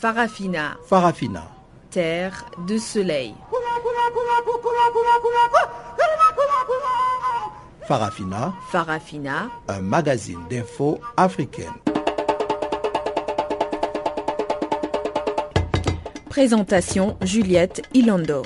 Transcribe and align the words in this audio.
Farafina. 0.00 0.78
Farafina. 0.86 1.42
Terre 1.90 2.46
de 2.66 2.78
soleil. 2.78 3.34
Farafina. 7.86 8.54
Farafina. 8.70 9.50
Un 9.68 9.82
magazine 9.82 10.40
d'infos 10.48 10.98
africaine. 11.18 11.74
Présentation 16.30 17.18
Juliette 17.20 17.82
Ilando. 17.92 18.40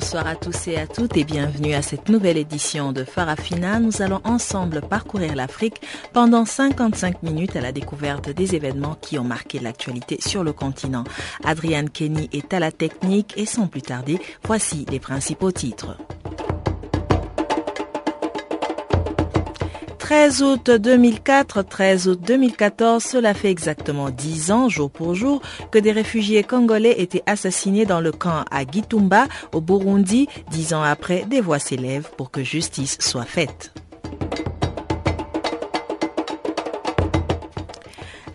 Bonsoir 0.00 0.26
à 0.26 0.34
tous 0.34 0.66
et 0.68 0.78
à 0.78 0.86
toutes 0.86 1.18
et 1.18 1.24
bienvenue 1.24 1.74
à 1.74 1.82
cette 1.82 2.08
nouvelle 2.08 2.38
édition 2.38 2.90
de 2.90 3.04
Farafina. 3.04 3.80
Nous 3.80 4.00
allons 4.00 4.22
ensemble 4.24 4.80
parcourir 4.80 5.34
l'Afrique 5.36 5.82
pendant 6.14 6.46
55 6.46 7.22
minutes 7.22 7.54
à 7.54 7.60
la 7.60 7.70
découverte 7.70 8.30
des 8.30 8.54
événements 8.54 8.96
qui 9.02 9.18
ont 9.18 9.24
marqué 9.24 9.58
l'actualité 9.58 10.16
sur 10.18 10.42
le 10.42 10.54
continent. 10.54 11.04
Adrienne 11.44 11.90
Kenny 11.90 12.30
est 12.32 12.54
à 12.54 12.60
la 12.60 12.72
technique 12.72 13.34
et 13.36 13.44
sans 13.44 13.66
plus 13.66 13.82
tarder, 13.82 14.18
voici 14.42 14.86
les 14.90 15.00
principaux 15.00 15.52
titres. 15.52 15.98
13 20.10 20.42
août 20.42 20.70
2004, 20.72 21.62
13 21.62 22.08
août 22.08 22.20
2014, 22.26 23.00
cela 23.00 23.32
fait 23.32 23.48
exactement 23.48 24.10
10 24.10 24.50
ans, 24.50 24.68
jour 24.68 24.90
pour 24.90 25.14
jour, 25.14 25.40
que 25.70 25.78
des 25.78 25.92
réfugiés 25.92 26.42
congolais 26.42 27.00
étaient 27.00 27.22
assassinés 27.26 27.86
dans 27.86 28.00
le 28.00 28.10
camp 28.10 28.44
à 28.50 28.64
Gitumba, 28.64 29.28
au 29.54 29.60
Burundi. 29.60 30.26
Dix 30.50 30.74
ans 30.74 30.82
après, 30.82 31.26
des 31.26 31.40
voix 31.40 31.60
s'élèvent 31.60 32.10
pour 32.16 32.32
que 32.32 32.42
justice 32.42 32.98
soit 32.98 33.22
faite. 33.22 33.72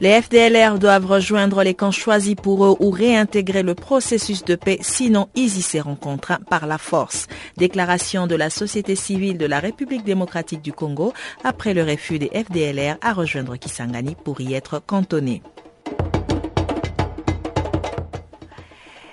Les 0.01 0.21
FDLR 0.21 0.77
doivent 0.77 1.05
rejoindre 1.05 1.63
les 1.63 1.73
camps 1.73 1.91
choisis 1.91 2.35
pour 2.35 2.65
eux 2.65 2.75
ou 2.81 2.89
réintégrer 2.89 3.63
le 3.63 3.75
processus 3.75 4.43
de 4.43 4.55
paix, 4.55 4.77
sinon 4.81 5.29
ils 5.35 5.57
y 5.57 5.61
seront 5.61 5.95
contraints 5.95 6.41
par 6.49 6.67
la 6.67 6.77
force. 6.77 7.27
Déclaration 7.55 8.27
de 8.27 8.35
la 8.35 8.49
société 8.49 8.95
civile 8.97 9.38
de 9.38 9.45
la 9.45 9.61
République 9.61 10.03
démocratique 10.03 10.61
du 10.61 10.73
Congo 10.73 11.13
après 11.45 11.73
le 11.73 11.83
refus 11.83 12.19
des 12.19 12.27
FDLR 12.27 12.97
à 13.01 13.13
rejoindre 13.13 13.55
Kisangani 13.55 14.16
pour 14.21 14.41
y 14.41 14.53
être 14.53 14.81
cantonnés. 14.85 15.41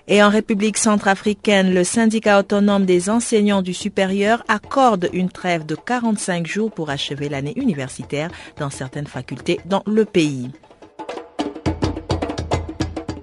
Et 0.08 0.20
en 0.20 0.30
République 0.30 0.78
centrafricaine, 0.78 1.72
le 1.72 1.84
syndicat 1.84 2.40
autonome 2.40 2.86
des 2.86 3.08
enseignants 3.08 3.62
du 3.62 3.72
supérieur 3.72 4.42
accorde 4.48 5.08
une 5.12 5.30
trêve 5.30 5.64
de 5.64 5.76
45 5.76 6.44
jours 6.44 6.72
pour 6.72 6.90
achever 6.90 7.28
l'année 7.28 7.54
universitaire 7.56 8.30
dans 8.58 8.68
certaines 8.68 9.06
facultés 9.06 9.60
dans 9.64 9.84
le 9.86 10.04
pays 10.04 10.50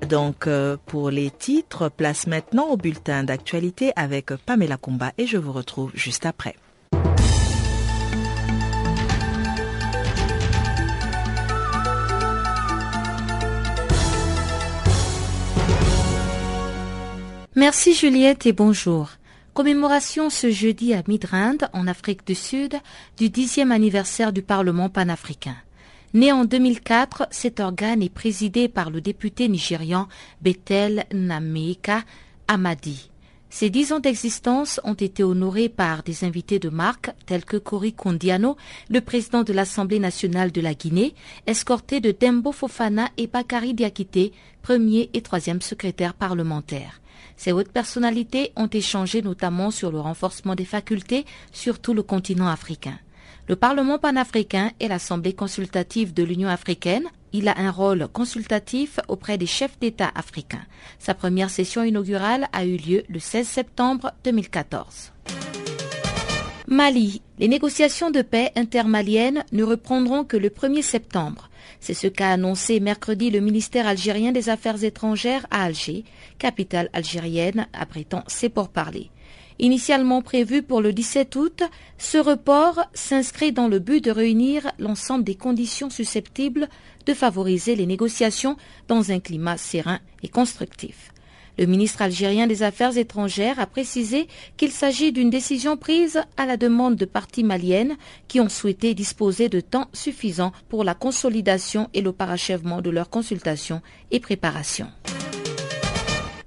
donc 0.09 0.47
euh, 0.47 0.75
pour 0.87 1.09
les 1.11 1.29
titres. 1.29 1.89
Place 1.89 2.27
maintenant 2.27 2.67
au 2.67 2.77
bulletin 2.77 3.23
d'actualité 3.23 3.93
avec 3.95 4.35
Pamela 4.45 4.77
Kumba 4.77 5.13
et 5.17 5.27
je 5.27 5.37
vous 5.37 5.53
retrouve 5.53 5.91
juste 5.93 6.25
après. 6.25 6.55
Merci 17.55 17.93
Juliette 17.93 18.45
et 18.45 18.53
bonjour. 18.53 19.09
Commémoration 19.53 20.29
ce 20.29 20.49
jeudi 20.49 20.93
à 20.93 21.03
Midrand, 21.07 21.57
en 21.73 21.87
Afrique 21.87 22.25
du 22.25 22.35
Sud, 22.35 22.75
du 23.17 23.29
dixième 23.29 23.71
anniversaire 23.71 24.31
du 24.31 24.41
Parlement 24.41 24.89
panafricain. 24.89 25.55
Né 26.15 26.31
en 26.31 26.43
2004, 26.43 27.27
cet 27.29 27.59
organe 27.59 28.01
est 28.01 28.09
présidé 28.09 28.67
par 28.67 28.89
le 28.89 28.99
député 28.99 29.47
nigérian 29.47 30.07
Bethel 30.41 31.05
Nameka 31.13 32.03
Amadi. 32.47 33.11
Ses 33.51 33.69
dix 33.69 33.93
ans 33.93 33.99
d'existence 33.99 34.81
ont 34.83 34.95
été 34.95 35.23
honorés 35.23 35.69
par 35.69 36.01
des 36.01 36.23
invités 36.23 36.57
de 36.57 36.69
marque 36.69 37.11
tels 37.27 37.45
que 37.45 37.57
Cory 37.57 37.93
Kondiano, 37.93 38.57
le 38.89 39.01
président 39.01 39.43
de 39.43 39.53
l'Assemblée 39.53 39.99
nationale 39.99 40.51
de 40.51 40.61
la 40.61 40.73
Guinée, 40.73 41.13
escorté 41.45 41.99
de 41.99 42.11
Dembo 42.11 42.51
Fofana 42.51 43.09
et 43.17 43.27
Bakari 43.27 43.75
Diakité, 43.75 44.33
premier 44.63 45.11
et 45.13 45.21
troisième 45.21 45.61
secrétaire 45.61 46.15
parlementaire. 46.15 47.01
Ces 47.37 47.51
hautes 47.51 47.71
personnalités 47.71 48.51
ont 48.55 48.67
échangé 48.67 49.21
notamment 49.21 49.69
sur 49.69 49.91
le 49.91 49.99
renforcement 49.99 50.55
des 50.55 50.65
facultés 50.65 51.25
sur 51.51 51.79
tout 51.79 51.93
le 51.93 52.01
continent 52.01 52.47
africain. 52.47 52.97
Le 53.49 53.55
Parlement 53.55 53.97
panafricain 53.97 54.73
est 54.79 54.89
l'Assemblée 54.89 55.33
consultative 55.33 56.13
de 56.13 56.21
l'Union 56.21 56.49
africaine. 56.49 57.05
Il 57.33 57.47
a 57.47 57.57
un 57.57 57.71
rôle 57.71 58.07
consultatif 58.07 58.99
auprès 59.07 59.39
des 59.39 59.47
chefs 59.47 59.79
d'État 59.79 60.11
africains. 60.13 60.67
Sa 60.99 61.15
première 61.15 61.49
session 61.49 61.81
inaugurale 61.81 62.47
a 62.53 62.63
eu 62.63 62.77
lieu 62.77 63.03
le 63.09 63.17
16 63.17 63.47
septembre 63.47 64.11
2014. 64.23 65.13
Mali. 66.67 67.23
Les 67.39 67.47
négociations 67.47 68.11
de 68.11 68.21
paix 68.21 68.51
intermaliennes 68.55 69.43
ne 69.51 69.63
reprendront 69.63 70.23
que 70.23 70.37
le 70.37 70.49
1er 70.49 70.83
septembre. 70.83 71.49
C'est 71.79 71.95
ce 71.95 72.05
qu'a 72.05 72.29
annoncé 72.29 72.79
mercredi 72.79 73.31
le 73.31 73.39
ministère 73.39 73.87
algérien 73.87 74.31
des 74.31 74.49
Affaires 74.49 74.83
étrangères 74.83 75.47
à 75.49 75.63
Alger, 75.63 76.03
capitale 76.37 76.91
algérienne 76.93 77.67
abritant 77.73 78.23
ses 78.27 78.49
pourparlers. 78.49 79.09
Initialement 79.61 80.21
prévu 80.21 80.63
pour 80.63 80.79
le 80.79 80.93
17 80.93 81.35
août, 81.35 81.63
ce 81.97 82.17
report 82.17 82.79
s'inscrit 82.93 83.51
dans 83.51 83.67
le 83.67 83.79
but 83.79 84.01
de 84.01 84.09
réunir 84.09 84.71
l'ensemble 84.79 85.25
des 85.25 85.35
conditions 85.35 85.89
susceptibles 85.89 86.69
de 87.05 87.13
favoriser 87.13 87.75
les 87.75 87.85
négociations 87.85 88.55
dans 88.87 89.11
un 89.11 89.19
climat 89.19 89.57
serein 89.57 89.99
et 90.23 90.29
constructif. 90.29 91.11
Le 91.57 91.65
ministre 91.65 92.01
algérien 92.01 92.47
des 92.47 92.63
Affaires 92.63 92.97
étrangères 92.97 93.59
a 93.59 93.65
précisé 93.65 94.29
qu'il 94.55 94.71
s'agit 94.71 95.11
d'une 95.11 95.29
décision 95.29 95.75
prise 95.75 96.21
à 96.37 96.45
la 96.45 96.55
demande 96.55 96.95
de 96.95 97.03
parties 97.03 97.43
maliennes 97.43 97.97
qui 98.29 98.39
ont 98.39 98.47
souhaité 98.47 98.93
disposer 98.93 99.49
de 99.49 99.59
temps 99.59 99.89
suffisant 99.91 100.53
pour 100.69 100.85
la 100.85 100.93
consolidation 100.93 101.89
et 101.93 101.99
le 101.99 102.13
parachèvement 102.13 102.81
de 102.81 102.91
leurs 102.91 103.09
consultations 103.09 103.81
et 104.09 104.21
préparations. 104.21 104.87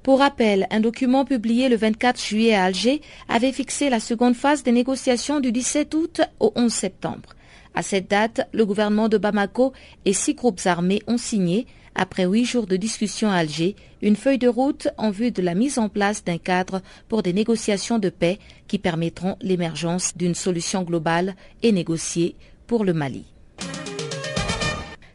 Pour 0.03 0.19
rappel, 0.19 0.67
un 0.71 0.81
document 0.81 1.25
publié 1.25 1.69
le 1.69 1.77
24 1.77 2.21
juillet 2.21 2.55
à 2.55 2.65
Alger 2.65 3.01
avait 3.29 3.53
fixé 3.53 3.89
la 3.89 4.01
seconde 4.01 4.35
phase 4.35 4.65
des 4.65 4.73
négociations 4.73 5.39
du 5.39 5.53
17 5.53 5.95
août 5.95 6.21
au 6.41 6.53
11 6.57 6.73
septembre. 6.73 7.37
À 7.75 7.83
cette 7.83 8.11
date, 8.11 8.49
le 8.53 8.67
gouvernement 8.67 9.09
de 9.09 9.17
Bamako 9.17 9.73
et 10.05 10.13
six 10.13 10.35
groupes 10.35 10.61
armés 10.65 11.03
ont 11.07 11.19
signé, 11.19 11.67
après 11.95 12.25
huit 12.25 12.45
jours 12.45 12.67
de 12.67 12.77
discussion 12.77 13.31
à 13.31 13.37
Alger, 13.37 13.77
une 14.03 14.17
feuille 14.17 14.39
de 14.39 14.49
route 14.49 14.89
en 14.99 15.11
vue 15.11 15.31
de 15.31 15.41
la 15.41 15.55
mise 15.55 15.79
en 15.79 15.89
place 15.89 16.25
d'un 16.25 16.39
cadre 16.39 16.83
pour 17.09 17.23
des 17.23 17.33
négociations 17.33 18.01
de 18.01 18.09
paix 18.09 18.41
qui 18.67 18.79
permettront 18.79 19.37
l'émergence 19.41 20.17
d'une 20.17 20.35
solution 20.35 20.83
globale 20.83 21.37
et 21.63 21.71
négociée 21.71 22.35
pour 22.67 22.85
le 22.85 22.93
Mali. 22.93 23.32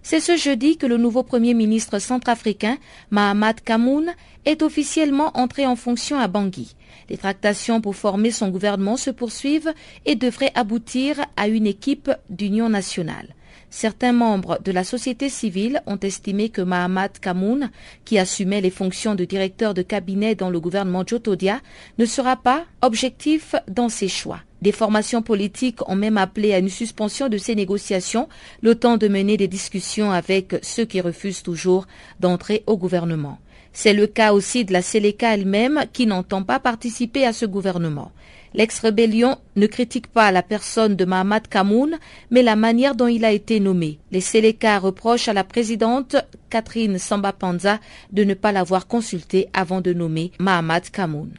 C'est 0.09 0.21
ce 0.21 0.37
jeudi 0.37 0.77
que 0.77 0.85
le 0.85 0.95
nouveau 0.95 1.21
Premier 1.21 1.53
ministre 1.53 1.99
centrafricain, 1.99 2.77
Mahamat 3.11 3.55
Kamoun, 3.55 4.13
est 4.45 4.61
officiellement 4.61 5.37
entré 5.37 5.65
en 5.65 5.75
fonction 5.75 6.17
à 6.17 6.29
Bangui. 6.29 6.77
Les 7.09 7.17
tractations 7.17 7.81
pour 7.81 7.97
former 7.97 8.31
son 8.31 8.47
gouvernement 8.47 8.95
se 8.95 9.09
poursuivent 9.09 9.73
et 10.05 10.15
devraient 10.15 10.53
aboutir 10.55 11.25
à 11.35 11.49
une 11.49 11.67
équipe 11.67 12.09
d'union 12.29 12.69
nationale. 12.69 13.35
Certains 13.69 14.13
membres 14.13 14.59
de 14.63 14.71
la 14.71 14.83
société 14.83 15.29
civile 15.29 15.81
ont 15.85 15.97
estimé 15.97 16.49
que 16.49 16.61
Mahamat 16.61 17.09
Kamoun, 17.21 17.69
qui 18.05 18.17
assumait 18.17 18.61
les 18.61 18.69
fonctions 18.69 19.13
de 19.13 19.25
directeur 19.25 19.73
de 19.73 19.81
cabinet 19.81 20.35
dans 20.35 20.49
le 20.49 20.59
gouvernement 20.59 21.03
Jotodia, 21.05 21.59
ne 21.97 22.05
sera 22.05 22.37
pas 22.37 22.65
objectif 22.81 23.55
dans 23.67 23.89
ses 23.89 24.07
choix. 24.07 24.39
Des 24.61 24.71
formations 24.71 25.21
politiques 25.21 25.87
ont 25.87 25.95
même 25.95 26.17
appelé 26.17 26.53
à 26.53 26.59
une 26.59 26.69
suspension 26.69 27.29
de 27.29 27.37
ces 27.37 27.55
négociations, 27.55 28.29
le 28.61 28.73
temps 28.73 28.97
de 28.97 29.07
mener 29.07 29.37
des 29.37 29.47
discussions 29.47 30.11
avec 30.11 30.55
ceux 30.63 30.85
qui 30.85 31.01
refusent 31.01 31.43
toujours 31.43 31.85
d'entrer 32.19 32.63
au 32.65 32.77
gouvernement. 32.77 33.37
C'est 33.73 33.93
le 33.93 34.07
cas 34.07 34.33
aussi 34.33 34.65
de 34.65 34.73
la 34.73 34.81
Séléka 34.81 35.35
elle-même 35.35 35.83
qui 35.93 36.07
n'entend 36.07 36.41
pas 36.41 36.59
participer 36.59 37.25
à 37.25 37.33
ce 37.33 37.45
gouvernement. 37.45 38.11
L'ex-rébellion 38.53 39.37
ne 39.55 39.67
critique 39.67 40.07
pas 40.07 40.31
la 40.31 40.43
personne 40.43 40.95
de 40.95 41.05
Mahamat 41.05 41.41
Kamoun, 41.41 41.97
mais 42.31 42.43
la 42.43 42.55
manière 42.55 42.95
dont 42.95 43.07
il 43.07 43.25
a 43.25 43.31
été 43.31 43.59
nommé. 43.59 43.99
Les 44.11 44.21
Séléka 44.21 44.79
reprochent 44.79 45.27
à 45.27 45.33
la 45.33 45.43
présidente 45.43 46.15
Catherine 46.49 46.97
Samba 46.97 47.33
Panza 47.33 47.79
de 48.11 48.23
ne 48.23 48.33
pas 48.33 48.51
l'avoir 48.51 48.87
consulté 48.87 49.47
avant 49.53 49.81
de 49.81 49.93
nommer 49.93 50.31
Mahamat 50.39 50.81
Kamoun. 50.91 51.31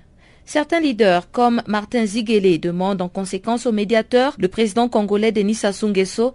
Certains 0.49 0.81
leaders, 0.81 1.31
comme 1.31 1.61
Martin 1.67 2.07
Ziguele, 2.07 2.59
demandent 2.59 3.03
en 3.03 3.11
conséquence 3.11 3.67
au 3.67 3.73
médiateur, 3.73 4.35
le 4.39 4.49
président 4.49 4.89
congolais 4.89 5.31
Denis 5.31 5.55
Sassou 5.55 5.93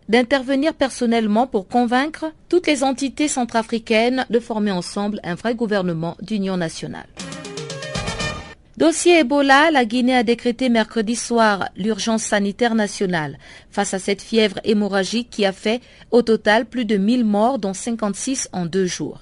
d'intervenir 0.08 0.75
personnellement 0.75 1.48
pour 1.48 1.68
convaincre 1.68 2.25
toutes 2.48 2.68
les 2.68 2.84
entités 2.84 3.28
centrafricaines 3.28 4.28
de 4.30 4.40
former 4.40 4.70
ensemble 4.70 5.20
un 5.24 5.34
vrai 5.34 5.56
gouvernement 5.56 6.16
d'union 6.22 6.58
nationale. 6.58 7.08
Dossier 8.75 9.20
Ebola, 9.20 9.70
la 9.70 9.86
Guinée 9.86 10.16
a 10.16 10.24
décrété 10.24 10.68
mercredi 10.68 11.16
soir 11.16 11.70
l'urgence 11.78 12.24
sanitaire 12.24 12.74
nationale 12.74 13.38
face 13.70 13.94
à 13.94 14.00
cette 14.00 14.24
fièvre 14.24 14.60
hémorragique 14.64 15.30
qui 15.30 15.46
a 15.46 15.52
fait 15.52 15.80
au 16.10 16.24
total 16.24 16.66
plus 16.66 16.84
de 16.84 16.98
1000 16.98 17.24
morts 17.24 17.60
dont 17.60 17.75
56 17.75 18.50
en 18.52 18.66
deux 18.66 18.88
jours. 18.88 19.22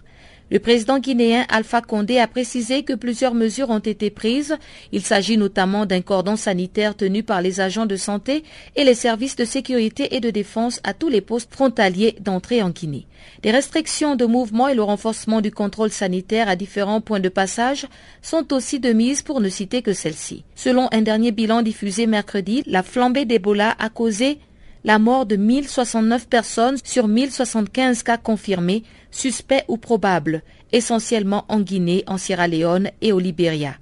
Le 0.51 0.59
président 0.59 0.99
guinéen 0.99 1.45
Alpha 1.47 1.79
Condé 1.79 2.19
a 2.19 2.27
précisé 2.27 2.83
que 2.83 2.91
plusieurs 2.91 3.33
mesures 3.33 3.69
ont 3.69 3.79
été 3.79 4.09
prises. 4.09 4.57
Il 4.91 5.01
s'agit 5.01 5.37
notamment 5.37 5.85
d'un 5.85 6.01
cordon 6.01 6.35
sanitaire 6.35 6.97
tenu 6.97 7.23
par 7.23 7.41
les 7.41 7.61
agents 7.61 7.85
de 7.85 7.95
santé 7.95 8.43
et 8.75 8.83
les 8.83 8.93
services 8.93 9.37
de 9.37 9.45
sécurité 9.45 10.13
et 10.13 10.19
de 10.19 10.29
défense 10.29 10.81
à 10.83 10.93
tous 10.93 11.07
les 11.07 11.21
postes 11.21 11.53
frontaliers 11.53 12.17
d'entrée 12.19 12.61
en 12.61 12.69
Guinée. 12.69 13.07
Des 13.43 13.51
restrictions 13.51 14.17
de 14.17 14.25
mouvement 14.25 14.67
et 14.67 14.75
le 14.75 14.83
renforcement 14.83 15.39
du 15.39 15.51
contrôle 15.51 15.89
sanitaire 15.89 16.49
à 16.49 16.57
différents 16.57 16.99
points 16.99 17.21
de 17.21 17.29
passage 17.29 17.87
sont 18.21 18.53
aussi 18.53 18.81
de 18.81 18.91
mise 18.91 19.21
pour 19.21 19.39
ne 19.39 19.47
citer 19.47 19.81
que 19.81 19.93
celle-ci. 19.93 20.43
Selon 20.55 20.89
un 20.91 21.01
dernier 21.01 21.31
bilan 21.31 21.61
diffusé 21.61 22.07
mercredi, 22.07 22.63
la 22.67 22.83
flambée 22.83 23.23
d'Ebola 23.23 23.73
a 23.79 23.87
causé 23.87 24.37
la 24.83 24.99
mort 24.99 25.25
de 25.25 25.35
1069 25.35 26.27
personnes 26.27 26.77
sur 26.83 27.07
1075 27.07 28.03
cas 28.03 28.17
confirmés, 28.17 28.83
suspects 29.11 29.63
ou 29.67 29.77
probables, 29.77 30.41
essentiellement 30.71 31.45
en 31.49 31.59
Guinée, 31.59 32.03
en 32.07 32.17
Sierra 32.17 32.47
Leone 32.47 32.89
et 33.01 33.11
au 33.11 33.19
Libéria. 33.19 33.75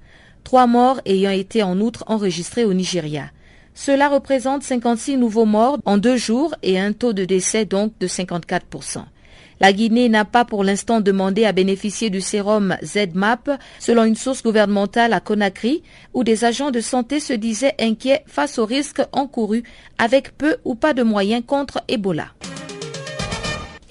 Trois 0.44 0.66
morts 0.66 1.00
ayant 1.06 1.30
été 1.30 1.62
en 1.62 1.80
outre 1.80 2.04
enregistrés 2.06 2.64
au 2.64 2.74
Nigeria. 2.74 3.30
Cela 3.74 4.08
représente 4.08 4.62
56 4.62 5.16
nouveaux 5.16 5.44
morts 5.46 5.78
en 5.84 5.96
deux 5.96 6.16
jours 6.16 6.54
et 6.62 6.78
un 6.78 6.92
taux 6.92 7.12
de 7.12 7.24
décès 7.24 7.64
donc 7.64 7.92
de 8.00 8.06
54%. 8.06 9.04
La 9.60 9.74
Guinée 9.74 10.08
n'a 10.08 10.24
pas 10.24 10.46
pour 10.46 10.64
l'instant 10.64 11.02
demandé 11.02 11.44
à 11.44 11.52
bénéficier 11.52 12.08
du 12.08 12.22
sérum 12.22 12.76
ZMAP, 12.82 13.50
selon 13.78 14.04
une 14.04 14.16
source 14.16 14.42
gouvernementale 14.42 15.12
à 15.12 15.20
Conakry, 15.20 15.82
où 16.14 16.24
des 16.24 16.46
agents 16.46 16.70
de 16.70 16.80
santé 16.80 17.20
se 17.20 17.34
disaient 17.34 17.74
inquiets 17.78 18.24
face 18.26 18.58
aux 18.58 18.64
risques 18.64 19.02
encourus 19.12 19.62
avec 19.98 20.36
peu 20.36 20.56
ou 20.64 20.74
pas 20.74 20.94
de 20.94 21.02
moyens 21.02 21.42
contre 21.46 21.82
Ebola. 21.88 22.28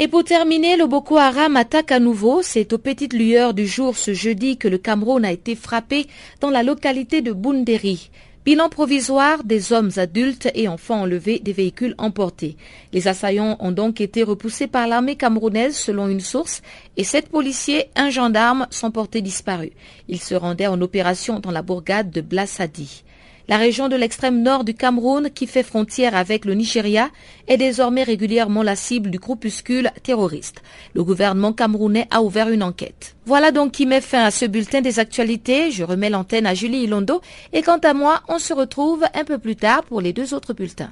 Et 0.02 0.08
pour 0.08 0.24
terminer, 0.24 0.78
le 0.78 0.88
Boko 0.88 1.18
Haram 1.18 1.58
attaque 1.58 1.92
à 1.92 2.00
nouveau. 2.00 2.42
C'est 2.42 2.72
aux 2.72 2.78
petites 2.78 3.12
lueurs 3.12 3.54
du 3.54 3.68
jour 3.68 3.98
ce 3.98 4.14
jeudi 4.14 4.56
que 4.56 4.70
le 4.70 4.78
Cameroun 4.78 5.26
a 5.26 5.32
été 5.34 5.58
frappé 5.58 6.08
dans 6.40 6.50
la 6.50 6.64
localité 6.64 7.22
de 7.22 7.34
Boundéry. 7.34 8.10
Bilan 8.46 8.70
provisoire 8.70 9.44
des 9.44 9.74
hommes 9.74 9.92
adultes 9.98 10.48
et 10.56 10.70
enfants 10.70 11.02
enlevés 11.02 11.40
des 11.40 11.52
véhicules 11.52 11.96
emportés. 11.98 12.56
Les 12.94 13.10
assaillants 13.10 13.58
ont 13.60 13.74
donc 13.74 14.00
été 14.00 14.24
repoussés 14.24 14.68
par 14.68 14.88
l'armée 14.88 15.18
camerounaise 15.18 15.76
selon 15.76 16.08
une 16.08 16.22
source 16.22 16.62
et 16.96 17.04
sept 17.04 17.28
policiers, 17.28 17.90
un 17.98 18.10
gendarme 18.10 18.68
sont 18.70 18.92
portés 18.92 19.22
disparus. 19.22 19.72
Ils 20.08 20.22
se 20.22 20.34
rendaient 20.34 20.68
en 20.68 20.80
opération 20.80 21.42
dans 21.42 21.52
la 21.52 21.62
bourgade 21.62 22.10
de 22.10 22.22
Blassadi. 22.22 23.04
La 23.50 23.58
région 23.58 23.90
de 23.90 23.96
l'extrême 23.96 24.44
nord 24.44 24.64
du 24.64 24.76
Cameroun, 24.76 25.32
qui 25.32 25.48
fait 25.48 25.64
frontière 25.64 26.16
avec 26.16 26.46
le 26.46 26.54
Nigeria, 26.54 27.10
est 27.48 27.58
désormais 27.58 28.04
régulièrement 28.04 28.62
la 28.62 28.76
cible 28.76 29.10
du 29.10 29.18
groupuscule 29.18 29.90
terroriste. 30.04 30.62
Le 30.94 31.04
gouvernement 31.04 31.52
camerounais 31.52 32.08
a 32.12 32.22
ouvert 32.22 32.50
une 32.50 32.62
enquête. 32.62 33.16
Voilà 33.26 33.52
donc 33.52 33.72
qui 33.72 33.88
met 33.88 34.02
fin 34.02 34.24
à 34.24 34.30
ce 34.30 34.46
bulletin 34.46 34.82
des 34.82 35.00
actualités. 35.00 35.72
Je 35.72 35.84
remets 35.84 36.12
l'antenne 36.12 36.46
à 36.46 36.54
Julie 36.54 36.84
Ilondo 36.84 37.22
et 37.52 37.64
quant 37.64 37.80
à 37.80 37.96
moi, 37.96 38.22
on 38.28 38.38
se 38.38 38.54
retrouve 38.54 39.04
un 39.16 39.24
peu 39.24 39.40
plus 39.40 39.56
tard 39.56 39.84
pour 39.84 40.00
les 40.00 40.14
deux 40.14 40.36
autres 40.36 40.54
bulletins. 40.54 40.92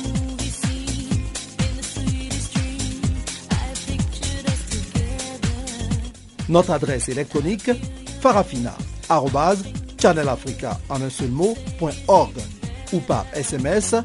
Notre 6.51 6.71
adresse 6.71 7.07
électronique 7.07 7.71
farafina.channelafrica 8.19 10.77
en 10.89 11.01
un 11.01 11.09
seul 11.09 11.31
ou 12.91 12.99
par 12.99 13.25
SMS 13.33 13.95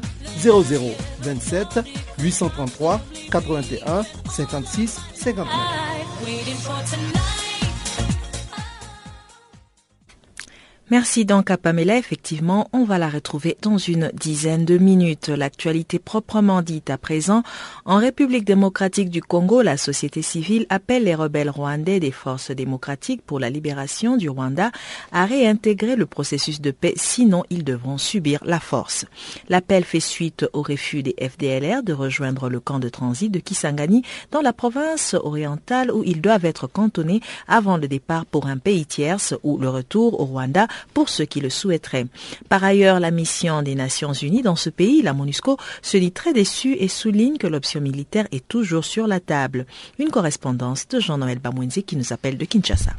0027 0.41 1.81
833 2.19 3.01
81 3.29 4.03
56 4.31 4.97
59. 5.13 7.46
Merci 10.89 11.25
donc 11.25 11.51
à 11.51 11.57
Pamela. 11.57 11.97
Effectivement, 11.97 12.69
on 12.71 12.85
va 12.85 12.97
la 12.97 13.09
retrouver 13.09 13.57
dans 13.61 13.77
une 13.77 14.09
dizaine 14.13 14.63
de 14.63 14.77
minutes. 14.77 15.27
L'actualité 15.27 15.99
proprement 15.99 16.61
dite 16.61 16.89
à 16.89 16.97
présent. 16.97 17.43
En 17.83 17.97
République 17.97 18.45
démocratique 18.45 19.09
du 19.09 19.21
Congo, 19.21 19.61
la 19.61 19.75
société 19.75 20.21
civile 20.21 20.65
appelle 20.69 21.03
les 21.03 21.13
rebelles 21.13 21.49
rwandais 21.49 21.99
des 21.99 22.11
forces 22.11 22.51
démocratiques 22.51 23.21
pour 23.21 23.37
la 23.37 23.49
libération 23.49 24.15
du 24.15 24.29
Rwanda 24.29 24.71
à 25.11 25.25
réintégrer 25.25 25.97
le 25.97 26.05
processus 26.05 26.61
de 26.61 26.71
paix, 26.71 26.93
sinon 26.95 27.43
ils 27.49 27.65
devront 27.65 27.97
subir 27.97 28.39
la 28.45 28.61
force. 28.61 29.03
L'appel 29.49 29.83
fait 29.83 29.99
suite 29.99 30.45
au 30.53 30.61
refus 30.61 31.03
des 31.03 31.17
FDLR 31.19 31.83
de 31.83 31.91
rejoindre 31.91 32.47
le 32.47 32.61
camp 32.61 32.79
de 32.79 32.87
transit 32.87 33.29
de 33.29 33.39
Kisangani 33.39 34.03
dans 34.31 34.41
la 34.41 34.53
province 34.53 35.15
orientale 35.15 35.91
où 35.91 36.05
ils 36.05 36.21
doivent 36.21 36.45
être 36.45 36.67
cantonnés 36.67 37.19
avant 37.49 37.75
le 37.75 37.89
départ 37.89 38.25
pour 38.25 38.47
un 38.47 38.57
pays 38.57 38.85
tierce 38.85 39.35
ou 39.43 39.57
le 39.57 39.67
retour 39.67 40.21
au 40.21 40.23
Rwanda 40.23 40.67
pour 40.93 41.09
ceux 41.09 41.25
qui 41.25 41.39
le 41.39 41.49
souhaiteraient. 41.49 42.05
Par 42.49 42.63
ailleurs, 42.63 42.99
la 42.99 43.11
mission 43.11 43.61
des 43.61 43.75
Nations 43.75 44.13
Unies 44.13 44.41
dans 44.41 44.55
ce 44.55 44.69
pays, 44.69 45.01
la 45.01 45.13
MONUSCO, 45.13 45.57
se 45.81 45.97
dit 45.97 46.11
très 46.11 46.33
déçue 46.33 46.75
et 46.79 46.87
souligne 46.87 47.37
que 47.37 47.47
l'option 47.47 47.81
militaire 47.81 48.27
est 48.31 48.47
toujours 48.47 48.85
sur 48.85 49.07
la 49.07 49.19
table. 49.19 49.65
Une 49.99 50.09
correspondance 50.09 50.87
de 50.87 50.99
Jean-Noël 50.99 51.39
Bamwenzi 51.39 51.83
qui 51.83 51.95
nous 51.95 52.13
appelle 52.13 52.37
de 52.37 52.45
Kinshasa. 52.45 52.91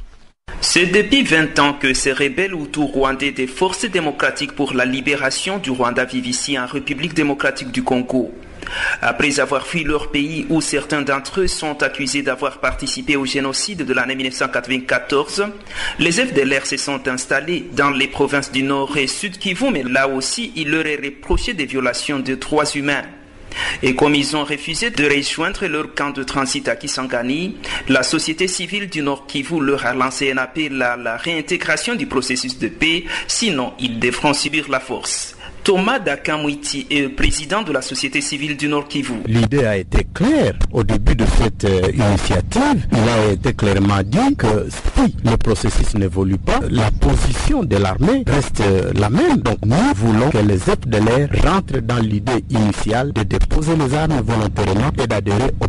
C'est 0.60 0.86
depuis 0.86 1.22
20 1.22 1.58
ans 1.58 1.74
que 1.74 1.94
ces 1.94 2.12
rebelles 2.12 2.54
autour 2.54 2.92
rwandais 2.92 3.30
des 3.30 3.46
forces 3.46 3.84
démocratiques 3.84 4.52
pour 4.52 4.74
la 4.74 4.84
libération 4.84 5.58
du 5.58 5.70
Rwanda 5.70 6.04
vivent 6.04 6.26
ici 6.26 6.58
en 6.58 6.66
République 6.66 7.14
démocratique 7.14 7.70
du 7.70 7.82
Congo. 7.82 8.32
Après 9.00 9.40
avoir 9.40 9.66
fui 9.66 9.84
leur 9.84 10.10
pays 10.10 10.46
où 10.48 10.60
certains 10.60 11.02
d'entre 11.02 11.40
eux 11.40 11.46
sont 11.46 11.82
accusés 11.82 12.22
d'avoir 12.22 12.58
participé 12.58 13.16
au 13.16 13.24
génocide 13.24 13.84
de 13.84 13.94
l'année 13.94 14.16
1994, 14.16 15.46
les 15.98 16.12
FDLR 16.12 16.66
se 16.66 16.76
sont 16.76 17.06
installés 17.08 17.68
dans 17.72 17.90
les 17.90 18.08
provinces 18.08 18.52
du 18.52 18.62
Nord 18.62 18.96
et 18.96 19.06
Sud 19.06 19.38
Kivu, 19.38 19.70
mais 19.70 19.82
là 19.82 20.08
aussi, 20.08 20.52
il 20.56 20.70
leur 20.70 20.86
est 20.86 21.00
reproché 21.02 21.54
des 21.54 21.66
violations 21.66 22.18
de 22.18 22.34
droits 22.34 22.70
humains. 22.74 23.04
Et 23.82 23.94
comme 23.94 24.14
ils 24.14 24.36
ont 24.36 24.44
refusé 24.44 24.90
de 24.90 25.04
rejoindre 25.04 25.66
leur 25.66 25.94
camp 25.94 26.10
de 26.10 26.22
transit 26.22 26.68
à 26.68 26.76
Kisangani, 26.76 27.56
la 27.88 28.02
société 28.02 28.48
civile 28.48 28.88
du 28.88 29.02
Nord 29.02 29.26
Kivu 29.26 29.60
leur 29.60 29.86
a 29.86 29.94
lancé 29.94 30.32
un 30.32 30.36
appel 30.36 30.80
à 30.82 30.96
la 30.96 31.16
réintégration 31.16 31.94
du 31.94 32.06
processus 32.06 32.58
de 32.58 32.68
paix, 32.68 33.04
sinon 33.26 33.72
ils 33.78 33.98
devront 33.98 34.34
subir 34.34 34.68
la 34.68 34.80
force. 34.80 35.37
Thomas 35.64 35.98
Dakamwiti 35.98 36.86
est 36.90 37.08
président 37.08 37.62
de 37.62 37.72
la 37.72 37.82
société 37.82 38.20
civile 38.20 38.56
du 38.56 38.68
Nord 38.68 38.88
Kivu. 38.88 39.14
L'idée 39.26 39.64
a 39.64 39.76
été 39.76 40.06
claire 40.14 40.54
au 40.72 40.82
début 40.82 41.14
de 41.14 41.24
cette 41.38 41.64
euh, 41.64 41.90
initiative. 41.92 42.86
Il 42.92 42.98
a 42.98 43.32
été 43.32 43.52
clairement 43.52 44.02
dit 44.04 44.34
que 44.36 44.66
si 44.70 45.14
le 45.24 45.36
processus 45.36 45.94
n'évolue 45.94 46.38
pas, 46.38 46.60
la 46.70 46.90
position 46.90 47.64
de 47.64 47.76
l'armée 47.76 48.24
reste 48.26 48.60
euh, 48.62 48.92
la 48.94 49.10
même. 49.10 49.38
Donc 49.38 49.58
nous 49.64 49.76
voulons 49.96 50.30
que 50.30 50.38
les 50.38 50.58
FDLR 50.58 51.28
rentrent 51.44 51.80
dans 51.80 51.98
l'idée 51.98 52.44
initiale 52.50 53.12
de 53.12 53.22
déposer 53.22 53.76
les 53.76 53.94
armes 53.94 54.20
volontairement 54.24 54.90
et 55.02 55.06
d'adhérer 55.06 55.50
au 55.60 55.66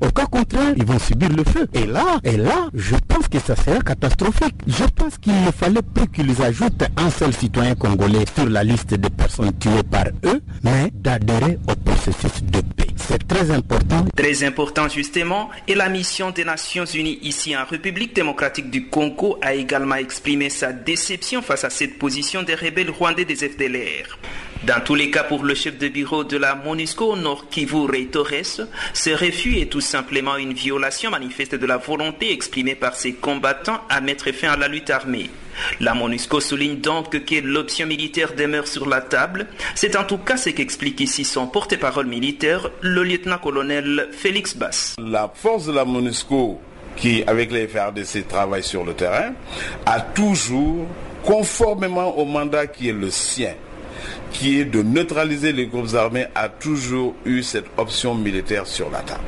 Au 0.00 0.10
cas 0.10 0.26
contraire, 0.26 0.74
ils 0.76 0.84
vont 0.84 0.98
subir 0.98 1.28
le 1.30 1.44
feu. 1.44 1.66
Et 1.72 1.86
là, 1.86 2.18
et 2.24 2.36
là, 2.36 2.68
je 2.74 2.94
pense 3.08 3.28
que 3.28 3.38
ça 3.38 3.56
sera 3.56 3.80
catastrophique. 3.80 4.54
Je 4.66 4.84
pense 4.94 5.18
qu'il 5.18 5.32
ne 5.44 5.50
fallait 5.50 5.82
plus 5.82 6.08
qu'ils 6.08 6.42
ajoutent 6.42 6.84
un 6.96 7.10
seul 7.10 7.32
citoyen 7.32 7.74
congolais 7.74 8.24
sur 8.34 8.48
la 8.48 8.64
liste 8.64 8.94
des 8.94 9.10
personnes 9.10 9.52
tuées 9.58 9.82
par 9.90 10.04
eux, 10.24 10.40
mais 10.62 10.92
d'adhérer 10.94 11.58
au 11.68 11.74
processus 11.74 12.42
de 12.44 12.60
paix. 12.76 12.86
C'est 12.98 13.26
très 13.26 13.50
important. 13.50 14.04
Très 14.16 14.44
important 14.44 14.88
justement, 14.88 15.50
et 15.66 15.74
la 15.74 15.88
mission 15.88 16.30
des 16.30 16.44
Nations 16.44 16.84
Unies 16.84 17.18
ici 17.22 17.56
en 17.56 17.64
République 17.64 18.14
démocratique 18.14 18.70
du 18.70 18.86
Congo 18.88 19.38
a 19.40 19.54
également 19.54 19.94
exprimé 19.94 20.50
sa 20.50 20.72
déception 20.72 21.40
face 21.40 21.64
à 21.64 21.70
cette 21.70 21.98
position 21.98 22.42
des 22.42 22.54
rebelles 22.54 22.90
rwandais 22.90 23.24
des 23.24 23.36
FDLR. 23.36 24.18
Dans 24.64 24.80
tous 24.80 24.96
les 24.96 25.10
cas, 25.10 25.22
pour 25.22 25.44
le 25.44 25.54
chef 25.54 25.78
de 25.78 25.88
bureau 25.88 26.24
de 26.24 26.36
la 26.36 26.56
MONUSCO, 26.56 27.16
Nord 27.16 27.48
Kivu 27.48 27.86
Rey 27.86 28.06
Torres, 28.06 28.66
ce 28.92 29.10
refus 29.10 29.58
est 29.58 29.70
tout 29.70 29.80
simplement 29.80 30.36
une 30.36 30.52
violation 30.52 31.10
manifeste 31.10 31.54
de 31.54 31.66
la 31.66 31.76
volonté 31.76 32.32
exprimée 32.32 32.74
par 32.74 32.96
ses 32.96 33.12
combattants 33.12 33.80
à 33.88 34.00
mettre 34.00 34.32
fin 34.32 34.50
à 34.50 34.56
la 34.56 34.66
lutte 34.66 34.90
armée. 34.90 35.30
La 35.80 35.94
MONUSCO 35.94 36.40
souligne 36.40 36.80
donc 36.80 37.24
que 37.24 37.34
l'option 37.40 37.86
militaire 37.86 38.34
demeure 38.34 38.66
sur 38.66 38.88
la 38.88 39.00
table. 39.00 39.46
C'est 39.74 39.96
en 39.96 40.04
tout 40.04 40.18
cas 40.18 40.36
ce 40.36 40.50
qu'explique 40.50 41.00
ici 41.00 41.24
son 41.24 41.46
porte-parole 41.46 42.06
militaire, 42.06 42.70
le 42.80 43.02
lieutenant-colonel 43.02 44.08
Félix 44.12 44.56
Bass. 44.56 44.96
La 44.98 45.30
force 45.32 45.66
de 45.66 45.72
la 45.72 45.84
MONUSCO 45.84 46.60
qui, 46.96 47.22
avec 47.26 47.52
les 47.52 47.68
FRDC, 47.68 48.26
travaille 48.26 48.62
sur 48.62 48.84
le 48.84 48.92
terrain, 48.92 49.32
a 49.86 50.00
toujours, 50.00 50.86
conformément 51.22 52.16
au 52.18 52.24
mandat 52.24 52.66
qui 52.66 52.88
est 52.88 52.92
le 52.92 53.10
sien, 53.10 53.54
qui 54.32 54.60
est 54.60 54.64
de 54.64 54.82
neutraliser 54.82 55.52
les 55.52 55.66
groupes 55.66 55.94
armés, 55.94 56.26
a 56.34 56.48
toujours 56.48 57.14
eu 57.24 57.42
cette 57.42 57.66
option 57.76 58.14
militaire 58.14 58.66
sur 58.66 58.90
la 58.90 59.00
table. 59.00 59.22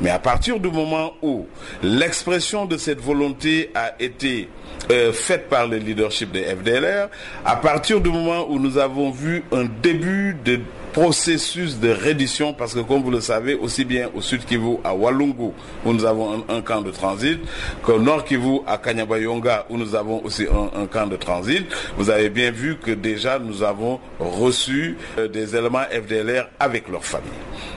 Mais 0.00 0.10
à 0.10 0.18
partir 0.18 0.58
du 0.58 0.70
moment 0.70 1.12
où 1.22 1.46
l'expression 1.82 2.66
de 2.66 2.76
cette 2.76 3.00
volonté 3.00 3.70
a 3.74 3.94
été 4.00 4.48
euh, 4.90 5.12
faite 5.12 5.48
par 5.48 5.66
le 5.66 5.76
leadership 5.76 6.32
des 6.32 6.42
FDLR, 6.42 7.08
à 7.44 7.56
partir 7.56 8.00
du 8.00 8.10
moment 8.10 8.46
où 8.48 8.58
nous 8.58 8.78
avons 8.78 9.10
vu 9.10 9.44
un 9.52 9.66
début 9.82 10.36
de 10.44 10.60
processus 10.92 11.78
de 11.78 11.90
reddition 11.90 12.52
parce 12.52 12.74
que 12.74 12.80
comme 12.80 13.02
vous 13.02 13.10
le 13.10 13.20
savez, 13.20 13.54
aussi 13.54 13.84
bien 13.84 14.10
au 14.14 14.20
sud 14.20 14.44
Kivu, 14.44 14.76
à 14.84 14.94
Walungu, 14.94 15.52
où 15.84 15.92
nous 15.92 16.04
avons 16.04 16.44
un, 16.48 16.60
camp 16.60 16.82
de 16.82 16.90
transit, 16.90 17.38
qu'au 17.82 17.98
nord 17.98 18.24
Kivu, 18.24 18.60
à 18.66 18.78
Kanyabayonga, 18.78 19.66
où 19.70 19.76
nous 19.76 19.94
avons 19.94 20.24
aussi 20.24 20.46
un, 20.74 20.86
camp 20.86 21.06
de 21.06 21.16
transit, 21.16 21.66
vous 21.96 22.10
avez 22.10 22.30
bien 22.30 22.50
vu 22.50 22.76
que 22.76 22.90
déjà 22.90 23.38
nous 23.38 23.62
avons 23.62 24.00
reçu 24.18 24.96
euh, 25.18 25.28
des 25.28 25.56
éléments 25.56 25.84
FDLR 25.90 26.48
avec 26.58 26.88
leurs 26.88 27.04
familles. 27.04 27.28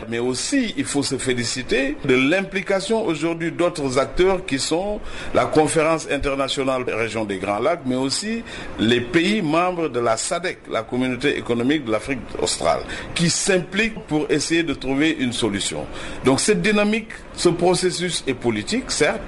Mais 0.10 0.20
aussi, 0.20 0.74
il 0.77 0.86
faut 0.86 1.03
se 1.03 1.18
féliciter 1.18 1.98
de 2.06 2.15
l'implication 2.15 3.06
aujourd'hui 3.06 3.51
d'autres 3.51 3.98
acteurs 4.00 4.46
qui 4.46 4.60
sont 4.60 5.00
la 5.34 5.46
conférence 5.46 6.08
internationale 6.10 6.84
région 6.88 7.25
des 7.25 7.38
Grands 7.38 7.60
Lacs, 7.60 7.82
mais 7.86 7.96
aussi 7.96 8.44
les 8.80 9.01
pays 9.01 9.41
membres 9.41 9.89
de 9.89 10.00
la 10.00 10.18
SADC, 10.18 10.60
la 10.70 10.84
communauté 10.84 11.38
économique 11.38 11.86
de 11.86 11.91
l'Afrique 11.91 12.20
australe, 12.41 12.82
qui 13.15 13.30
s'impliquent 13.30 14.00
pour 14.08 14.30
essayer 14.30 14.63
de 14.63 14.74
trouver 14.74 15.15
une 15.20 15.34
solution. 15.34 15.86
Donc 16.25 16.39
cette 16.39 16.62
dynamique, 16.62 17.10
ce 17.36 17.50
processus 17.50 18.24
est 18.27 18.34
politique, 18.34 18.91
certes, 18.91 19.22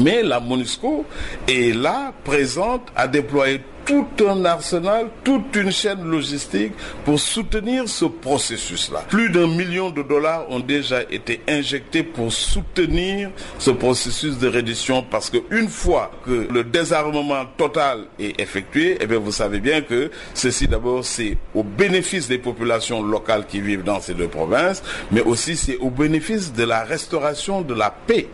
mais 0.00 0.22
la 0.22 0.40
MONUSCO 0.40 1.04
est 1.48 1.74
là, 1.74 2.12
présente, 2.24 2.88
à 2.96 3.06
déployer 3.06 3.60
tout 3.92 4.26
un 4.26 4.44
arsenal, 4.46 5.08
toute 5.22 5.54
une 5.54 5.70
chaîne 5.70 6.02
logistique 6.04 6.72
pour 7.04 7.20
soutenir 7.20 7.86
ce 7.88 8.06
processus-là. 8.06 9.04
Plus 9.08 9.28
d'un 9.28 9.46
million 9.46 9.90
de 9.90 10.02
dollars 10.02 10.50
ont 10.50 10.60
déjà 10.60 11.02
été 11.02 11.42
injectés 11.46 12.02
pour 12.02 12.32
soutenir 12.32 13.30
ce 13.58 13.70
processus 13.70 14.38
de 14.38 14.48
reddition 14.48 15.02
parce 15.02 15.28
qu'une 15.28 15.68
fois 15.68 16.10
que 16.24 16.48
le 16.50 16.64
désarmement 16.64 17.44
total 17.58 18.04
est 18.18 18.40
effectué, 18.40 18.96
eh 18.98 19.06
bien 19.06 19.18
vous 19.18 19.32
savez 19.32 19.60
bien 19.60 19.82
que 19.82 20.10
ceci 20.32 20.68
d'abord 20.68 21.04
c'est 21.04 21.36
au 21.54 21.62
bénéfice 21.62 22.28
des 22.28 22.38
populations 22.38 23.02
locales 23.02 23.46
qui 23.46 23.60
vivent 23.60 23.84
dans 23.84 24.00
ces 24.00 24.14
deux 24.14 24.28
provinces, 24.28 24.82
mais 25.10 25.20
aussi 25.20 25.54
c'est 25.54 25.76
au 25.76 25.90
bénéfice 25.90 26.54
de 26.54 26.64
la 26.64 26.82
restauration 26.82 27.60
de 27.60 27.74
la 27.74 27.90
paix 27.90 28.28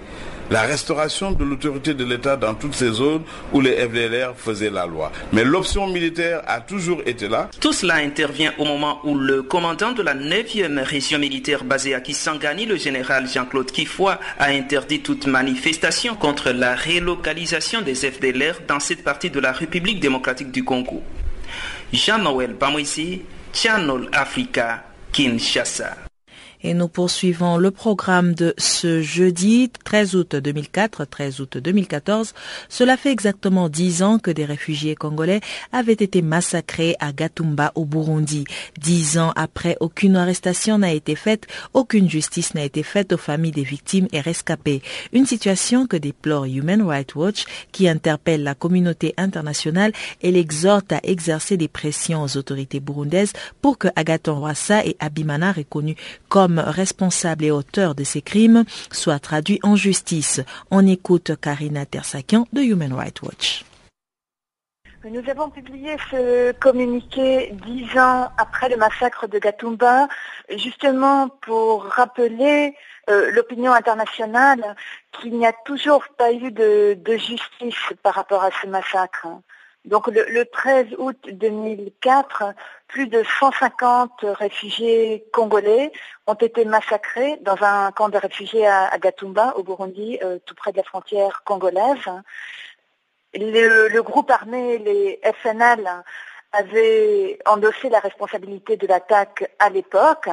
la 0.51 0.63
restauration 0.63 1.33
de 1.33 1.45
l'autorité 1.45 1.95
de 1.95 2.05
l'État 2.05 2.37
dans 2.37 2.55
toutes 2.55 2.75
ces 2.75 2.91
zones 2.91 3.23
où 3.53 3.61
les 3.61 3.77
FDLR 3.77 4.35
faisaient 4.37 4.71
la 4.71 4.87
loi. 4.87 5.13
Mais 5.33 5.45
l'option 5.45 5.87
militaire 5.87 6.43
a 6.47 6.61
toujours 6.61 7.03
été 7.07 7.29
là. 7.29 7.51
Tout 7.61 7.73
cela 7.73 7.97
intervient 7.97 8.53
au 8.59 8.65
moment 8.65 9.01
où 9.05 9.15
le 9.15 9.43
commandant 9.43 9.93
de 9.93 10.03
la 10.03 10.15
9e 10.15 10.83
région 10.83 11.19
militaire 11.19 11.65
basée 11.65 11.95
à 11.95 12.01
Kisangani, 12.01 12.67
le 12.67 12.77
général 12.77 13.29
Jean-Claude 13.29 13.71
Kifoy, 13.71 14.17
a 14.39 14.47
interdit 14.47 15.01
toute 15.01 15.27
manifestation 15.27 16.15
contre 16.15 16.51
la 16.51 16.75
relocalisation 16.75 17.83
des 17.83 17.95
FDLR 17.95 18.61
dans 18.67 18.81
cette 18.81 19.05
partie 19.05 19.31
de 19.31 19.41
la 19.41 19.53
République 19.53 20.01
démocratique 20.01 20.51
du 20.51 20.65
Congo. 20.65 21.03
Jean-Noël 21.93 22.55
Bamouissi, 22.59 23.23
Channel 23.53 24.09
Africa, 24.13 24.85
Kinshasa. 25.13 26.08
Et 26.63 26.75
nous 26.75 26.89
poursuivons 26.89 27.57
le 27.57 27.71
programme 27.71 28.35
de 28.35 28.53
ce 28.59 29.01
jeudi 29.01 29.71
13 29.85 30.17
août 30.17 30.35
2004, 30.35 31.05
13 31.05 31.41
août 31.41 31.59
2014. 31.59 32.35
Cela 32.69 32.97
fait 32.97 33.13
exactement 33.13 33.69
dix 33.69 34.03
ans 34.03 34.19
que 34.19 34.33
des 34.33 34.45
réfugiés 34.45 34.97
congolais 34.97 35.41
avaient 35.73 35.93
été 35.93 36.21
massacrés 36.21 36.97
à 36.99 37.13
Gatumba 37.13 37.71
au 37.77 37.85
Burundi. 37.85 38.45
Dix 38.77 39.19
ans 39.19 39.33
après, 39.37 39.77
aucune 39.79 40.17
arrestation 40.17 40.79
n'a 40.79 40.93
été 40.93 41.15
faite, 41.15 41.47
aucune 41.75 42.11
justice 42.11 42.55
n'a 42.55 42.65
été 42.65 42.83
faite 42.83 43.13
aux 43.13 43.19
familles 43.19 43.53
des 43.53 43.63
victimes 43.63 44.09
et 44.13 44.21
rescapés. 44.21 44.83
Une 45.13 45.27
situation 45.27 45.87
que 45.87 45.97
déplore 45.97 46.47
Human 46.47 46.83
Rights 46.83 47.15
Watch 47.15 47.45
qui 47.71 47.89
interpelle 47.89 48.43
la 48.43 48.57
communauté 48.57 49.15
internationale 49.17 49.93
et 50.23 50.33
l'exhorte 50.33 50.93
à 50.93 51.01
exercer 51.05 51.57
des 51.57 51.69
pressions 51.69 52.25
aux 52.25 52.37
autorités 52.37 52.81
burundaises 52.81 53.33
pour 53.63 53.79
que 53.79 53.89
Agaton 53.95 54.41
Rwassa 54.41 54.85
et 54.85 54.97
Abimana 54.99 55.53
reconnus 55.53 55.97
comme 56.29 56.48
responsable 56.57 57.45
et 57.45 57.51
auteur 57.51 57.95
de 57.95 58.05
ces 58.05 58.23
crimes 58.23 58.65
soit 58.93 59.19
traduit 59.19 59.61
en 59.63 59.77
justice. 59.77 60.41
On 60.71 60.87
écoute 60.87 61.33
Karina 61.41 61.85
Tersakian 61.85 62.47
de 62.53 62.63
Human 62.63 62.93
Rights 62.93 63.23
Watch. 63.23 63.65
Nous 65.05 65.31
avons 65.31 65.49
publié 65.49 65.97
ce 66.11 66.53
communiqué 66.53 67.55
dix 67.65 67.99
ans 67.99 68.31
après 68.37 68.69
le 68.69 68.77
massacre 68.77 69.29
de 69.29 69.39
Gatumba, 69.39 70.09
justement 70.57 71.29
pour 71.29 71.85
rappeler 71.85 72.75
euh, 73.09 73.31
l'opinion 73.31 73.73
internationale 73.73 74.75
qu'il 75.13 75.39
n'y 75.39 75.47
a 75.47 75.53
toujours 75.65 76.05
pas 76.19 76.33
eu 76.33 76.51
de, 76.51 76.99
justice 77.17 77.93
par 78.03 78.15
rapport 78.15 78.43
à 78.43 78.51
ce 78.61 78.67
massacre. 78.67 79.29
Donc 79.85 80.09
le 80.09 80.45
13 80.45 80.89
août 80.99 81.17
2004, 81.31 82.55
plus 82.89 83.07
de 83.07 83.23
150 83.23 84.25
réfugiés 84.25 85.25
congolais 85.33 85.93
ont 86.27 86.35
été 86.35 86.65
massacrés 86.65 87.37
dans 87.43 87.63
un 87.63 87.93
camp 87.93 88.09
de 88.09 88.17
réfugiés 88.17 88.67
à, 88.67 88.97
Gatumba, 88.99 89.55
au 89.57 89.63
Burundi, 89.63 90.19
euh, 90.23 90.39
tout 90.45 90.55
près 90.55 90.73
de 90.73 90.79
la 90.79 90.83
frontière 90.83 91.43
congolaise. 91.45 92.09
Le, 93.35 94.01
groupe 94.01 94.31
armé, 94.31 94.79
les 94.79 95.21
FNL, 95.43 95.89
avait 96.53 97.39
endossé 97.45 97.91
la 97.91 98.01
responsabilité 98.01 98.79
de 98.79 98.87
l'attaque 98.87 99.51
à 99.59 99.69
l'époque 99.69 100.31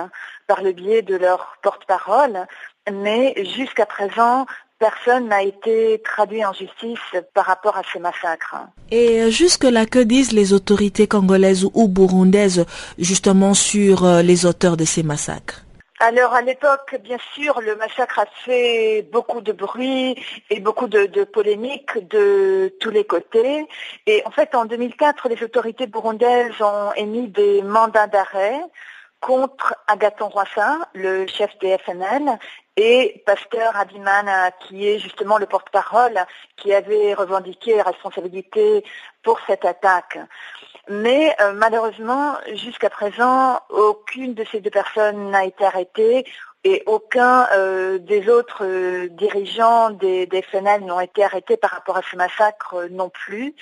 par 0.48 0.62
le 0.62 0.72
biais 0.72 1.02
de 1.02 1.18
leur 1.18 1.58
porte-parole, 1.62 2.48
mais 2.90 3.36
jusqu'à 3.44 3.86
présent, 3.86 4.46
personne 4.88 5.30
n'a 5.30 5.42
été 5.42 6.00
traduit 6.04 6.46
en 6.46 6.54
justice 6.54 7.10
par 7.34 7.46
rapport 7.46 7.76
à 7.76 7.82
ce 7.92 7.98
massacre. 7.98 8.56
Et 8.92 9.32
jusque-là, 9.32 9.88
que 9.88 9.98
disent 9.98 10.32
les 10.32 10.54
autorités 10.54 11.08
congolaises 11.08 11.66
ou 11.74 11.88
burundaises 11.88 12.66
justement 13.00 13.54
sur 13.56 14.06
euh, 14.06 14.22
les 14.22 14.46
auteurs 14.46 14.78
de 14.78 14.86
ces 14.86 15.02
massacres? 15.02 15.62
Alors 16.00 16.34
à 16.34 16.42
l'époque, 16.42 16.98
bien 17.04 17.18
sûr, 17.34 17.62
le 17.62 17.76
massacre 17.78 18.20
a 18.20 18.26
fait 18.46 19.08
beaucoup 19.12 19.42
de 19.42 19.54
bruit 19.54 20.16
et 20.52 20.60
beaucoup 20.60 20.88
de, 20.88 21.06
de 21.06 21.24
polémiques 21.24 21.98
de 22.10 22.72
tous 22.80 22.92
les 22.92 23.06
côtés. 23.06 23.68
Et 24.06 24.22
en 24.26 24.32
fait, 24.32 24.54
en 24.54 24.66
2004, 24.66 25.30
les 25.30 25.42
autorités 25.42 25.88
burundaises 25.88 26.62
ont 26.62 26.92
émis 26.96 27.28
des 27.30 27.64
mandats 27.64 28.08
d'arrêt 28.08 28.60
contre 29.22 29.74
Agathon 29.88 30.28
Rwassa, 30.28 30.78
le 30.94 31.26
chef 31.26 31.50
des 31.60 31.76
FNL, 31.80 32.38
et 32.78 33.24
Pasteur 33.26 33.76
Abimana, 33.76 34.52
qui 34.52 34.88
est 34.88 35.00
justement 35.00 35.38
le 35.38 35.46
porte-parole 35.46 36.20
qui 36.58 36.74
avait 36.74 37.14
revendiqué 37.14 37.76
la 37.78 37.84
responsabilité 37.84 38.84
pour 39.24 39.40
cette 39.48 39.66
attaque. 39.66 40.20
Mais 40.90 41.36
euh, 41.42 41.54
malheureusement, 41.54 42.36
jusqu'à 42.54 42.90
présent, 42.90 43.60
aucune 43.70 44.34
de 44.34 44.44
ces 44.52 44.60
deux 44.60 44.70
personnes 44.70 45.32
n'a 45.32 45.46
été 45.46 45.66
arrêtée 45.66 46.26
et 46.64 46.84
aucun 46.88 47.48
euh, 47.54 48.00
des 48.00 48.28
autres 48.28 48.66
euh, 48.66 49.08
dirigeants 49.10 49.92
des, 49.92 50.26
des 50.26 50.42
FNL 50.42 50.84
n'ont 50.84 51.00
été 51.00 51.24
arrêtés 51.24 51.58
par 51.58 51.72
rapport 51.72 51.98
à 51.98 52.02
ce 52.02 52.16
massacre 52.16 52.88
non 52.92 53.10
plus. 53.10 53.56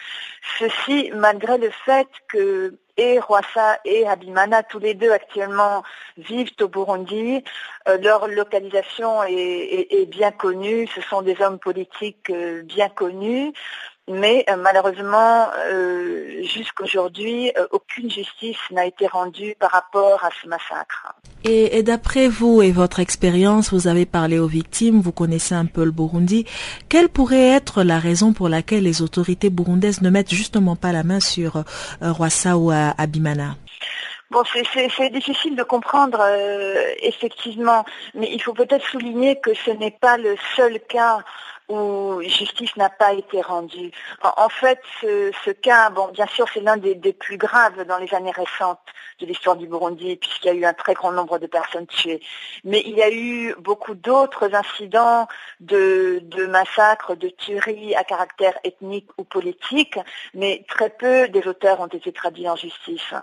Ceci 0.58 1.12
malgré 1.14 1.58
le 1.58 1.70
fait 1.70 2.08
que 2.30 2.78
et 2.98 3.20
Rwasa 3.20 3.80
et 3.86 4.08
Abimana, 4.08 4.64
tous 4.64 4.80
les 4.80 4.94
deux 4.94 5.12
actuellement 5.12 5.84
vivent 6.18 6.52
au 6.62 6.68
Burundi. 6.68 7.44
Euh, 7.88 7.98
leur 7.98 8.28
localisation 8.28 9.24
est, 9.24 10.06
bien 10.10 10.32
connue, 10.32 10.88
ce 10.88 11.02
sont 11.02 11.22
des 11.22 11.42
hommes 11.42 11.60
politiques 11.60 12.30
euh, 12.30 12.62
bien 12.64 12.90
connus. 12.90 13.54
Mais 14.10 14.44
euh, 14.50 14.58
malheureusement, 14.58 15.48
euh, 15.70 16.44
jusqu'aujourd'hui, 16.44 17.52
euh, 17.58 17.66
aucune 17.72 18.12
justice 18.12 18.58
n'a 18.72 18.86
été 18.86 19.08
rendue 19.08 19.56
par 19.58 19.72
rapport 19.72 20.24
à 20.26 20.30
ce 20.42 20.48
massacre. 20.48 21.14
Et, 21.46 21.78
et 21.78 21.84
d'après 21.84 22.28
vous 22.28 22.62
et 22.62 22.72
votre 22.72 23.00
expérience, 23.00 23.72
vous 23.72 23.88
avez 23.88 24.06
parlé 24.06 24.40
aux 24.40 24.48
victimes, 24.48 25.00
vous 25.00 25.14
connaissez 25.14 25.56
un 25.56 25.66
peu 25.66 25.86
le 25.86 25.92
Burundi. 25.92 26.46
Quelle 26.90 27.08
pourrait 27.08 27.48
être 27.48 27.84
la 27.84 27.98
raison 27.98 28.34
pour 28.34 28.50
laquelle 28.50 28.84
les 28.84 29.02
autorités 29.02 29.50
burundaises 29.50 30.02
ne 30.02 30.10
mettent 30.10 30.34
justement 30.34 30.76
pas 30.76 30.92
la 30.92 31.04
main 31.04 31.22
sur 31.22 31.58
euh, 31.58 31.64
Rwasa 32.02 32.58
ou 32.58 32.72
Abimana? 32.72 33.56
Bon, 34.32 34.42
c'est 34.52 35.10
difficile 35.12 35.56
de 35.56 35.62
comprendre 35.62 36.20
effectivement, 37.04 37.86
mais 38.16 38.28
il 38.32 38.42
faut 38.42 38.54
peut-être 38.54 38.84
souligner 38.84 39.40
que 39.40 39.54
ce 39.54 39.70
n'est 39.70 39.92
pas 39.92 40.18
le 40.18 40.36
seul 40.56 40.80
cas 40.90 41.20
où 41.74 42.22
justice 42.22 42.76
n'a 42.78 42.90
pas 42.90 43.14
été 43.14 43.42
rendue. 43.42 43.92
En, 44.22 44.50
fait, 44.50 44.80
ce, 45.02 45.52
cas, 45.52 45.90
bon, 45.90 46.10
bien 46.10 46.28
sûr, 46.28 46.46
c'est 46.54 46.62
l'un 46.62 46.78
des, 46.78 47.14
plus 47.14 47.38
graves 47.38 47.84
dans 47.86 47.98
les 47.98 48.14
années 48.14 48.32
récentes 48.32 48.80
de 49.20 49.26
l'histoire 49.26 49.56
du 49.56 49.68
Burundi, 49.68 50.16
puisqu'il 50.16 50.48
y 50.48 50.50
a 50.50 50.54
eu 50.54 50.66
un 50.66 50.74
très 50.74 50.94
grand 50.94 51.12
nombre 51.12 51.38
de 51.40 51.48
personnes 51.48 51.88
tuées. 51.88 52.22
Mais 52.64 52.82
il 52.86 52.96
y 52.96 53.04
a 53.04 53.12
eu 53.12 53.56
beaucoup 53.60 53.96
d'autres 53.96 54.54
incidents 54.54 55.28
de, 55.60 56.22
massacres, 56.48 57.16
de 57.16 57.30
tueries 57.30 57.96
à 57.96 58.04
caractère 58.04 58.58
ethnique 58.64 59.10
ou 59.18 59.24
politique, 59.24 59.98
mais 60.34 60.66
très 60.68 60.90
peu 60.90 61.28
des 61.30 61.48
auteurs 61.48 61.80
ont 61.80 61.88
été 61.88 62.12
traduits 62.12 62.50
en 62.50 62.56
justice. 62.56 63.14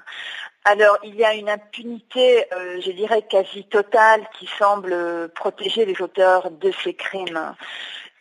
Alors, 0.65 0.99
il 1.05 1.15
y 1.15 1.25
a 1.25 1.35
une 1.35 1.49
impunité, 1.49 2.45
euh, 2.53 2.81
je 2.81 2.91
dirais, 2.91 3.23
quasi 3.23 3.65
totale 3.65 4.29
qui 4.39 4.47
semble 4.59 5.31
protéger 5.35 5.87
les 5.87 6.01
auteurs 6.03 6.51
de 6.51 6.71
ces 6.85 6.93
crimes. 6.93 7.55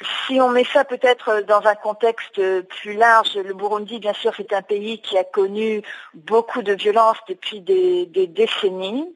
Si 0.01 0.39
on 0.39 0.49
met 0.49 0.63
ça 0.63 0.85
peut-être 0.85 1.41
dans 1.41 1.65
un 1.65 1.75
contexte 1.75 2.39
plus 2.67 2.93
large, 2.93 3.35
le 3.35 3.53
Burundi, 3.53 3.99
bien 3.99 4.13
sûr, 4.13 4.31
c'est 4.35 4.53
un 4.53 4.61
pays 4.61 5.01
qui 5.01 5.17
a 5.17 5.25
connu 5.25 5.81
beaucoup 6.13 6.61
de 6.61 6.73
violences 6.73 7.17
depuis 7.27 7.59
des, 7.59 8.05
décennies. 8.27 9.13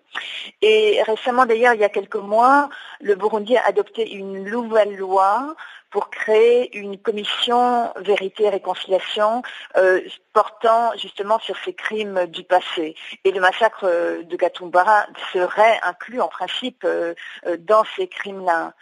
Et 0.62 1.02
récemment, 1.04 1.46
d'ailleurs, 1.46 1.74
il 1.74 1.80
y 1.80 1.86
a 1.86 1.90
quelques 1.90 2.16
mois, 2.16 2.70
le 3.00 3.16
Burundi 3.16 3.56
a 3.56 3.66
adopté 3.66 4.12
une 4.12 4.44
nouvelle 4.44 4.96
loi 4.96 5.56
pour 5.90 6.10
créer 6.10 6.76
une 6.76 6.98
commission 6.98 7.94
vérité 7.98 8.46
et 8.46 8.50
réconciliation 8.50 9.44
euh, 9.78 10.02
portant 10.34 10.92
justement 10.98 11.40
sur 11.40 11.56
ces 11.64 11.74
crimes 11.74 12.26
du 12.26 12.44
passé. 12.44 12.96
Et 13.24 13.32
le 13.32 13.40
massacre 13.40 13.86
de 14.24 14.36
Gatumbara 14.36 15.06
serait 15.32 15.80
inclus 15.84 16.20
en 16.20 16.28
principe 16.28 16.84
euh, 16.84 17.14
dans 17.60 17.84
ces 17.96 18.08
crimes-là. 18.08 18.74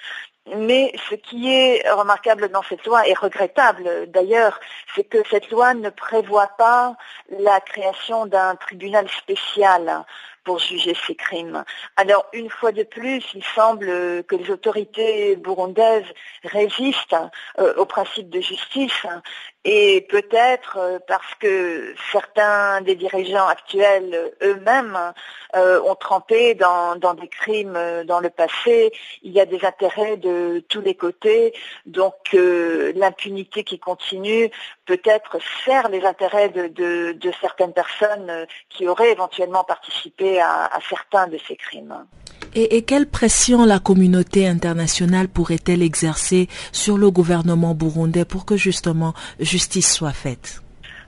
Mais 0.48 0.92
ce 1.10 1.16
qui 1.16 1.54
est 1.54 1.88
remarquable 1.92 2.50
dans 2.50 2.64
cette 2.64 2.84
loi, 2.86 3.08
et 3.08 3.14
regrettable 3.14 4.08
d'ailleurs, 4.08 4.60
c'est 4.96 5.04
que 5.04 5.20
cette 5.30 5.52
loi 5.52 5.76
ne 5.76 5.90
prévoit 5.90 6.50
pas 6.58 6.96
la 7.30 7.60
création 7.62 8.26
d'un 8.26 8.56
tribunal 8.56 9.08
spécial 9.10 10.04
pour 10.44 10.58
juger 10.58 10.96
ces 11.06 11.16
crimes. 11.16 11.64
Alors, 11.98 12.26
une 12.34 12.50
fois 12.50 12.72
de 12.72 12.82
plus, 12.82 13.24
il 13.36 13.44
semble 13.44 14.24
que 14.24 14.36
les 14.36 14.50
autorités 14.50 15.36
burundaises 15.36 16.12
résistent 16.44 17.30
euh, 17.60 17.76
au 17.76 17.86
principe 17.86 18.30
de 18.30 18.42
justice 18.42 19.06
et 19.64 20.08
peut-être 20.10 20.78
euh, 20.78 21.00
parce 21.08 21.36
que 21.40 21.94
certains 22.12 22.82
des 22.82 22.96
dirigeants 22.96 23.48
actuels 23.48 24.34
eux-mêmes 24.42 24.98
euh, 25.56 25.82
ont 25.84 25.96
trempé 25.96 26.56
dans, 26.56 26.96
des 26.96 27.28
crimes 27.28 27.78
dans 28.06 28.20
le 28.20 28.30
passé, 28.30 28.92
il 29.22 29.32
y 29.32 29.40
a 29.40 29.46
des 29.46 29.64
intérêts 29.64 30.18
de 30.18 30.64
tous 30.68 30.82
les 30.82 30.96
côtés, 30.96 31.54
donc 31.86 32.16
l'impunité 32.34 33.64
qui 33.64 33.80
continue 33.80 34.50
peut-être 34.86 35.38
sert 35.66 35.90
les 35.90 36.04
intérêts 36.06 36.50
de 36.50 37.32
certaines 37.40 37.74
personnes 37.74 38.48
qui 38.70 38.88
auraient 38.88 39.12
éventuellement 39.12 39.64
participé 39.64 40.42
à, 40.42 40.70
certains 40.90 41.28
de 41.28 41.38
ces 41.48 41.56
crimes. 41.56 42.06
Et, 42.54 42.82
quelle 42.82 43.08
pression 43.08 43.66
la 43.66 43.80
communauté 43.80 44.48
internationale 44.48 45.30
pourrait-elle 45.30 45.82
exercer 45.82 46.50
sur 46.72 46.98
le 46.98 47.10
gouvernement 47.10 47.74
burundais 47.74 48.26
pour 48.26 48.46
que 48.46 48.58
justement 48.58 49.14
justice 49.40 49.92
soit 49.92 50.12
faite? 50.12 50.62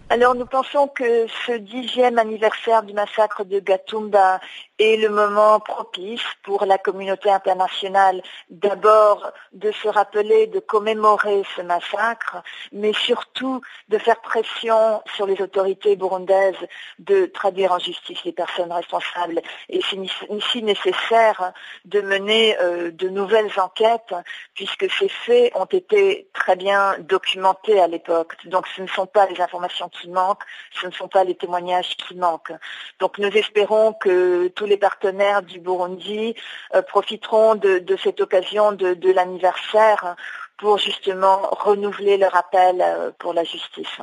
Alors 0.10 0.36
nous 0.36 0.46
pensons 0.46 0.88
que 0.88 1.26
ce 1.48 1.58
dixième 1.58 2.20
anniversaire 2.20 2.84
du 2.84 2.94
massacre 2.94 3.46
de 3.46 3.60
Gatumba 3.60 4.39
le 4.84 5.10
moment 5.10 5.60
propice 5.60 6.22
pour 6.43 6.65
la 6.65 6.78
communauté 6.78 7.30
internationale 7.30 8.22
d'abord 8.50 9.32
de 9.54 9.72
se 9.72 9.88
rappeler, 9.88 10.48
de 10.48 10.60
commémorer 10.60 11.43
ce 11.56 11.62
massacre, 11.62 12.43
mais 12.72 12.93
surtout 12.93 13.62
de 13.89 13.98
faire 13.98 14.19
pression 14.22 15.02
sur 15.15 15.26
les 15.26 15.41
autorités 15.41 15.96
burundaises 15.96 16.63
de 17.00 17.26
traduire 17.28 17.72
en 17.72 17.80
justice 17.80 18.24
les 18.26 18.32
personnes 18.32 18.72
responsables. 18.72 19.41
Et 19.69 19.80
c'est 19.89 19.98
ici 20.30 20.63
nécessaire 20.63 21.54
de 21.86 22.02
mener 22.02 22.58
euh, 22.60 22.91
de 22.91 23.10
nouvelles 23.10 23.52
enquêtes 23.58 24.13
puisque 24.54 24.89
ces 24.91 25.10
faits 25.10 25.52
ont 25.56 25.65
été 25.65 26.28
très 26.34 26.56
bien 26.56 26.96
documentés 27.00 27.80
à 27.80 27.88
l'époque. 27.88 28.36
Donc 28.46 28.67
ce 28.76 28.82
ne 28.82 28.88
sont 28.88 29.08
pas 29.08 29.26
les 29.28 29.39
informations 29.41 29.89
qui 29.89 30.10
manquent, 30.10 30.43
ce 30.82 30.88
ne 30.88 30.91
sont 30.91 31.08
pas 31.08 31.24
les 31.24 31.36
témoignages 31.36 31.96
qui 31.98 32.15
manquent. 32.15 32.54
Donc 33.00 33.17
nous 33.17 33.30
espérons 33.30 33.93
que 33.93 34.48
tous 34.50 34.65
les 34.65 34.73
partenaires 34.78 35.42
du 35.42 35.60
Burundi 35.60 36.36
euh, 36.76 36.82
profiteront 36.82 37.56
de, 37.56 37.84
cette 38.02 38.22
occasion 38.22 38.72
de, 38.72 39.12
l'anniversaire 39.12 40.16
pour 40.58 40.78
justement 40.78 41.42
renouveler 41.52 42.18
leur 42.18 42.36
appel 42.36 42.82
euh, 42.82 43.12
pour 43.20 43.34
la 43.34 43.44
justice. 43.44 44.00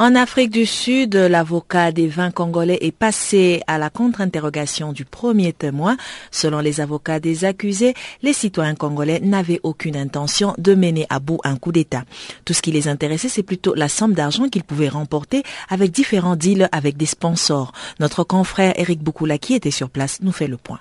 En 0.00 0.14
Afrique 0.14 0.50
du 0.50 0.64
Sud, 0.64 1.16
l'avocat 1.16 1.90
des 1.90 2.06
20 2.06 2.30
Congolais 2.30 2.78
est 2.82 2.96
passé 2.96 3.62
à 3.66 3.78
la 3.78 3.90
contre-interrogation 3.90 4.92
du 4.92 5.04
premier 5.04 5.52
témoin. 5.52 5.96
Selon 6.30 6.60
les 6.60 6.80
avocats 6.80 7.18
des 7.18 7.44
accusés, 7.44 7.94
les 8.22 8.32
citoyens 8.32 8.76
congolais 8.76 9.18
n'avaient 9.18 9.58
aucune 9.64 9.96
intention 9.96 10.54
de 10.56 10.76
mener 10.76 11.04
à 11.10 11.18
bout 11.18 11.40
un 11.42 11.56
coup 11.56 11.72
d'État. 11.72 12.04
Tout 12.44 12.52
ce 12.52 12.62
qui 12.62 12.70
les 12.70 12.86
intéressait, 12.86 13.28
c'est 13.28 13.42
plutôt 13.42 13.74
la 13.74 13.88
somme 13.88 14.12
d'argent 14.12 14.48
qu'ils 14.48 14.62
pouvaient 14.62 14.88
remporter 14.88 15.42
avec 15.68 15.90
différents 15.90 16.36
deals 16.36 16.68
avec 16.70 16.96
des 16.96 17.06
sponsors. 17.06 17.72
Notre 17.98 18.22
confrère 18.22 18.74
Eric 18.76 19.02
Boukoula, 19.02 19.38
qui 19.38 19.54
était 19.54 19.72
sur 19.72 19.90
place, 19.90 20.20
nous 20.22 20.30
fait 20.30 20.46
le 20.46 20.58
point. 20.58 20.78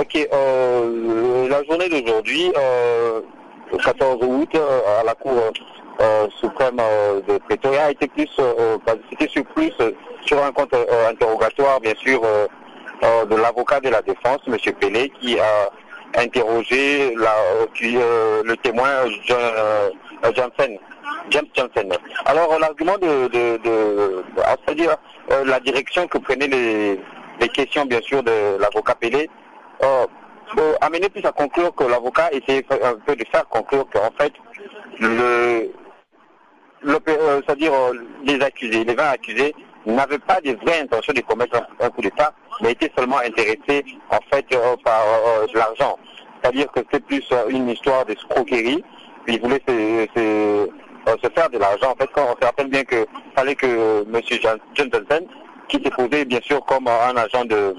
Ok, 0.00 0.16
euh, 0.16 1.46
la 1.50 1.62
journée 1.64 1.90
d'aujourd'hui, 1.90 2.50
euh, 2.56 3.20
le 3.70 3.76
14 3.76 4.16
août, 4.22 4.48
euh, 4.54 4.80
à 4.98 5.04
la 5.04 5.14
Cour 5.14 5.34
suprême 6.40 6.78
euh, 6.80 7.20
de 7.22 7.38
Pretoria 7.38 7.90
était 7.90 8.08
plus, 8.08 8.30
euh, 8.38 8.78
c'était 9.10 9.28
sur 9.28 9.44
plus 9.46 9.72
sur 10.22 10.42
un 10.42 10.52
compte 10.52 10.74
interrogatoire, 11.08 11.80
bien 11.80 11.94
sûr, 11.96 12.20
de 13.02 13.36
l'avocat 13.36 13.80
de 13.80 13.90
la 13.90 14.02
défense, 14.02 14.40
M. 14.48 14.56
Pelé, 14.80 15.10
qui 15.20 15.38
a 15.38 15.70
interrogé 16.20 17.14
la, 17.14 17.32
le 17.80 18.54
témoin 18.56 18.88
John. 19.24 20.50
James 21.30 21.46
Johnson. 21.54 21.88
Alors 22.24 22.58
l'argument 22.58 22.98
de, 22.98 23.28
de, 23.28 24.24
c'est-à-dire 24.64 24.96
la 25.44 25.60
direction 25.60 26.06
que 26.08 26.18
prenaient 26.18 26.48
les, 26.48 27.00
les, 27.40 27.48
questions 27.48 27.84
bien 27.84 28.00
sûr 28.00 28.22
de 28.22 28.58
l'avocat 28.58 28.94
Pelé, 28.94 29.28
euh, 30.58 30.74
amener 30.80 31.08
plus 31.08 31.24
à 31.24 31.32
conclure 31.32 31.74
que 31.74 31.84
l'avocat 31.84 32.30
essayait 32.32 32.64
un 32.82 32.94
peu 33.04 33.16
de 33.16 33.24
faire 33.32 33.46
conclure 33.48 33.84
qu'en 33.92 34.10
fait 34.18 34.32
le 35.00 35.08
euh, 35.08 35.66
c'est-à-dire 36.86 37.72
euh, 37.72 37.92
les 38.24 38.40
accusés, 38.40 38.84
les 38.84 38.94
20 38.94 39.04
accusés, 39.04 39.54
n'avaient 39.86 40.18
pas 40.18 40.40
de 40.40 40.52
vraies 40.64 40.80
intentions 40.80 41.12
de 41.12 41.20
commettre 41.20 41.60
un, 41.80 41.90
coup 41.90 42.02
d'État, 42.02 42.32
mais 42.60 42.72
étaient 42.72 42.90
seulement 42.96 43.18
intéressés 43.18 43.84
en 44.10 44.18
fait 44.32 44.46
euh, 44.52 44.76
par 44.84 45.02
l'argent. 45.54 45.98
C'est-à-dire 46.40 46.70
que 46.72 46.80
c'est 46.92 47.04
plus 47.04 47.24
une 47.48 47.68
histoire 47.68 48.04
de 48.04 48.14
scroquerie. 48.14 48.84
Ils 49.26 49.40
voulaient 49.40 49.62
se, 49.66 51.28
faire 51.34 51.50
de 51.50 51.58
l'argent. 51.58 51.92
En 51.92 51.96
fait, 51.96 52.10
on 52.16 52.40
se 52.40 52.44
rappelle 52.44 52.68
bien 52.68 52.84
que 52.84 53.06
fallait 53.34 53.54
que 53.54 54.02
M. 54.02 54.20
John 54.42 54.58
Johnson, 54.74 55.26
qui 55.68 55.82
s'est 55.82 55.90
posé 55.90 56.24
bien 56.24 56.40
sûr 56.42 56.64
comme 56.66 56.86
un 56.86 57.16
agent 57.16 57.44
de, 57.46 57.74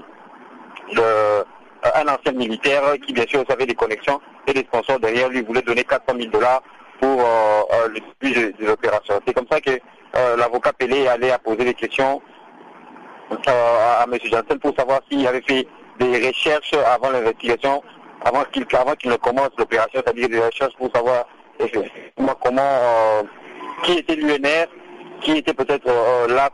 un 1.82 2.08
ancien 2.08 2.32
militaire 2.32 2.82
qui 3.06 3.12
bien 3.12 3.24
sûr 3.26 3.44
avait 3.48 3.66
des 3.66 3.74
connexions 3.74 4.20
et 4.46 4.52
des 4.52 4.60
sponsors 4.60 4.98
derrière 4.98 5.28
lui 5.28 5.42
voulait 5.42 5.62
donner 5.62 5.84
400 5.84 6.18
000 6.18 6.30
dollars 6.30 6.62
pour 7.00 7.20
euh, 7.20 7.62
euh, 7.72 7.88
le 7.88 8.00
début 8.20 8.52
de, 8.58 8.66
l'opération. 8.66 9.20
C'est 9.26 9.34
comme 9.34 9.46
ça 9.50 9.60
que 9.60 9.70
euh, 9.70 10.36
l'avocat 10.36 10.72
Pelé 10.72 11.06
allait 11.06 11.30
à 11.30 11.38
poser 11.38 11.64
des 11.64 11.74
questions 11.74 12.20
à, 13.46 14.04
M. 14.10 14.18
Janssen 14.24 14.58
pour 14.58 14.74
savoir 14.76 15.00
s'il 15.10 15.26
avait 15.26 15.42
fait 15.42 15.66
des 15.98 16.26
recherches 16.26 16.72
avant 16.72 17.10
l'investigation, 17.10 17.82
avant 18.22 18.44
qu'il 18.44 19.10
ne 19.10 19.16
commence 19.16 19.50
l'opération, 19.58 20.00
c'est-à-dire 20.04 20.28
des 20.28 20.40
recherches 20.40 20.74
pour 20.78 20.90
savoir 20.94 21.26
comment, 22.42 22.62
qui 23.82 23.98
était 23.98 24.14
l'UNR, 24.14 24.66
qui 25.20 25.32
était 25.32 25.52
peut-être 25.52 25.86
la, 26.28 26.50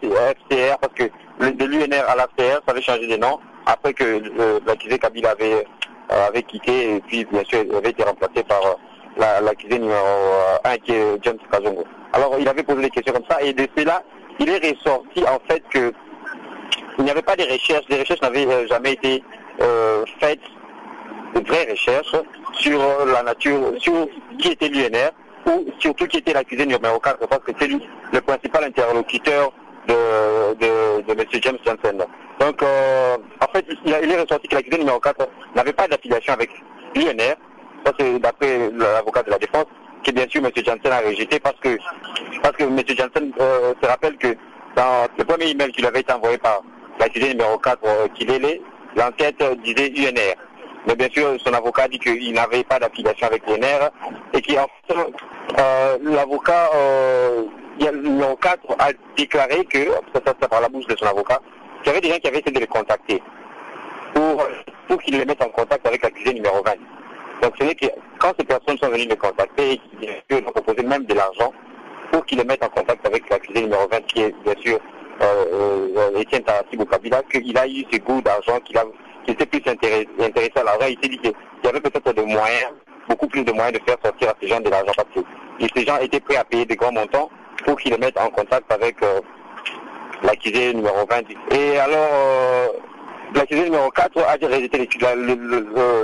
FCR, 0.00 0.78
parce 0.80 0.94
que 0.94 1.04
de 1.50 1.64
l'UNR 1.64 2.08
à 2.08 2.16
l'AFCR, 2.16 2.60
ça 2.66 2.72
avait 2.72 2.82
changé 2.82 3.06
de 3.06 3.16
nom 3.16 3.38
après 3.66 3.92
que 3.92 4.22
l'accusé 4.66 4.98
Kabila 4.98 5.30
avait, 5.30 5.64
avait 6.08 6.42
quitté 6.42 6.96
et 6.96 7.00
puis 7.00 7.24
bien 7.26 7.44
sûr 7.44 7.60
avait 7.76 7.90
été 7.90 8.02
remplacé 8.02 8.42
par 8.42 8.60
l'accusé 9.16 9.78
numéro 9.78 9.98
1 10.64 10.76
qui 10.78 10.92
est 10.92 11.18
James 11.22 11.38
Kazongo. 11.50 11.84
Alors 12.12 12.36
il 12.38 12.48
avait 12.48 12.62
posé 12.62 12.82
des 12.82 12.90
questions 12.90 13.14
comme 13.14 13.24
ça 13.28 13.42
et 13.42 13.52
de 13.52 13.66
cela, 13.76 14.02
il 14.38 14.48
est 14.48 14.58
ressorti 14.58 15.24
en 15.24 15.40
fait 15.48 15.62
que 15.70 15.92
il 16.98 17.04
n'y 17.04 17.10
avait 17.10 17.22
pas 17.22 17.36
de 17.36 17.42
recherches, 17.42 17.84
les 17.88 18.00
recherches 18.00 18.22
n'avaient 18.22 18.66
jamais 18.68 18.92
été 18.92 19.22
faites, 20.20 20.40
de 21.34 21.40
vraies 21.40 21.68
recherches 21.70 22.16
sur 22.54 22.80
la 23.06 23.22
nature, 23.22 23.72
sur 23.78 24.08
qui 24.38 24.48
était 24.48 24.68
l'UNR 24.68 25.10
ou 25.46 25.66
surtout 25.78 26.06
qui 26.06 26.18
était 26.18 26.32
l'accusé 26.32 26.66
numéro 26.66 26.98
4 26.98 27.26
parce 27.28 27.42
que 27.42 27.52
c'est 27.58 27.68
lui 27.68 27.80
le 28.12 28.20
principal 28.20 28.64
interlocuteur 28.64 29.52
de, 29.86 30.54
de, 30.54 31.12
M. 31.12 31.26
James 31.42 31.58
Johnson. 31.64 32.06
Donc, 32.40 32.62
euh, 32.62 33.16
en 33.40 33.46
fait, 33.52 33.64
il, 33.84 33.92
est 33.92 34.20
ressorti 34.20 34.48
que 34.48 34.56
l'accusé 34.56 34.78
numéro 34.78 34.98
4 34.98 35.28
n'avait 35.54 35.72
pas 35.72 35.88
d'affiliation 35.88 36.32
avec 36.32 36.50
l'UNR. 36.94 37.36
Ça, 37.86 37.92
c'est 38.00 38.18
d'après 38.18 38.68
l'avocat 38.72 39.22
de 39.22 39.30
la 39.30 39.38
défense, 39.38 39.66
que 40.02 40.10
bien 40.10 40.26
sûr 40.28 40.44
M. 40.44 40.50
Johnson 40.56 40.90
a 40.90 41.08
rejeté 41.08 41.38
parce 41.38 41.54
que, 41.60 41.78
parce 42.42 42.56
que 42.56 42.64
M. 42.64 42.80
Johnson 42.84 43.30
euh, 43.40 43.74
se 43.80 43.88
rappelle 43.88 44.16
que 44.16 44.34
dans 44.74 45.06
le 45.16 45.24
premier 45.24 45.50
email 45.50 45.70
qui 45.70 45.82
lui 45.82 45.86
avait 45.86 46.00
été 46.00 46.12
envoyé 46.12 46.36
par 46.36 46.62
l'accusé 46.98 47.28
numéro 47.28 47.56
4 47.58 47.78
euh, 47.84 48.08
qu'il 48.08 48.28
est 48.28 48.60
l'enquête 48.96 49.40
disait 49.62 49.92
UNR. 49.94 50.34
Mais 50.88 50.96
bien 50.96 51.08
sûr, 51.10 51.36
son 51.44 51.52
avocat 51.54 51.86
dit 51.86 52.00
qu'il 52.00 52.34
n'avait 52.34 52.64
pas 52.64 52.80
d'affiliation 52.80 53.28
avec 53.28 53.46
l'UNR 53.46 53.90
et 54.32 54.42
qu'en 54.42 54.66
fait, 54.88 54.96
euh, 55.60 55.98
l'avocat 56.02 56.70
euh, 56.74 57.44
numéro 57.92 58.34
4 58.34 58.58
a 58.80 58.88
déclaré 59.16 59.64
que, 59.64 59.92
ça, 60.12 60.20
ça, 60.24 60.48
par 60.48 60.60
la 60.60 60.68
bouche 60.68 60.86
de 60.86 60.96
son 60.96 61.06
avocat, 61.06 61.40
qu'il 61.84 61.92
y 61.92 61.96
avait 61.96 62.00
des 62.00 62.08
gens 62.08 62.18
qui 62.18 62.26
avaient 62.26 62.40
essayé 62.40 62.52
de 62.52 62.60
le 62.60 62.66
contacter 62.66 63.22
pour, 64.12 64.44
pour 64.88 65.00
qu'il 65.02 65.16
les 65.16 65.24
mette 65.24 65.40
en 65.40 65.50
contact 65.50 65.86
avec 65.86 66.02
l'accusé 66.02 66.34
numéro 66.34 66.64
20. 66.64 66.72
Donc 67.42 67.54
ce 67.58 67.64
n'est 67.64 67.74
que 67.74 67.86
quand 68.18 68.32
ces 68.38 68.44
personnes 68.44 68.78
sont 68.78 68.88
venues 68.88 69.08
le 69.08 69.16
contacter 69.16 69.72
et 69.72 69.80
qu'ils 70.28 70.38
ont 70.38 70.50
proposé 70.52 70.82
même 70.82 71.04
de 71.04 71.14
l'argent 71.14 71.52
pour 72.10 72.24
qu'il 72.24 72.38
les 72.38 72.44
mette 72.44 72.64
en 72.64 72.68
contact 72.68 73.06
avec 73.06 73.28
l'accusé 73.28 73.62
numéro 73.62 73.86
20, 73.88 74.00
qui 74.06 74.22
est 74.22 74.34
bien 74.44 74.54
sûr 74.60 74.78
euh, 75.22 75.88
euh, 75.96 76.40
Tarassi 76.44 76.76
Kabila, 76.90 77.22
qu'il 77.24 77.58
a 77.58 77.66
eu 77.66 77.84
ce 77.90 77.98
goût 77.98 78.20
d'argent, 78.22 78.58
qu'il 78.60 78.78
était 79.28 79.46
plus 79.46 79.62
intéressé, 79.70 80.08
à 80.56 80.64
l'argent. 80.64 80.86
Il 80.88 80.98
s'est 81.02 81.08
dit 81.08 81.18
qu'il 81.18 81.32
y 81.64 81.66
avait 81.66 81.80
peut-être 81.80 82.12
des 82.12 82.24
moyens, 82.24 82.72
beaucoup 83.08 83.26
plus 83.26 83.44
de 83.44 83.52
moyens 83.52 83.78
de 83.78 83.84
faire 83.86 83.98
sortir 84.02 84.30
à 84.30 84.34
ces 84.40 84.48
gens 84.48 84.60
de 84.60 84.70
l'argent 84.70 84.92
parce 84.96 85.08
que 85.14 85.20
ces 85.74 85.84
gens 85.84 85.98
étaient 85.98 86.20
prêts 86.20 86.36
à 86.36 86.44
payer 86.44 86.64
des 86.64 86.76
grands 86.76 86.92
montants 86.92 87.30
pour 87.64 87.76
qu'ils 87.78 87.92
le 87.92 87.98
mettent 87.98 88.18
en 88.18 88.30
contact 88.30 88.70
avec 88.72 89.02
euh, 89.02 89.20
l'accusé 90.22 90.74
numéro 90.74 91.06
20. 91.08 91.22
Et 91.56 91.78
alors, 91.78 92.72
euh, 93.34 93.38
l'accusé 93.38 93.64
numéro 93.64 93.90
4 93.90 94.18
a 94.18 94.32
rejeté 94.32 94.78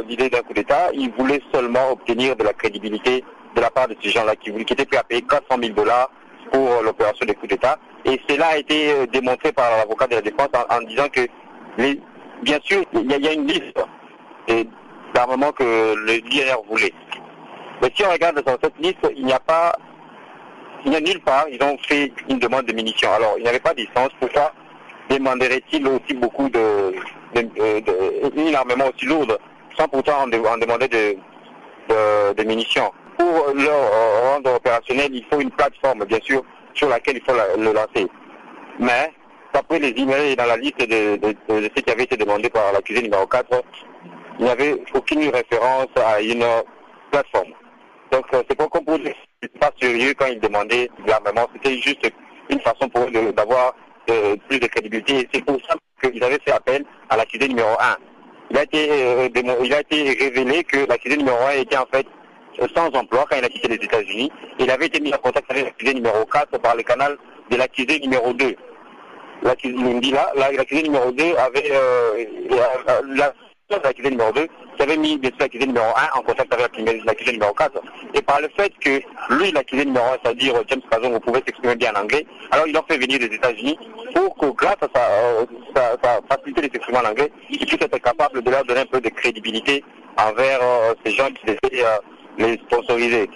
l'idée 0.08 0.30
d'un 0.30 0.42
coup 0.42 0.52
d'État. 0.52 0.90
Il 0.92 1.12
voulait 1.12 1.40
seulement 1.52 1.92
obtenir 1.92 2.36
de 2.36 2.44
la 2.44 2.52
crédibilité 2.52 3.24
de 3.54 3.60
la 3.60 3.70
part 3.70 3.88
de 3.88 3.96
ces 4.02 4.10
gens-là 4.10 4.34
qui, 4.36 4.52
qui 4.64 4.72
étaient 4.72 4.84
prêts 4.84 4.98
à 4.98 5.04
payer 5.04 5.22
400 5.22 5.44
000 5.60 5.74
dollars 5.74 6.10
pour 6.50 6.82
l'opération 6.82 7.26
des 7.26 7.34
coups 7.34 7.50
d'État. 7.50 7.78
Et 8.04 8.20
cela 8.28 8.48
a 8.48 8.56
été 8.56 8.92
euh, 8.92 9.06
démontré 9.06 9.52
par 9.52 9.70
l'avocat 9.78 10.06
de 10.06 10.14
la 10.16 10.22
défense 10.22 10.48
en, 10.70 10.82
disant 10.82 11.08
que, 11.08 11.26
les, 11.78 12.00
bien 12.42 12.58
sûr, 12.62 12.82
il 12.94 13.10
y, 13.10 13.28
a 13.28 13.32
une 13.32 13.46
liste 13.46 13.78
d'armements 15.14 15.52
que 15.52 15.94
le 15.94 16.14
l'INR 16.28 16.62
voulait. 16.68 16.92
Mais 17.80 17.90
si 17.94 18.04
on 18.04 18.10
regarde 18.10 18.42
dans 18.42 18.56
cette 18.62 18.78
liste, 18.78 19.06
il 19.16 19.24
n'y 19.24 19.32
a 19.32 19.40
pas 19.40 19.72
il 20.84 20.90
n'y 20.90 20.96
a 20.96 21.00
nulle 21.00 21.20
part, 21.20 21.46
ils 21.48 21.62
ont 21.62 21.76
fait 21.86 22.12
une 22.28 22.38
demande 22.38 22.66
de 22.66 22.72
munitions. 22.72 23.12
Alors, 23.12 23.34
il 23.36 23.42
n'y 23.42 23.48
avait 23.48 23.60
pas 23.60 23.72
de 23.72 23.82
licence. 23.82 24.10
Pourquoi 24.18 24.52
demanderait-il 25.12 25.86
aussi 25.86 26.14
beaucoup 26.14 26.48
de, 26.48 26.94
une 27.34 28.56
aussi 28.82 29.06
lourde 29.06 29.38
sans 29.76 29.88
pourtant 29.88 30.22
en, 30.22 30.26
demander 30.28 30.88
de, 30.88 31.16
de, 32.34 32.44
munitions 32.44 32.90
Pour 33.18 33.52
le 33.54 34.30
rendre 34.30 34.54
opérationnel, 34.54 35.14
il 35.14 35.24
faut 35.30 35.40
une 35.40 35.50
plateforme, 35.50 36.04
bien 36.04 36.20
sûr, 36.22 36.42
sur 36.74 36.88
laquelle 36.88 37.16
il 37.16 37.22
faut 37.22 37.36
le 37.58 37.72
lancer. 37.72 38.06
Mais, 38.78 39.12
d'après 39.54 39.78
les 39.78 39.94
emails 39.96 40.36
dans 40.36 40.46
la 40.46 40.56
liste 40.56 40.80
de, 40.80 41.18
ce 41.48 41.80
qui 41.82 41.90
avait 41.90 42.04
été 42.04 42.16
demandé 42.16 42.50
par 42.50 42.72
l'accusé 42.72 43.02
numéro 43.02 43.26
4, 43.26 43.46
il 44.38 44.44
n'y 44.44 44.50
avait 44.50 44.76
aucune 44.94 45.30
référence 45.30 45.88
à 46.04 46.20
une 46.20 46.44
plateforme. 47.10 47.52
Donc, 48.10 48.26
euh, 48.34 48.42
c'est 48.48 48.56
pas 48.56 48.66
qu'on 48.66 48.84
pouvait 48.84 49.16
pas 49.58 49.70
sérieux 49.80 50.12
quand 50.18 50.26
ils 50.26 50.40
demandaient 50.40 50.90
de 51.02 51.10
l'armement. 51.10 51.48
C'était 51.54 51.78
juste 51.78 52.12
une 52.50 52.60
façon 52.60 52.88
pour 52.90 53.04
eux 53.04 53.32
d'avoir 53.32 53.74
euh, 54.10 54.36
plus 54.48 54.58
de 54.58 54.66
crédibilité. 54.66 55.28
C'est 55.32 55.44
pour 55.44 55.58
ça 55.68 55.74
qu'ils 56.02 56.22
avaient 56.22 56.38
fait 56.44 56.52
appel 56.52 56.84
à 57.08 57.16
l'accusé 57.16 57.48
numéro 57.48 57.68
1. 57.80 57.96
Il 58.50 58.58
a 58.58 58.62
été, 58.64 58.88
euh, 58.90 59.28
il 59.64 59.74
a 59.74 59.80
été 59.80 60.02
révélé 60.18 60.64
que 60.64 60.86
l'accusé 60.88 61.16
numéro 61.16 61.38
1 61.46 61.60
était 61.60 61.76
en 61.76 61.86
fait 61.90 62.06
sans 62.74 62.88
emploi 62.88 63.24
quand 63.30 63.36
il 63.36 63.44
a 63.44 63.48
quitté 63.48 63.68
les 63.68 63.76
États-Unis. 63.76 64.30
Il 64.58 64.70
avait 64.70 64.86
été 64.86 65.00
mis 65.00 65.14
en 65.14 65.18
contact 65.18 65.50
avec 65.50 65.64
l'accusé 65.64 65.94
numéro 65.94 66.24
4 66.26 66.58
par 66.58 66.76
le 66.76 66.82
canal 66.82 67.16
de 67.50 67.56
l'accusé 67.56 67.98
numéro 68.00 68.32
2. 68.32 68.54
L'accusé 69.42 69.72
numéro 70.82 71.10
2 71.12 71.24
avait 71.36 71.72
la 73.14 73.32
l'accusé 73.82 74.10
numéro 74.10 74.32
2, 74.32 74.46
qui 74.76 74.82
avait 74.82 74.96
mis 74.96 75.20
l'accusé 75.38 75.66
numéro 75.66 75.86
1 75.86 76.18
en 76.18 76.22
contact 76.22 76.52
avec 76.52 77.04
l'accusé 77.04 77.32
numéro 77.32 77.52
4. 77.52 77.80
Et 78.14 78.22
par 78.22 78.40
le 78.40 78.48
fait 78.56 78.72
que 78.78 79.00
lui, 79.34 79.52
l'accusé 79.52 79.84
numéro 79.84 80.04
1, 80.06 80.08
c'est-à-dire 80.22 80.54
James 80.68 80.80
Kazong, 80.90 81.18
pouvait 81.20 81.42
s'exprimer 81.46 81.76
bien 81.76 81.92
en 81.94 82.02
anglais, 82.02 82.26
alors 82.50 82.66
il 82.66 82.76
a 82.76 82.82
fait 82.88 82.98
venir 82.98 83.18
des 83.18 83.34
États-Unis 83.34 83.78
pour 84.14 84.36
que 84.36 84.46
grâce 84.46 84.76
à 84.82 84.88
sa, 84.94 85.00
euh, 85.00 86.20
facilité 86.28 86.68
de 86.68 86.72
s'exprimer 86.72 86.98
en 86.98 87.10
anglais, 87.10 87.30
il 87.50 87.58
puisse 87.58 87.80
être 87.80 87.98
capable 87.98 88.42
de 88.42 88.50
leur 88.50 88.64
donner 88.64 88.80
un 88.80 88.86
peu 88.86 89.00
de 89.00 89.08
crédibilité 89.08 89.84
envers 90.18 90.60
euh, 90.62 90.94
ces 91.04 91.12
gens 91.12 91.28
qui 91.28 91.50
étaient 91.50 91.84
euh, 91.84 91.98
les 92.38 92.54
sponsoriser. 92.54 93.28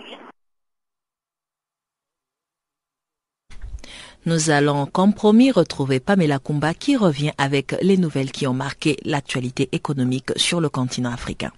Nous 4.26 4.50
allons, 4.50 4.86
comme 4.86 5.14
promis, 5.14 5.52
retrouver 5.52 6.00
Pamela 6.00 6.40
Kumba 6.40 6.74
qui 6.74 6.96
revient 6.96 7.30
avec 7.38 7.76
les 7.80 7.96
nouvelles 7.96 8.32
qui 8.32 8.48
ont 8.48 8.52
marqué 8.52 8.96
l'actualité 9.04 9.68
économique 9.70 10.32
sur 10.34 10.60
le 10.60 10.68
continent 10.68 11.12
africain. 11.12 11.52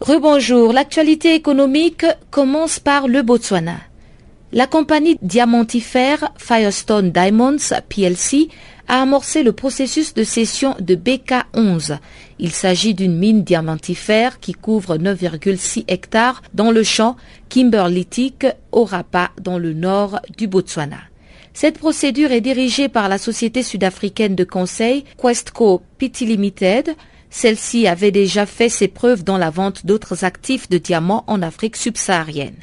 Rebonjour, 0.00 0.72
l'actualité 0.72 1.34
économique 1.34 2.06
commence 2.30 2.78
par 2.78 3.08
le 3.08 3.22
Botswana. 3.22 3.89
La 4.52 4.66
compagnie 4.66 5.16
diamantifère 5.22 6.32
Firestone 6.36 7.12
Diamonds 7.12 7.72
PLC 7.88 8.48
a 8.88 9.02
amorcé 9.02 9.44
le 9.44 9.52
processus 9.52 10.12
de 10.12 10.24
cession 10.24 10.74
de 10.80 10.96
BK11. 10.96 11.98
Il 12.40 12.50
s'agit 12.50 12.94
d'une 12.94 13.16
mine 13.16 13.44
diamantifère 13.44 14.40
qui 14.40 14.54
couvre 14.54 14.96
9,6 14.96 15.84
hectares 15.86 16.42
dans 16.52 16.72
le 16.72 16.82
champ 16.82 17.14
Kimberlitic 17.48 18.44
au 18.72 18.82
Rapa 18.82 19.30
dans 19.40 19.56
le 19.56 19.72
nord 19.72 20.18
du 20.36 20.48
Botswana. 20.48 20.98
Cette 21.54 21.78
procédure 21.78 22.32
est 22.32 22.40
dirigée 22.40 22.88
par 22.88 23.08
la 23.08 23.18
société 23.18 23.62
sud-africaine 23.62 24.34
de 24.34 24.42
conseil 24.42 25.04
Questco 25.16 25.80
Pty 25.98 26.26
Limited. 26.26 26.96
Celle-ci 27.30 27.86
avait 27.86 28.10
déjà 28.10 28.46
fait 28.46 28.68
ses 28.68 28.88
preuves 28.88 29.22
dans 29.22 29.38
la 29.38 29.50
vente 29.50 29.86
d'autres 29.86 30.24
actifs 30.24 30.68
de 30.68 30.78
diamants 30.78 31.22
en 31.28 31.40
Afrique 31.40 31.76
subsaharienne. 31.76 32.56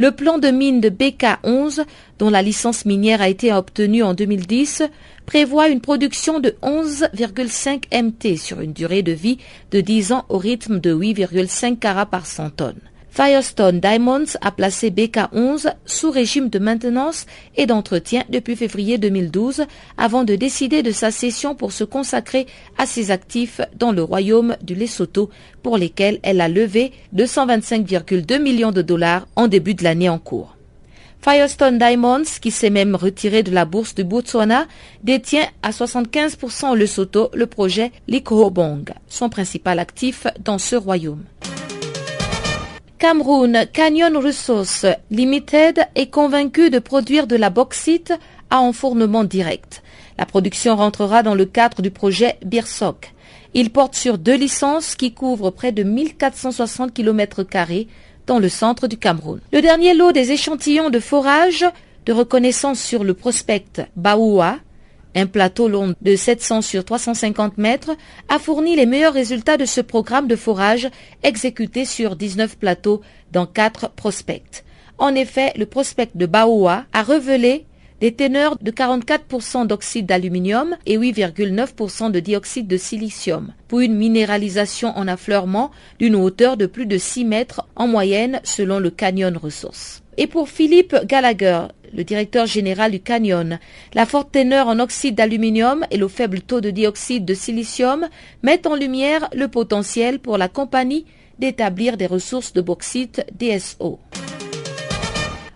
Le 0.00 0.12
plan 0.12 0.38
de 0.38 0.48
mine 0.48 0.80
de 0.80 0.88
BK11, 0.88 1.84
dont 2.18 2.30
la 2.30 2.40
licence 2.40 2.86
minière 2.86 3.20
a 3.20 3.28
été 3.28 3.52
obtenue 3.52 4.02
en 4.02 4.14
2010, 4.14 4.84
prévoit 5.26 5.68
une 5.68 5.82
production 5.82 6.40
de 6.40 6.56
11,5 6.62 8.02
MT 8.02 8.38
sur 8.38 8.62
une 8.62 8.72
durée 8.72 9.02
de 9.02 9.12
vie 9.12 9.36
de 9.72 9.82
10 9.82 10.12
ans 10.12 10.24
au 10.30 10.38
rythme 10.38 10.80
de 10.80 10.94
8,5 10.94 11.78
carats 11.78 12.06
par 12.06 12.24
100 12.24 12.48
tonnes. 12.48 12.89
Firestone 13.12 13.80
Diamonds 13.80 14.36
a 14.40 14.52
placé 14.52 14.90
BK11 14.90 15.74
sous 15.84 16.12
régime 16.12 16.48
de 16.48 16.60
maintenance 16.60 17.26
et 17.56 17.66
d'entretien 17.66 18.22
depuis 18.28 18.54
février 18.54 18.98
2012 18.98 19.64
avant 19.98 20.22
de 20.22 20.36
décider 20.36 20.84
de 20.84 20.92
sa 20.92 21.10
cession 21.10 21.56
pour 21.56 21.72
se 21.72 21.82
consacrer 21.82 22.46
à 22.78 22.86
ses 22.86 23.10
actifs 23.10 23.60
dans 23.76 23.90
le 23.90 24.04
royaume 24.04 24.56
du 24.62 24.76
Lesotho 24.76 25.28
pour 25.62 25.76
lesquels 25.76 26.20
elle 26.22 26.40
a 26.40 26.48
levé 26.48 26.92
225,2 27.16 28.40
millions 28.40 28.70
de 28.70 28.82
dollars 28.82 29.26
en 29.34 29.48
début 29.48 29.74
de 29.74 29.82
l'année 29.82 30.08
en 30.08 30.20
cours. 30.20 30.56
Firestone 31.20 31.78
Diamonds, 31.78 32.38
qui 32.40 32.50
s'est 32.50 32.70
même 32.70 32.94
retiré 32.94 33.42
de 33.42 33.50
la 33.50 33.66
bourse 33.66 33.94
du 33.94 34.04
Botswana, 34.04 34.66
détient 35.02 35.46
à 35.62 35.70
75% 35.70 36.70
au 36.70 36.74
Lesotho 36.74 37.28
le 37.34 37.46
projet 37.46 37.90
Likhobong, 38.08 38.84
son 39.08 39.28
principal 39.28 39.80
actif 39.80 40.26
dans 40.42 40.58
ce 40.58 40.76
royaume. 40.76 41.24
Cameroun 43.00 43.64
Canyon 43.72 44.14
Resources 44.18 44.84
Limited 45.10 45.86
est 45.94 46.10
convaincu 46.10 46.68
de 46.68 46.78
produire 46.78 47.26
de 47.26 47.34
la 47.34 47.48
bauxite 47.48 48.12
à 48.50 48.60
enfournement 48.60 49.24
direct. 49.24 49.82
La 50.18 50.26
production 50.26 50.76
rentrera 50.76 51.22
dans 51.22 51.34
le 51.34 51.46
cadre 51.46 51.80
du 51.80 51.90
projet 51.90 52.36
BIRSOC. 52.44 53.14
Il 53.54 53.70
porte 53.70 53.94
sur 53.94 54.18
deux 54.18 54.36
licences 54.36 54.96
qui 54.96 55.14
couvrent 55.14 55.50
près 55.50 55.72
de 55.72 55.82
1460 55.82 56.92
km 56.92 57.42
dans 58.26 58.38
le 58.38 58.50
centre 58.50 58.86
du 58.86 58.98
Cameroun. 58.98 59.40
Le 59.50 59.62
dernier 59.62 59.94
lot 59.94 60.12
des 60.12 60.32
échantillons 60.32 60.90
de 60.90 61.00
forage 61.00 61.64
de 62.04 62.12
reconnaissance 62.12 62.80
sur 62.80 63.02
le 63.02 63.14
prospect 63.14 63.88
Baoua, 63.96 64.58
un 65.14 65.26
plateau 65.26 65.68
long 65.68 65.94
de 66.00 66.16
700 66.16 66.62
sur 66.62 66.84
350 66.84 67.58
mètres, 67.58 67.96
a 68.28 68.38
fourni 68.38 68.76
les 68.76 68.86
meilleurs 68.86 69.14
résultats 69.14 69.56
de 69.56 69.64
ce 69.64 69.80
programme 69.80 70.28
de 70.28 70.36
forage 70.36 70.88
exécuté 71.22 71.84
sur 71.84 72.16
19 72.16 72.56
plateaux 72.58 73.00
dans 73.32 73.46
4 73.46 73.90
prospects. 73.90 74.64
En 74.98 75.14
effet, 75.14 75.52
le 75.56 75.66
prospect 75.66 76.10
de 76.14 76.26
Baoua 76.26 76.84
a 76.92 77.02
révélé 77.02 77.64
des 78.00 78.14
teneurs 78.14 78.56
de 78.60 78.70
44% 78.70 79.66
d'oxyde 79.66 80.06
d'aluminium 80.06 80.76
et 80.86 80.98
8,9% 80.98 82.10
de 82.10 82.20
dioxyde 82.20 82.66
de 82.66 82.76
silicium, 82.76 83.52
pour 83.68 83.80
une 83.80 83.94
minéralisation 83.94 84.96
en 84.96 85.06
affleurement 85.06 85.70
d'une 85.98 86.16
hauteur 86.16 86.56
de 86.56 86.66
plus 86.66 86.86
de 86.86 86.96
6 86.96 87.24
mètres 87.26 87.66
en 87.76 87.86
moyenne 87.86 88.40
selon 88.42 88.78
le 88.78 88.90
Canyon 88.90 89.36
Ressources. 89.36 90.02
Et 90.20 90.26
pour 90.26 90.50
Philippe 90.50 90.94
Gallagher, 91.06 91.62
le 91.94 92.04
directeur 92.04 92.44
général 92.44 92.92
du 92.92 93.00
Canyon, 93.00 93.58
la 93.94 94.04
forte 94.04 94.32
teneur 94.32 94.68
en 94.68 94.78
oxyde 94.78 95.14
d'aluminium 95.14 95.86
et 95.90 95.96
le 95.96 96.08
faible 96.08 96.42
taux 96.42 96.60
de 96.60 96.68
dioxyde 96.68 97.24
de 97.24 97.32
silicium 97.32 98.06
mettent 98.42 98.66
en 98.66 98.76
lumière 98.76 99.30
le 99.32 99.48
potentiel 99.48 100.18
pour 100.18 100.36
la 100.36 100.48
compagnie 100.48 101.06
d'établir 101.38 101.96
des 101.96 102.04
ressources 102.04 102.52
de 102.52 102.60
bauxite 102.60 103.24
DSO. 103.38 103.98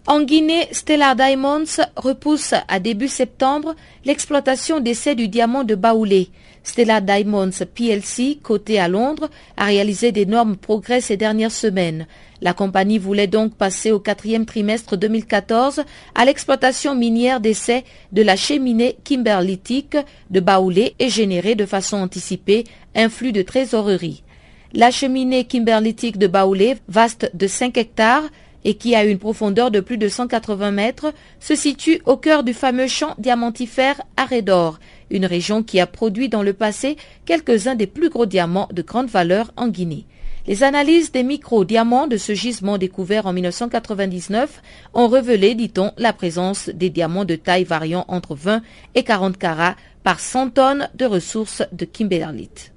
En 0.07 0.23
Guinée, 0.23 0.67
Stellar 0.73 1.15
Diamonds 1.15 1.65
repousse 1.97 2.55
à 2.67 2.81
début 2.81 3.09
septembre 3.09 3.75
l'exploitation 4.07 4.81
d'essais 4.81 5.15
du 5.15 5.29
diamant 5.29 5.65
de 5.65 5.75
Baoulé. 5.75 6.31
Stellar 6.65 7.03
Diamonds 7.03 7.65
PLC, 7.75 8.39
coté 8.43 8.81
à 8.81 8.89
Londres, 8.89 9.31
a 9.57 9.67
réalisé 9.67 10.11
d'énormes 10.11 10.57
progrès 10.57 11.01
ces 11.01 11.17
dernières 11.17 11.53
semaines. 11.53 12.07
La 12.41 12.55
compagnie 12.55 12.99
voulait 12.99 13.27
donc 13.27 13.55
passer 13.55 13.93
au 13.93 14.01
quatrième 14.01 14.47
trimestre 14.47 14.97
2014 14.97 15.85
à 16.15 16.25
l'exploitation 16.25 16.95
minière 16.95 17.41
d'essais 17.41 17.85
de 18.13 18.23
la 18.23 18.35
cheminée 18.35 18.97
kimberlitique 19.05 19.97
de 20.31 20.41
Baoulé 20.41 20.95
et 20.99 21.11
générer 21.11 21.55
de 21.55 21.67
façon 21.67 21.99
anticipée 21.99 22.65
un 22.95 23.09
flux 23.09 23.33
de 23.33 23.43
trésorerie. 23.43 24.25
La 24.73 24.91
cheminée 24.91 25.45
kimberlitique 25.45 26.19
de 26.19 26.27
Baoulé, 26.27 26.77
vaste 26.89 27.31
de 27.33 27.47
5 27.47 27.77
hectares, 27.77 28.25
et 28.65 28.75
qui 28.75 28.95
a 28.95 29.05
une 29.05 29.19
profondeur 29.19 29.71
de 29.71 29.81
plus 29.81 29.99
de 29.99 30.09
180 30.09 30.71
mètres, 30.71 31.13
se 31.41 31.55
situe 31.55 32.01
au 32.07 32.17
cœur 32.17 32.45
du 32.45 32.55
fameux 32.55 32.89
champ 32.89 33.15
diamantifère 33.19 34.01
Arédor, 34.17 34.79
une 35.11 35.27
région 35.27 35.63
qui 35.63 35.81
a 35.81 35.87
produit 35.87 36.29
dans 36.29 36.43
le 36.43 36.53
passé 36.53 36.97
quelques-uns 37.27 37.75
des 37.75 37.87
plus 37.87 38.09
gros 38.09 38.27
diamants 38.27 38.69
de 38.73 38.83
grande 38.83 39.09
valeur 39.09 39.53
en 39.57 39.69
Guinée. 39.69 40.07
Les 40.47 40.63
analyses 40.63 41.11
des 41.11 41.23
micro-diamants 41.23 42.07
de 42.07 42.19
ce 42.19 42.35
gisement 42.35 42.77
découvert 42.77 43.25
en 43.25 43.33
1999 43.33 44.61
ont 44.93 45.09
révélé, 45.09 45.55
dit-on, 45.55 45.93
la 45.97 46.13
présence 46.13 46.69
des 46.69 46.91
diamants 46.91 47.25
de 47.25 47.35
taille 47.35 47.65
variant 47.65 48.05
entre 48.09 48.35
20 48.35 48.61
et 48.95 49.05
40 49.05 49.39
carats 49.39 49.77
par 50.03 50.21
100 50.21 50.51
tonnes 50.51 50.89
de 50.95 51.07
ressources 51.07 51.63
de 51.73 51.87
kimberlite. 51.87 52.74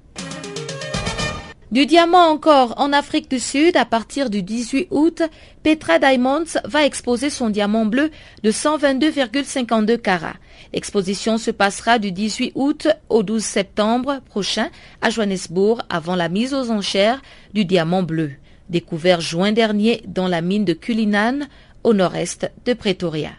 Du 1.70 1.84
diamant 1.84 2.30
encore 2.30 2.72
en 2.78 2.94
Afrique 2.94 3.30
du 3.30 3.38
Sud, 3.38 3.76
à 3.76 3.84
partir 3.84 4.30
du 4.30 4.42
18 4.42 4.88
août, 4.90 5.20
Petra 5.62 5.98
Diamonds 5.98 6.58
va 6.64 6.86
exposer 6.86 7.28
son 7.28 7.50
diamant 7.50 7.84
bleu 7.84 8.10
de 8.42 8.50
122,52 8.50 9.98
carats. 9.98 10.36
L'exposition 10.72 11.36
se 11.36 11.50
passera 11.50 11.98
du 11.98 12.10
18 12.10 12.52
août 12.54 12.88
au 13.10 13.22
12 13.22 13.44
septembre 13.44 14.20
prochain 14.30 14.70
à 15.02 15.10
Johannesburg 15.10 15.82
avant 15.90 16.16
la 16.16 16.30
mise 16.30 16.54
aux 16.54 16.70
enchères 16.70 17.20
du 17.52 17.66
diamant 17.66 18.02
bleu, 18.02 18.30
découvert 18.70 19.20
juin 19.20 19.52
dernier 19.52 20.02
dans 20.06 20.26
la 20.26 20.40
mine 20.40 20.64
de 20.64 20.72
Cullinan 20.72 21.40
au 21.84 21.92
nord-est 21.92 22.50
de 22.64 22.72
Pretoria. 22.72 23.32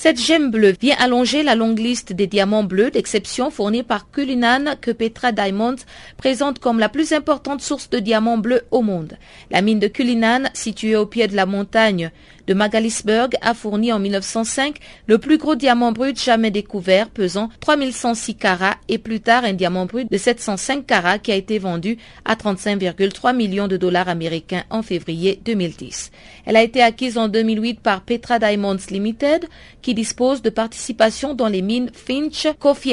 Cette 0.00 0.22
gemme 0.22 0.52
bleue 0.52 0.76
vient 0.80 0.94
allonger 1.00 1.42
la 1.42 1.56
longue 1.56 1.80
liste 1.80 2.12
des 2.12 2.28
diamants 2.28 2.62
bleus 2.62 2.92
d'exception 2.92 3.50
fournis 3.50 3.82
par 3.82 4.12
Cullinan 4.12 4.76
que 4.80 4.92
Petra 4.92 5.32
Diamonds 5.32 5.74
présente 6.16 6.60
comme 6.60 6.78
la 6.78 6.88
plus 6.88 7.12
importante 7.12 7.62
source 7.62 7.90
de 7.90 7.98
diamants 7.98 8.38
bleus 8.38 8.62
au 8.70 8.82
monde. 8.82 9.18
La 9.50 9.60
mine 9.60 9.80
de 9.80 9.88
Cullinan, 9.88 10.50
située 10.54 10.94
au 10.94 11.04
pied 11.04 11.26
de 11.26 11.34
la 11.34 11.46
montagne 11.46 12.12
de 12.48 12.54
Magalisberg 12.54 13.36
a 13.42 13.54
fourni 13.54 13.92
en 13.92 14.00
1905 14.00 14.76
le 15.06 15.18
plus 15.18 15.38
gros 15.38 15.54
diamant 15.54 15.92
brut 15.92 16.20
jamais 16.20 16.50
découvert, 16.50 17.10
pesant 17.10 17.50
3106 17.60 18.34
carats, 18.34 18.76
et 18.88 18.98
plus 18.98 19.20
tard 19.20 19.44
un 19.44 19.52
diamant 19.52 19.86
brut 19.86 20.10
de 20.10 20.16
705 20.18 20.86
carats 20.86 21.18
qui 21.18 21.30
a 21.30 21.36
été 21.36 21.58
vendu 21.58 21.98
à 22.24 22.34
35,3 22.34 23.36
millions 23.36 23.68
de 23.68 23.76
dollars 23.76 24.08
américains 24.08 24.64
en 24.70 24.82
février 24.82 25.40
2010. 25.44 26.10
Elle 26.46 26.56
a 26.56 26.62
été 26.62 26.82
acquise 26.82 27.18
en 27.18 27.28
2008 27.28 27.80
par 27.80 28.00
Petra 28.00 28.38
Diamonds 28.38 28.76
Limited, 28.90 29.46
qui 29.82 29.94
dispose 29.94 30.42
de 30.42 30.50
participations 30.50 31.34
dans 31.34 31.48
les 31.48 31.62
mines 31.62 31.90
Finch, 31.92 32.48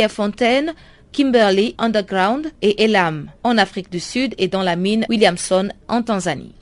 Fontaine, 0.09 0.73
Kimberley 1.13 1.75
Underground 1.77 2.51
et 2.61 2.83
Elam 2.83 3.31
en 3.43 3.57
Afrique 3.57 3.89
du 3.89 4.01
Sud 4.01 4.35
et 4.37 4.49
dans 4.49 4.63
la 4.63 4.75
mine 4.75 5.05
Williamson 5.09 5.69
en 5.87 6.01
Tanzanie. 6.01 6.53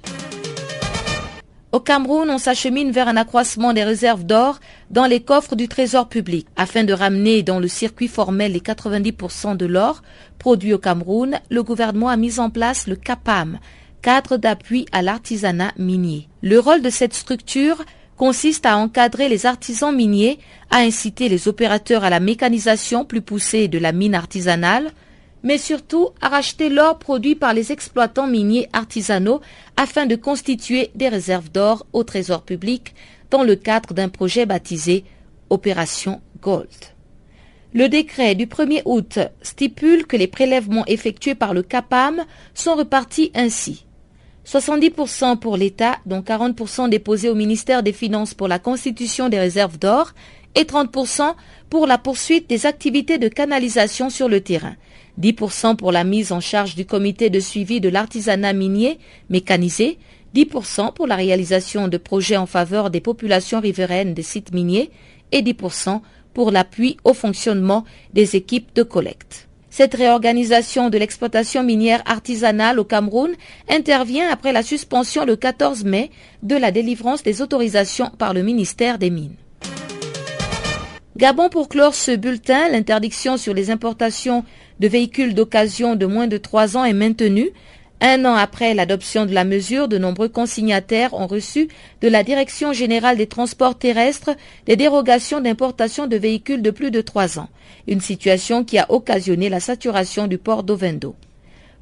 Au 1.73 1.79
Cameroun, 1.79 2.29
on 2.29 2.37
s'achemine 2.37 2.91
vers 2.91 3.07
un 3.07 3.17
accroissement 3.17 3.73
des 3.73 3.83
réserves 3.83 4.25
d'or 4.25 4.59
dans 4.91 5.07
les 5.07 5.21
coffres 5.21 5.55
du 5.55 5.67
trésor 5.67 6.07
public. 6.07 6.45
Afin 6.55 6.83
de 6.83 6.93
ramener 6.93 7.41
dans 7.41 7.59
le 7.59 7.67
circuit 7.67 8.07
formel 8.07 8.51
les 8.51 8.59
90% 8.59 9.57
de 9.57 9.65
l'or 9.65 10.03
produit 10.37 10.75
au 10.75 10.77
Cameroun, 10.77 11.39
le 11.49 11.63
gouvernement 11.63 12.09
a 12.09 12.15
mis 12.15 12.39
en 12.39 12.51
place 12.51 12.85
le 12.85 12.95
CAPAM, 12.95 13.57
cadre 14.03 14.37
d'appui 14.37 14.85
à 14.91 15.01
l'artisanat 15.01 15.71
minier. 15.79 16.27
Le 16.43 16.59
rôle 16.59 16.83
de 16.83 16.91
cette 16.91 17.15
structure 17.15 17.83
consiste 18.17 18.67
à 18.67 18.77
encadrer 18.77 19.27
les 19.27 19.47
artisans 19.47 19.95
miniers, 19.95 20.37
à 20.69 20.77
inciter 20.77 21.27
les 21.27 21.47
opérateurs 21.47 22.03
à 22.03 22.11
la 22.11 22.19
mécanisation 22.19 23.03
plus 23.03 23.21
poussée 23.21 23.67
de 23.67 23.79
la 23.79 23.93
mine 23.93 24.13
artisanale, 24.13 24.91
mais 25.43 25.57
surtout 25.57 26.09
à 26.21 26.29
racheter 26.29 26.69
l'or 26.69 26.97
produit 26.97 27.35
par 27.35 27.53
les 27.53 27.71
exploitants 27.71 28.27
miniers 28.27 28.69
artisanaux 28.73 29.41
afin 29.77 30.05
de 30.05 30.15
constituer 30.15 30.89
des 30.95 31.09
réserves 31.09 31.51
d'or 31.51 31.85
au 31.93 32.03
trésor 32.03 32.43
public 32.43 32.95
dans 33.29 33.43
le 33.43 33.55
cadre 33.55 33.93
d'un 33.93 34.09
projet 34.09 34.45
baptisé 34.45 35.03
Opération 35.49 36.21
Gold. 36.41 36.69
Le 37.73 37.89
décret 37.89 38.35
du 38.35 38.45
1er 38.45 38.83
août 38.85 39.19
stipule 39.41 40.05
que 40.05 40.15
les 40.15 40.27
prélèvements 40.27 40.85
effectués 40.85 41.35
par 41.35 41.53
le 41.53 41.63
CAPAM 41.63 42.23
sont 42.53 42.75
repartis 42.75 43.31
ainsi. 43.33 43.85
70% 44.45 45.39
pour 45.39 45.57
l'État, 45.57 45.97
dont 46.05 46.21
40% 46.21 46.89
déposés 46.89 47.29
au 47.29 47.35
ministère 47.35 47.81
des 47.81 47.93
Finances 47.93 48.33
pour 48.33 48.47
la 48.47 48.59
constitution 48.59 49.29
des 49.29 49.39
réserves 49.39 49.79
d'or 49.79 50.11
et 50.55 50.63
30% 50.63 51.33
pour 51.69 51.87
la 51.87 51.97
poursuite 51.97 52.47
des 52.47 52.65
activités 52.65 53.17
de 53.17 53.27
canalisation 53.27 54.09
sur 54.09 54.29
le 54.29 54.41
terrain. 54.41 54.75
10% 55.21 55.75
pour 55.75 55.91
la 55.91 56.03
mise 56.03 56.31
en 56.31 56.39
charge 56.39 56.75
du 56.75 56.85
comité 56.85 57.29
de 57.29 57.39
suivi 57.39 57.79
de 57.79 57.89
l'artisanat 57.89 58.53
minier 58.53 58.97
mécanisé, 59.29 59.97
10% 60.35 60.93
pour 60.93 61.07
la 61.07 61.15
réalisation 61.15 61.87
de 61.87 61.97
projets 61.97 62.37
en 62.37 62.47
faveur 62.47 62.89
des 62.89 63.01
populations 63.01 63.59
riveraines 63.59 64.13
des 64.13 64.23
sites 64.23 64.53
miniers 64.53 64.89
et 65.31 65.41
10% 65.41 66.01
pour 66.33 66.51
l'appui 66.51 66.97
au 67.03 67.13
fonctionnement 67.13 67.85
des 68.13 68.35
équipes 68.35 68.73
de 68.73 68.83
collecte. 68.83 69.47
Cette 69.69 69.95
réorganisation 69.95 70.89
de 70.89 70.99
l'exploitation 70.99 71.63
minière 71.63 72.03
artisanale 72.05 72.79
au 72.79 72.83
Cameroun 72.83 73.31
intervient 73.69 74.29
après 74.29 74.53
la 74.53 74.61
suspension 74.61 75.25
le 75.25 75.35
14 75.35 75.83
mai 75.83 76.11
de 76.43 76.55
la 76.55 76.71
délivrance 76.71 77.23
des 77.23 77.41
autorisations 77.41 78.11
par 78.17 78.33
le 78.33 78.43
ministère 78.43 78.99
des 78.99 79.09
Mines. 79.09 79.35
Gabon 81.15 81.49
pour 81.49 81.69
clore 81.69 81.95
ce 81.95 82.15
bulletin, 82.15 82.69
l'interdiction 82.69 83.37
sur 83.37 83.53
les 83.53 83.71
importations 83.71 84.43
de 84.79 84.87
véhicules 84.87 85.33
d'occasion 85.33 85.95
de 85.95 86.05
moins 86.05 86.27
de 86.27 86.37
trois 86.37 86.77
ans 86.77 86.85
est 86.85 86.93
maintenue. 86.93 87.51
Un 88.01 88.25
an 88.25 88.35
après 88.35 88.73
l'adoption 88.73 89.25
de 89.25 89.33
la 89.33 89.45
mesure, 89.45 89.87
de 89.87 89.97
nombreux 89.97 90.27
consignataires 90.27 91.13
ont 91.13 91.27
reçu 91.27 91.69
de 92.01 92.09
la 92.09 92.23
Direction 92.23 92.73
générale 92.73 93.15
des 93.15 93.27
transports 93.27 93.77
terrestres 93.77 94.31
des 94.65 94.75
dérogations 94.75 95.39
d'importation 95.39 96.05
de 96.07 96.17
véhicules 96.17 96.61
de 96.61 96.71
plus 96.71 96.91
de 96.91 96.99
trois 96.99 97.39
ans, 97.39 97.47
une 97.87 98.01
situation 98.01 98.65
qui 98.65 98.77
a 98.77 98.91
occasionné 98.91 99.47
la 99.47 99.61
saturation 99.61 100.27
du 100.27 100.37
port 100.37 100.63
d'Ovendo. 100.63 101.15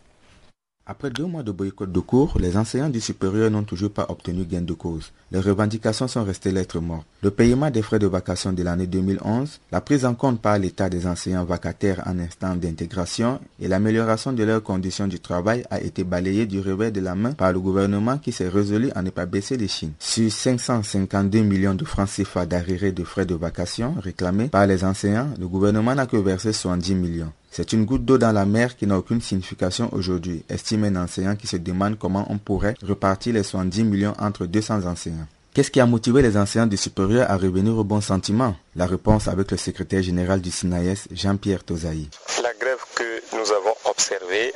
Après 0.89 1.11
deux 1.11 1.27
mois 1.27 1.43
de 1.43 1.51
boycott 1.51 1.91
de 1.91 1.99
cours, 1.99 2.39
les 2.39 2.57
enseignants 2.57 2.89
du 2.89 3.01
supérieur 3.01 3.51
n'ont 3.51 3.65
toujours 3.65 3.91
pas 3.91 4.07
obtenu 4.09 4.45
gain 4.45 4.61
de 4.61 4.73
cause. 4.73 5.11
Les 5.33 5.41
revendications 5.41 6.07
sont 6.07 6.23
restées 6.23 6.53
lettres 6.53 6.79
mortes. 6.79 7.09
Le 7.25 7.33
paiement 7.33 7.73
des 7.73 7.83
frais 7.83 7.99
de 7.99 8.07
vacation 8.07 8.53
de 8.53 8.63
l'année 8.63 8.87
2011, 8.87 9.59
la 9.73 9.81
prise 9.81 10.05
en 10.05 10.15
compte 10.15 10.41
par 10.41 10.61
l'État 10.61 10.89
des 10.89 11.09
enseignants 11.09 11.45
vacataires 11.45 12.05
en 12.07 12.21
instant 12.21 12.55
d'intégration 12.55 13.41
et 13.59 13.67
l'amélioration 13.67 14.33
de 14.33 14.45
leurs 14.45 14.63
conditions 14.63 15.09
du 15.09 15.19
travail 15.19 15.65
a 15.71 15.81
été 15.81 16.05
balayé 16.05 16.47
du 16.47 16.61
revers 16.61 16.93
de 16.93 17.01
la 17.01 17.17
main 17.17 17.33
par 17.33 17.53
le 17.53 17.59
gouvernement 17.59 18.19
qui 18.19 18.31
s'est 18.31 18.49
résolu 18.49 18.93
à 18.95 19.03
ne 19.03 19.11
pas 19.11 19.27
baisser 19.27 19.57
les 19.57 19.67
chines. 19.67 19.95
Sur 19.99 20.31
552 20.31 21.41
millions 21.41 21.75
de 21.75 21.85
francs 21.85 22.09
CFA 22.09 22.47
d'arriérés 22.47 22.93
de 22.93 23.03
frais 23.03 23.27
de 23.27 23.35
vacation 23.35 23.97
réclamés 24.01 24.47
par 24.47 24.69
les 24.69 24.85
enseignants, 24.85 25.31
le 25.37 25.49
gouvernement 25.49 25.97
n'a 25.97 26.07
que 26.07 26.17
versé 26.17 26.53
70 26.53 26.95
millions. 26.95 27.33
C'est 27.57 27.73
une 27.73 27.87
goutte 27.87 28.05
d'eau 28.05 28.19
dans 28.19 28.33
la 28.33 28.45
mer 28.45 28.77
qui 28.77 28.87
n'a 28.87 28.99
aucune 28.99 29.23
signification 29.23 29.89
aujourd'hui, 29.95 30.45
estime 30.51 30.85
un 30.85 30.97
enseignant 30.97 31.37
qui 31.37 31.47
se 31.47 31.57
demande 31.57 31.99
comment 31.99 32.27
on 32.29 32.37
pourrait 32.37 32.75
repartir 32.83 33.33
les 33.33 33.43
70 33.43 33.83
millions 33.85 34.13
entre 34.19 34.45
200 34.45 34.85
enseignants. 34.85 35.27
Qu'est-ce 35.55 35.71
qui 35.71 35.81
a 35.81 35.87
motivé 35.87 36.21
les 36.21 36.37
enseignants 36.37 36.67
du 36.67 36.77
supérieur 36.77 37.31
à 37.31 37.39
revenir 37.39 37.75
au 37.79 37.83
bon 37.83 38.03
sentiment? 38.03 38.55
La 38.75 38.85
réponse 38.85 39.27
avec 39.27 39.51
le 39.51 39.57
secrétaire 39.57 40.03
général 40.03 40.43
du 40.43 40.51
SINAES, 40.51 41.09
Jean-Pierre 41.11 41.65
Tozaï. 41.65 42.11
La 42.43 42.53
grève 42.61 42.85
que 42.95 43.23
nous 43.33 43.51
avons 43.51 43.76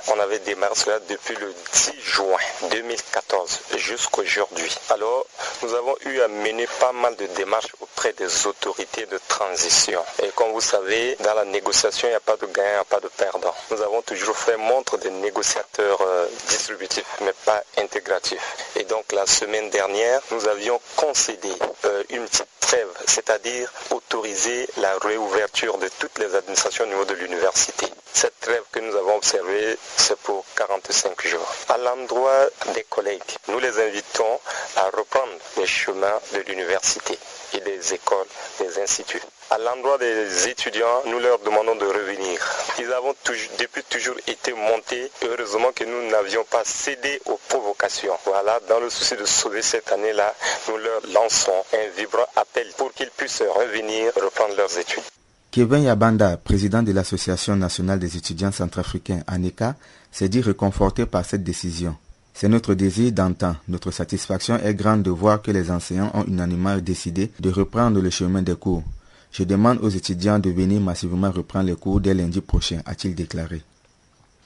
on 0.08 0.20
avait 0.20 0.38
démarré 0.40 0.74
cela 0.74 0.98
depuis 1.08 1.34
le 1.36 1.52
10 1.72 1.92
juin 2.02 2.38
2014 2.70 3.60
jusqu'aujourd'hui. 3.76 4.70
Alors, 4.90 5.26
nous 5.62 5.74
avons 5.74 5.94
eu 6.06 6.20
à 6.20 6.28
mener 6.28 6.66
pas 6.78 6.92
mal 6.92 7.16
de 7.16 7.26
démarches 7.26 7.74
auprès 7.80 8.12
des 8.12 8.46
autorités 8.46 9.06
de 9.06 9.18
transition. 9.28 10.02
Et 10.22 10.28
comme 10.34 10.52
vous 10.52 10.60
savez, 10.60 11.16
dans 11.20 11.34
la 11.34 11.44
négociation, 11.44 12.08
il 12.08 12.12
n'y 12.12 12.16
a 12.16 12.20
pas 12.20 12.36
de 12.36 12.46
gagnant, 12.46 12.68
il 12.68 12.72
n'y 12.74 12.78
a 12.78 12.84
pas 12.84 13.00
de 13.00 13.08
perdant. 13.08 13.54
Nous 13.70 13.80
avons 13.82 14.02
toujours 14.02 14.36
fait 14.36 14.56
montre 14.56 14.98
des 14.98 15.10
négociateurs 15.10 16.00
euh, 16.02 16.26
distributifs, 16.48 17.06
mais 17.22 17.32
pas 17.44 17.62
intégratifs. 17.78 18.56
Et 18.76 18.84
donc, 18.84 19.10
la 19.12 19.26
semaine 19.26 19.70
dernière, 19.70 20.20
nous 20.30 20.46
avions 20.48 20.80
concédé 20.96 21.50
euh, 21.86 22.02
une 22.10 22.26
petite 22.26 22.46
trêve, 22.60 22.88
c'est-à-dire 23.06 23.72
autoriser 23.90 24.68
la 24.76 24.96
réouverture 24.98 25.78
de 25.78 25.88
toutes 25.98 26.18
les 26.18 26.34
administrations 26.34 26.84
au 26.84 26.88
niveau 26.88 27.04
de 27.04 27.14
l'université. 27.14 27.86
Cette 28.12 28.40
trêve 28.40 28.62
que 28.72 28.80
nous 28.80 28.94
avons 28.96 29.16
observée, 29.16 29.76
c'est 29.96 30.18
pour 30.18 30.44
45 30.56 31.26
jours. 31.26 31.54
À 31.68 31.78
l'endroit 31.78 32.48
des 32.74 32.84
collègues, 32.84 33.22
nous 33.48 33.58
les 33.58 33.78
invitons 33.80 34.40
à 34.76 34.84
reprendre 34.90 35.32
les 35.56 35.66
chemins 35.66 36.20
de 36.34 36.40
l'université 36.40 37.18
et 37.54 37.60
des 37.60 37.94
écoles, 37.94 38.26
des 38.58 38.78
instituts. 38.80 39.22
À 39.50 39.58
l'endroit 39.58 39.98
des 39.98 40.48
étudiants, 40.48 41.02
nous 41.06 41.18
leur 41.18 41.38
demandons 41.40 41.74
de 41.74 41.86
revenir. 41.86 42.40
Ils 42.78 42.92
avons 42.92 43.14
depuis 43.58 43.82
toujours 43.84 44.16
été 44.26 44.52
montés. 44.52 45.10
Heureusement 45.22 45.72
que 45.72 45.84
nous 45.84 46.08
n'avions 46.08 46.44
pas 46.44 46.64
cédé 46.64 47.20
aux 47.26 47.38
provocations. 47.48 48.16
Voilà, 48.26 48.60
dans 48.68 48.78
le 48.80 48.90
souci 48.90 49.16
de 49.16 49.24
sauver 49.24 49.62
cette 49.62 49.90
année-là, 49.90 50.34
nous 50.68 50.76
leur 50.76 51.00
lançons 51.08 51.64
un 51.72 51.86
vibrant 51.96 52.26
appel 52.36 52.72
pour 52.76 52.92
qu'ils 52.92 53.10
puissent 53.10 53.42
revenir 53.42 54.12
reprendre 54.14 54.54
leurs 54.56 54.78
études. 54.78 55.02
Kevin 55.50 55.82
Yabanda, 55.82 56.36
président 56.36 56.80
de 56.80 56.92
l'Association 56.92 57.56
nationale 57.56 57.98
des 57.98 58.16
étudiants 58.16 58.52
centrafricains 58.52 59.24
ANECA, 59.26 59.74
s'est 60.12 60.28
dit 60.28 60.40
réconforté 60.40 61.06
par 61.06 61.24
cette 61.24 61.42
décision. 61.42 61.96
C'est 62.34 62.48
notre 62.48 62.74
désir 62.74 63.10
d'antan. 63.10 63.56
Notre 63.66 63.90
satisfaction 63.90 64.58
est 64.58 64.74
grande 64.74 65.02
de 65.02 65.10
voir 65.10 65.42
que 65.42 65.50
les 65.50 65.72
enseignants 65.72 66.12
ont 66.14 66.24
unanimement 66.24 66.78
décidé 66.78 67.32
de 67.40 67.50
reprendre 67.50 68.00
le 68.00 68.10
chemin 68.10 68.42
des 68.42 68.54
cours. 68.54 68.84
Je 69.32 69.42
demande 69.42 69.78
aux 69.82 69.88
étudiants 69.88 70.38
de 70.38 70.50
venir 70.50 70.80
massivement 70.80 71.32
reprendre 71.32 71.66
les 71.66 71.74
cours 71.74 72.00
dès 72.00 72.14
lundi 72.14 72.40
prochain, 72.40 72.80
a-t-il 72.86 73.16
déclaré. 73.16 73.62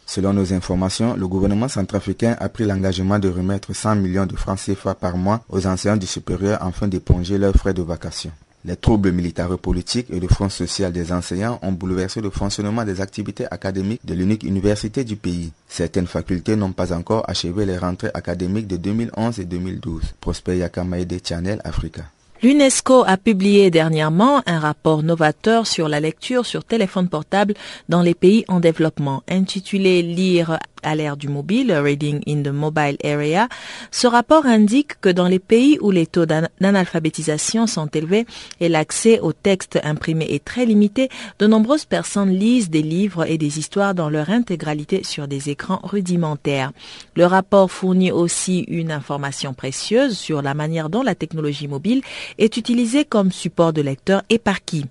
Selon 0.06 0.32
nos 0.32 0.54
informations, 0.54 1.16
le 1.16 1.28
gouvernement 1.28 1.68
centrafricain 1.68 2.34
a 2.40 2.48
pris 2.48 2.64
l'engagement 2.64 3.18
de 3.18 3.28
remettre 3.28 3.74
100 3.74 3.96
millions 3.96 4.26
de 4.26 4.36
francs 4.36 4.58
CFA 4.58 4.94
par 4.94 5.18
mois 5.18 5.44
aux 5.50 5.66
enseignants 5.66 5.98
du 5.98 6.06
supérieur 6.06 6.62
afin 6.62 6.88
d'éponger 6.88 7.36
leurs 7.36 7.54
frais 7.54 7.74
de 7.74 7.82
vacation. 7.82 8.32
Les 8.66 8.77
troubles 8.77 9.12
militaro-politiques 9.12 10.07
et 10.09 10.18
le 10.18 10.27
Front 10.27 10.48
social 10.48 10.90
des 10.90 11.12
enseignants 11.12 11.59
ont 11.61 11.72
bouleversé 11.72 12.22
le 12.22 12.31
fonctionnement 12.31 12.83
des 12.85 13.03
activités 13.03 13.44
académiques 13.50 14.00
de 14.07 14.14
l'unique 14.14 14.42
université 14.42 15.05
du 15.05 15.16
pays. 15.16 15.53
Certaines 15.68 16.07
facultés 16.07 16.57
n'ont 16.57 16.72
pas 16.72 16.94
encore 16.94 17.29
achevé 17.29 17.66
les 17.66 17.77
rentrées 17.77 18.11
académiques 18.14 18.66
de 18.66 18.79
2011 18.79 19.38
et 19.38 19.44
2012. 19.44 20.14
Prosper 20.18 20.57
Yakamaide 20.57 21.20
Channel 21.22 21.61
Africa. 21.62 22.05
L'UNESCO 22.42 23.05
a 23.07 23.16
publié 23.16 23.70
dernièrement 23.70 24.42
un 24.46 24.59
rapport 24.59 25.03
novateur 25.03 25.66
sur 25.66 25.88
la 25.88 26.00
lecture 26.00 26.46
sur 26.46 26.64
téléphone 26.64 27.09
portable 27.09 27.55
dans 27.88 28.03
les 28.03 28.14
pays 28.14 28.44
en 28.48 28.61
développement, 28.61 29.22
intitulé 29.29 30.03
Lire 30.03 30.59
à 30.84 30.94
l'ère 30.94 31.16
du 31.16 31.28
mobile, 31.28 31.72
Reading 31.72 32.22
in 32.26 32.42
the 32.42 32.52
Mobile 32.52 32.96
Area. 33.02 33.48
Ce 33.90 34.06
rapport 34.06 34.46
indique 34.46 35.00
que 35.00 35.08
dans 35.08 35.26
les 35.26 35.38
pays 35.38 35.78
où 35.80 35.90
les 35.90 36.06
taux 36.06 36.26
d'analphabétisation 36.26 37.66
sont 37.66 37.86
élevés 37.86 38.26
et 38.60 38.68
l'accès 38.68 39.20
aux 39.20 39.32
textes 39.32 39.80
imprimés 39.82 40.28
est 40.30 40.44
très 40.44 40.66
limité, 40.66 41.08
de 41.38 41.46
nombreuses 41.46 41.84
personnes 41.84 42.30
lisent 42.30 42.70
des 42.70 42.82
livres 42.82 43.28
et 43.28 43.38
des 43.38 43.58
histoires 43.58 43.94
dans 43.94 44.10
leur 44.10 44.30
intégralité 44.30 45.02
sur 45.02 45.28
des 45.28 45.50
écrans 45.50 45.80
rudimentaires. 45.82 46.72
Le 47.16 47.26
rapport 47.26 47.70
fournit 47.70 48.12
aussi 48.12 48.60
une 48.68 48.92
information 48.92 49.54
précieuse 49.54 50.16
sur 50.16 50.42
la 50.42 50.54
manière 50.54 50.90
dont 50.90 51.02
la 51.02 51.14
technologie 51.14 51.68
mobile 51.68 52.02
est 52.38 52.56
utilisée 52.56 53.04
comme 53.04 53.32
support 53.32 53.72
de 53.72 53.82
lecteur 53.82 54.22
et 54.30 54.38
par 54.38 54.64
qui. 54.64 54.84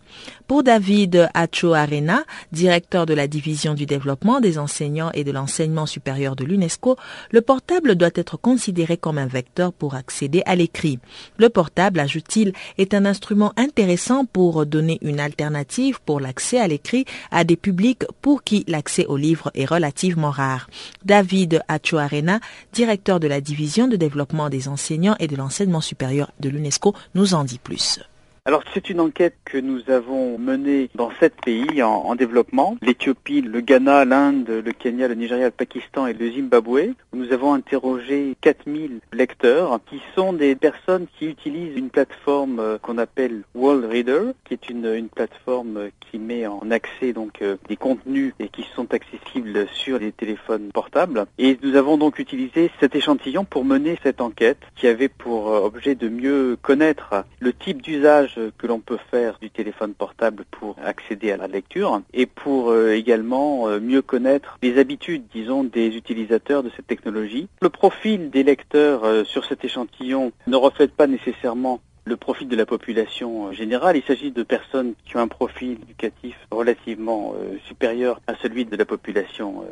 Pour 0.45 0.62
David 0.62 1.29
Acho 1.34 1.73
Arena, 1.73 2.25
directeur 2.51 3.06
de 3.06 3.13
la 3.13 3.27
division 3.27 3.73
du 3.73 3.86
développement 3.86 4.41
des 4.41 4.58
enseignants 4.58 5.10
et 5.13 5.23
de 5.23 5.32
l'enseignement 5.32 5.86
supérieur 5.86 6.36
de 6.36 6.43
l'UNESCO, 6.43 6.97
le 7.32 7.41
portable 7.41 7.95
doit 7.95 8.10
être 8.13 8.36
considéré 8.36 8.97
comme 8.97 9.17
un 9.17 9.25
vecteur 9.25 9.71
pour 9.71 9.95
accéder 9.95 10.43
à 10.45 10.56
l'écrit. 10.56 10.99
Le 11.38 11.47
portable, 11.47 11.99
ajoute-t-il, 11.99 12.51
est 12.77 12.93
un 12.93 13.06
instrument 13.06 13.53
intéressant 13.56 14.25
pour 14.25 14.65
donner 14.65 14.99
une 15.01 15.21
alternative 15.21 16.01
pour 16.06 16.19
l'accès 16.19 16.60
à 16.60 16.67
l'écrit 16.67 17.06
à 17.32 17.45
des 17.45 17.56
publics 17.56 18.03
pour 18.21 18.43
qui 18.43 18.65
l'accès 18.67 19.06
au 19.06 19.15
livre 19.15 19.49
est 19.56 19.65
relativement 19.65 20.32
rare. 20.32 20.67
David 21.06 21.62
Acho 21.69 21.97
Arena, 21.97 22.41
directeur 22.73 23.21
de 23.21 23.27
la 23.27 23.39
division 23.39 23.88
de 23.88 23.95
développement 23.95 24.49
des 24.49 24.67
enseignants 24.67 25.15
et 25.19 25.27
de 25.27 25.38
l'enseignement 25.38 25.82
supérieur 25.82 26.32
de 26.41 26.49
l'UNESCO, 26.49 26.93
nous 27.15 27.34
en 27.34 27.45
dit 27.45 27.60
plus. 27.60 28.01
Alors 28.45 28.63
c'est 28.73 28.89
une 28.89 28.99
enquête 28.99 29.38
que 29.45 29.58
nous 29.58 29.89
avons 29.89 30.38
menée 30.38 30.89
dans 30.95 31.10
sept 31.17 31.34
pays 31.45 31.82
en, 31.82 32.13
développement, 32.15 32.75
l'Éthiopie, 32.82 33.39
le 33.39 33.62
Ghana, 33.62 34.03
l'Inde, 34.03 34.49
le 34.49 34.71
Kenya, 34.73 35.08
le 35.08 35.15
Nigeria, 35.15 35.45
le 35.45 35.51
Pakistan 35.51 36.08
et 36.08 36.13
le 36.13 36.29
Zimbabwe. 36.29 36.93
Nous 37.13 37.32
avons 37.32 37.53
interrogé 37.53 38.35
4000 38.41 39.00
lecteurs 39.13 39.79
qui 39.85 40.02
sont 40.13 40.33
des 40.33 40.56
personnes 40.56 41.06
qui 41.17 41.27
utilisent 41.27 41.77
une 41.77 41.89
plateforme 41.89 42.60
euh, 42.60 42.77
qu'on 42.77 42.98
appelle 42.98 43.44
World 43.56 43.85
Reader, 43.85 44.33
qui 44.44 44.56
est 44.56 44.69
une, 44.69 44.94
une 44.94 45.08
plateforme 45.08 45.87
qui 46.02 46.19
met 46.19 46.46
en 46.46 46.69
accès 46.69 47.13
donc 47.13 47.41
euh, 47.41 47.56
des 47.69 47.77
contenus 47.77 48.33
et 48.39 48.50
qui 48.50 48.65
sont 48.75 48.94
accessibles 48.94 49.67
sur 49.71 50.00
les 50.00 50.12
téléphones 50.12 50.69
portables. 50.73 51.27
Et 51.37 51.58
nous 51.63 51.77
avons 51.77 51.98
donc 51.98 52.19
utilisé 52.19 52.71
cet 52.81 52.94
échantillon 52.94 53.46
pour 53.46 53.63
mener 53.63 53.98
cette 54.04 54.19
enquête 54.19 54.60
qui 54.75 54.87
avait 54.87 55.08
pour 55.08 55.50
euh, 55.50 55.62
objet 55.62 55.96
de 55.96 56.10
mieux 56.10 56.58
connaître 56.62 57.23
le 57.39 57.54
type 57.54 57.81
d'usage 57.81 58.33
que 58.58 58.67
l'on 58.67 58.79
peut 58.79 59.00
faire 59.12 59.38
du 59.40 59.50
téléphone 59.50 59.94
portable 59.94 60.46
pour 60.52 60.75
accéder 60.84 61.31
à 61.31 61.38
la 61.38 61.48
lecture 61.48 62.02
et 62.13 62.25
pour 62.25 62.69
euh, 62.69 62.94
également 62.94 63.67
euh, 63.67 63.79
mieux 63.79 64.02
connaître 64.02 64.58
les 64.62 64.77
habitudes, 64.77 65.23
disons, 65.34 65.63
des 65.63 65.96
utilisateurs 65.96 66.63
de 66.63 66.71
cette 66.75 66.88
technologie. 66.88 67.48
Le 67.62 67.69
profil 67.69 68.29
des 68.29 68.44
lecteurs 68.44 69.04
euh, 69.04 69.23
sur 69.23 69.46
cet 69.46 69.63
échantillon 69.65 70.31
ne 70.48 70.56
reflète 70.56 70.94
pas 70.94 71.08
nécessairement 71.08 71.79
le 72.06 72.17
profil 72.17 72.50
de 72.50 72.56
la 72.58 72.65
population 72.65 73.54
générale. 73.54 73.96
Il 73.96 74.04
s'agit 74.04 74.31
de 74.31 74.44
personnes 74.44 74.94
qui 75.06 75.15
ont 75.15 75.21
un 75.21 75.29
profil 75.29 75.77
éducatif 75.84 76.36
relativement 76.52 77.34
supérieur 77.65 78.19
à 78.27 78.36
celui 78.36 78.65
de 78.65 78.75
la 78.75 78.84
population 78.84 79.63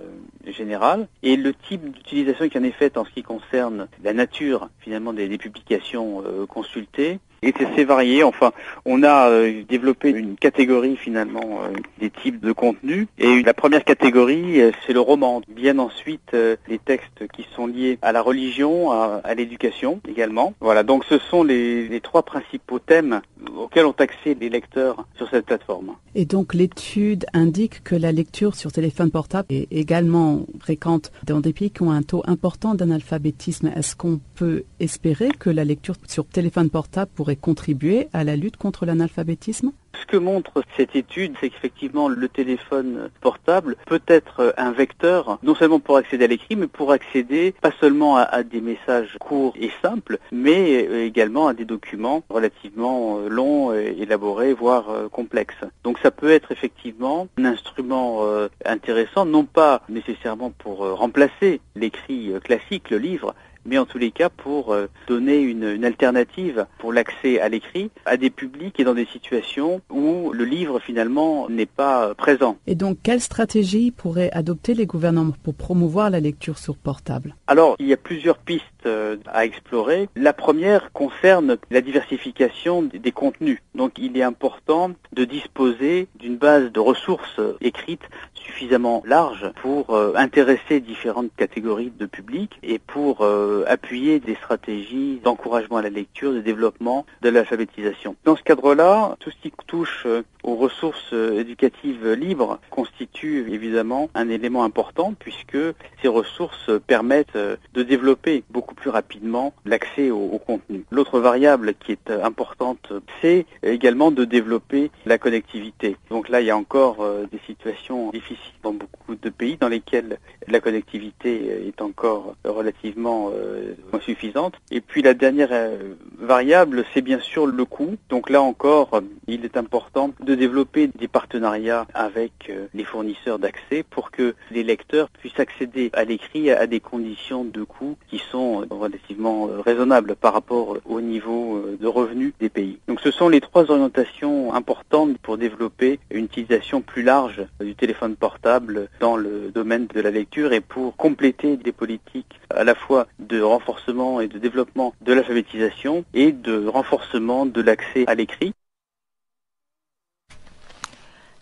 générale. 0.47 1.09
Et 1.24 1.36
le 1.36 1.53
type 1.53 1.91
d'utilisation 1.91 2.47
qui 2.47 2.57
en 2.57 2.64
est 2.64 2.72
faite 2.72 2.95
en 2.95 3.03
ce 3.03 3.09
qui 3.09 3.22
concerne 3.22 3.89
la 4.01 4.14
nature 4.14 4.70
finalement 4.80 5.12
des, 5.12 5.38
publications 5.38 6.24
consultées 6.47 7.20
est 7.44 7.60
assez 7.60 7.86
varié. 7.86 8.24
Enfin, 8.24 8.52
on 8.86 9.02
a 9.02 9.30
euh, 9.30 9.64
développé 9.68 10.10
une 10.10 10.36
catégorie 10.36 10.96
finalement 10.96 11.62
euh, 11.64 11.74
des 12.00 12.12
types 12.12 12.39
de 12.39 12.52
contenus. 12.52 13.08
Et 13.18 13.42
la 13.42 13.56
première 13.56 13.84
catégorie, 13.84 14.62
euh, 14.62 14.72
c'est 14.86 14.94
le 14.94 15.00
roman. 15.00 15.42
Viennent 15.56 15.80
ensuite 15.80 16.36
les 16.68 16.78
textes 16.78 17.28
qui 17.34 17.46
sont 17.56 17.66
liés 17.66 17.98
à 18.04 18.12
la 18.12 18.22
religion, 18.22 18.92
à, 18.92 19.34
l'éducation 19.36 20.02
également. 20.08 20.54
Voilà, 20.60 20.84
donc 20.84 21.04
ce 21.06 21.18
sont 21.18 21.44
les, 21.44 21.88
les, 21.88 22.00
trois 22.00 22.24
principaux 22.24 22.80
thèmes 22.80 23.22
auxquels 23.58 23.86
ont 23.86 23.96
accès 23.98 24.38
les 24.39 24.50
lecteurs 24.50 25.06
sur 25.16 25.30
cette 25.30 25.46
plateforme. 25.46 25.96
Et 26.14 26.26
donc 26.26 26.54
l'étude 26.54 27.26
indique 27.34 27.84
que 27.84 27.96
la 27.96 28.12
lecture 28.12 28.56
sur 28.56 28.72
téléphone 28.72 29.12
portable 29.12 29.48
est 29.50 29.68
également 29.72 30.46
fréquente 30.60 31.12
dans 31.26 31.39
des 31.39 31.54
pays 31.54 31.72
qui 31.72 31.82
ont 31.82 31.92
un 31.92 32.04
taux 32.04 32.24
important 32.28 32.76
d'analphabétisme. 32.76 33.72
Est-ce 33.76 33.96
qu'on 33.96 34.20
peut 34.36 34.64
espérer 34.80 35.30
que 35.30 35.50
la 35.50 35.64
lecture 35.64 35.96
sur 36.08 36.26
téléphone 36.26 36.70
portable 36.70 37.12
pourrait 37.16 37.30
contribuer 37.36 38.07
à 38.13 38.23
la 38.23 38.36
lutte 38.36 38.57
contre 38.57 38.86
l'analphabétisme 38.86 39.71
ce 40.01 40.05
que 40.05 40.17
montre 40.17 40.63
cette 40.77 40.95
étude, 40.95 41.36
c'est 41.39 41.49
qu'effectivement 41.49 42.07
le 42.07 42.27
téléphone 42.27 43.09
portable 43.21 43.75
peut 43.86 44.01
être 44.07 44.53
un 44.57 44.71
vecteur, 44.71 45.39
non 45.43 45.55
seulement 45.55 45.79
pour 45.79 45.97
accéder 45.97 46.25
à 46.25 46.27
l'écrit, 46.27 46.55
mais 46.55 46.67
pour 46.67 46.91
accéder 46.91 47.53
pas 47.61 47.71
seulement 47.79 48.17
à, 48.17 48.43
des 48.43 48.61
messages 48.61 49.17
courts 49.19 49.53
et 49.59 49.71
simples, 49.82 50.17
mais 50.32 51.05
également 51.05 51.47
à 51.47 51.53
des 51.53 51.65
documents 51.65 52.23
relativement 52.29 53.19
euh, 53.19 53.29
longs, 53.29 53.73
élaborés, 53.73 54.53
voire 54.53 54.89
euh, 54.89 55.09
complexes. 55.09 55.63
Donc 55.84 55.99
ça 55.99 56.11
peut 56.11 56.32
être 56.32 56.51
effectivement 56.51 57.27
un 57.38 57.45
instrument 57.45 58.23
euh, 58.23 58.47
intéressant, 58.65 59.25
non 59.25 59.43
pas 59.43 59.82
nécessairement 59.89 60.51
pour 60.51 60.79
remplacer 60.97 61.61
l'écrit 61.75 62.34
classique, 62.43 62.89
le 62.89 62.97
livre, 62.97 63.36
mais 63.66 63.78
en 63.78 63.86
tous 63.86 63.97
les 63.97 64.12
cas 64.12 64.30
pour 64.30 64.74
euh, 64.74 64.88
donner 65.07 65.39
une, 65.39 65.84
alternative 65.84 66.66
pour 66.78 66.93
l'accès 66.93 67.39
à 67.39 67.49
l'écrit 67.49 67.89
à 68.05 68.18
des 68.18 68.30
publics 68.30 68.80
et 68.80 68.84
dans 68.84 68.93
des 68.93 69.05
situations 69.05 69.82
où 69.89 70.32
le 70.32 70.45
livre 70.45 70.80
finalement 70.80 71.49
n'est 71.49 71.66
pas 71.66 72.07
euh, 72.07 72.14
présent. 72.14 72.57
Et 72.68 72.76
donc 72.76 72.97
quelle 73.03 73.22
stratégie 73.22 73.91
pourraient 73.91 74.32
adopter 74.32 74.74
les 74.74 74.86
gouvernements 74.86 75.34
pour 75.43 75.53
promouvoir 75.53 76.09
la 76.09 76.20
lecture 76.20 76.57
sur 76.57 76.76
portable? 76.76 77.36
Alors 77.47 77.76
il 77.80 77.88
y 77.88 77.93
a 77.93 77.97
plusieurs 77.97 78.38
pistes 78.38 78.80
euh, 78.86 79.17
à 79.27 79.45
explorer. 79.45 80.09
La 80.15 80.34
première 80.34 80.91
concerne 80.91 81.57
la 81.69 81.82
diversification 81.82 82.84
des 82.84 83.11
contenus. 83.11 83.59
Donc 83.75 83.93
il 83.97 84.17
est 84.17 84.23
important 84.23 84.91
de 85.13 85.25
disposer 85.25 86.07
d'une 86.15 86.38
base 86.38 86.71
de 86.71 86.79
ressources 86.79 87.39
écrites 87.61 88.07
suffisamment 88.34 89.03
large 89.05 89.51
pour 89.61 89.95
intéresser 90.15 90.79
différentes 90.79 91.29
catégories 91.38 91.91
de 91.97 92.05
publics 92.05 92.59
et 92.63 92.79
pour 92.79 93.21
euh, 93.21 93.63
appuyer 93.67 94.19
des 94.19 94.36
stratégies 94.36 95.19
d'encouragement 95.23 95.77
à 95.77 95.82
la 95.82 95.89
lecture, 95.89 96.34
de 96.34 96.41
développement 96.41 97.05
de 97.21 97.29
l'alphabétisation. 97.29 98.15
Dans 98.25 98.36
ce 98.36 98.43
cadre-là, 98.43 99.15
tout 99.19 99.32
ce 99.32 99.38
qui 99.41 99.51
touche 99.67 100.03
euh, 100.05 100.23
aux 100.43 100.55
ressources 100.55 101.13
euh, 101.13 101.39
éducatives 101.39 102.11
libres 102.11 102.59
constitue 102.69 103.51
évidemment 103.51 104.09
un 104.13 104.29
élément 104.29 104.63
important 104.63 105.13
puisque 105.17 105.57
ces 106.01 106.07
ressources 106.07 106.71
permettent 106.88 107.38
de 107.38 107.84
développer 107.84 108.43
beaucoup 108.49 108.70
plus 108.74 108.89
rapidement 108.89 109.53
l'accès 109.65 110.11
au, 110.11 110.39
contenu. 110.39 110.84
L'autre 110.91 111.19
variable 111.19 111.76
qui 111.76 111.91
est 111.91 112.09
importante, 112.09 112.91
c'est 113.22 113.45
également 113.63 114.11
de 114.11 114.26
développer 114.26 114.91
la 115.05 115.17
connectivité. 115.17 115.97
Donc 116.09 116.30
là, 116.30 116.41
il 116.41 116.47
y 116.47 116.51
a 116.51 116.57
encore 116.57 117.05
des 117.32 117.39
situations 117.45 118.09
difficiles 118.11 118.53
dans 118.63 118.74
beaucoup 118.74 119.15
de 119.15 119.30
pays 119.30 119.57
dans 119.57 119.67
lesquels 119.67 120.17
la 120.47 120.59
connectivité 120.59 121.67
est 121.67 121.82
encore 121.82 122.36
relativement 122.43 123.32
euh, 123.34 123.74
suffisante. 124.01 124.55
Et 124.72 124.82
puis 124.82 125.01
la 125.01 125.13
dernière 125.13 125.49
euh, 125.51 125.93
variable, 126.17 126.86
c'est 126.93 127.01
bien 127.01 127.19
sûr 127.19 127.45
le 127.45 127.65
coût. 127.65 127.95
Donc 128.09 128.30
là 128.30 128.41
encore, 128.41 129.01
il 129.28 129.45
est 129.45 129.57
important 129.57 130.11
de 130.19 130.36
développer 130.36 130.88
des 130.88 131.07
partenariats 131.07 131.86
avec 131.93 132.32
euh, 132.49 132.67
les 132.74 132.84
fournisseurs 132.84 133.39
d'accès 133.39 133.84
pour 133.89 134.11
que 134.11 134.36
les 134.49 134.63
lecteurs 134.63 135.09
puissent 135.09 135.39
accéder 135.39 135.89
à 135.93 136.03
l'écrit 136.03 136.51
à 136.51 136.67
des 136.67 136.80
conditions 136.80 137.45
de 137.45 137.63
coût 137.63 137.97
qui 138.09 138.19
sont 138.32 138.61
relativement 138.70 139.49
raisonnables 139.66 140.16
par 140.16 140.34
rapport 140.34 140.78
au 140.86 141.01
niveau 141.01 141.62
de 141.80 141.88
revenus 141.88 142.34
des 142.39 142.49
pays. 142.49 142.80
Donc 142.88 142.99
ce 143.01 143.12
sont 143.12 143.30
les 143.30 143.41
trois 143.41 143.70
orientations 143.72 144.53
importantes 144.53 145.18
pour 145.20 145.38
développer 145.38 145.99
une 146.12 146.26
utilisation 146.26 146.82
plus 146.82 147.03
large 147.03 147.45
du 147.59 147.76
téléphone 147.76 148.16
portable 148.16 148.88
dans 148.99 149.16
le 149.16 149.51
domaine 149.53 149.88
de 149.88 150.01
la 150.01 150.12
lecture 150.12 150.53
et 150.53 150.62
pour 150.62 150.95
compléter 150.95 151.57
des 151.57 151.72
politiques 151.72 152.39
à 152.49 152.64
la 152.64 152.76
fois 152.76 153.07
de 153.20 153.41
renforcement 153.41 154.22
et 154.22 154.28
de 154.28 154.38
développement 154.38 154.93
de 155.01 155.14
l'alphabétisation 155.14 156.05
et 156.14 156.32
de 156.32 156.68
renforcement 156.68 157.45
de 157.45 157.62
l'accès 157.62 158.05
à 158.07 158.16
l'écrit. 158.16 158.53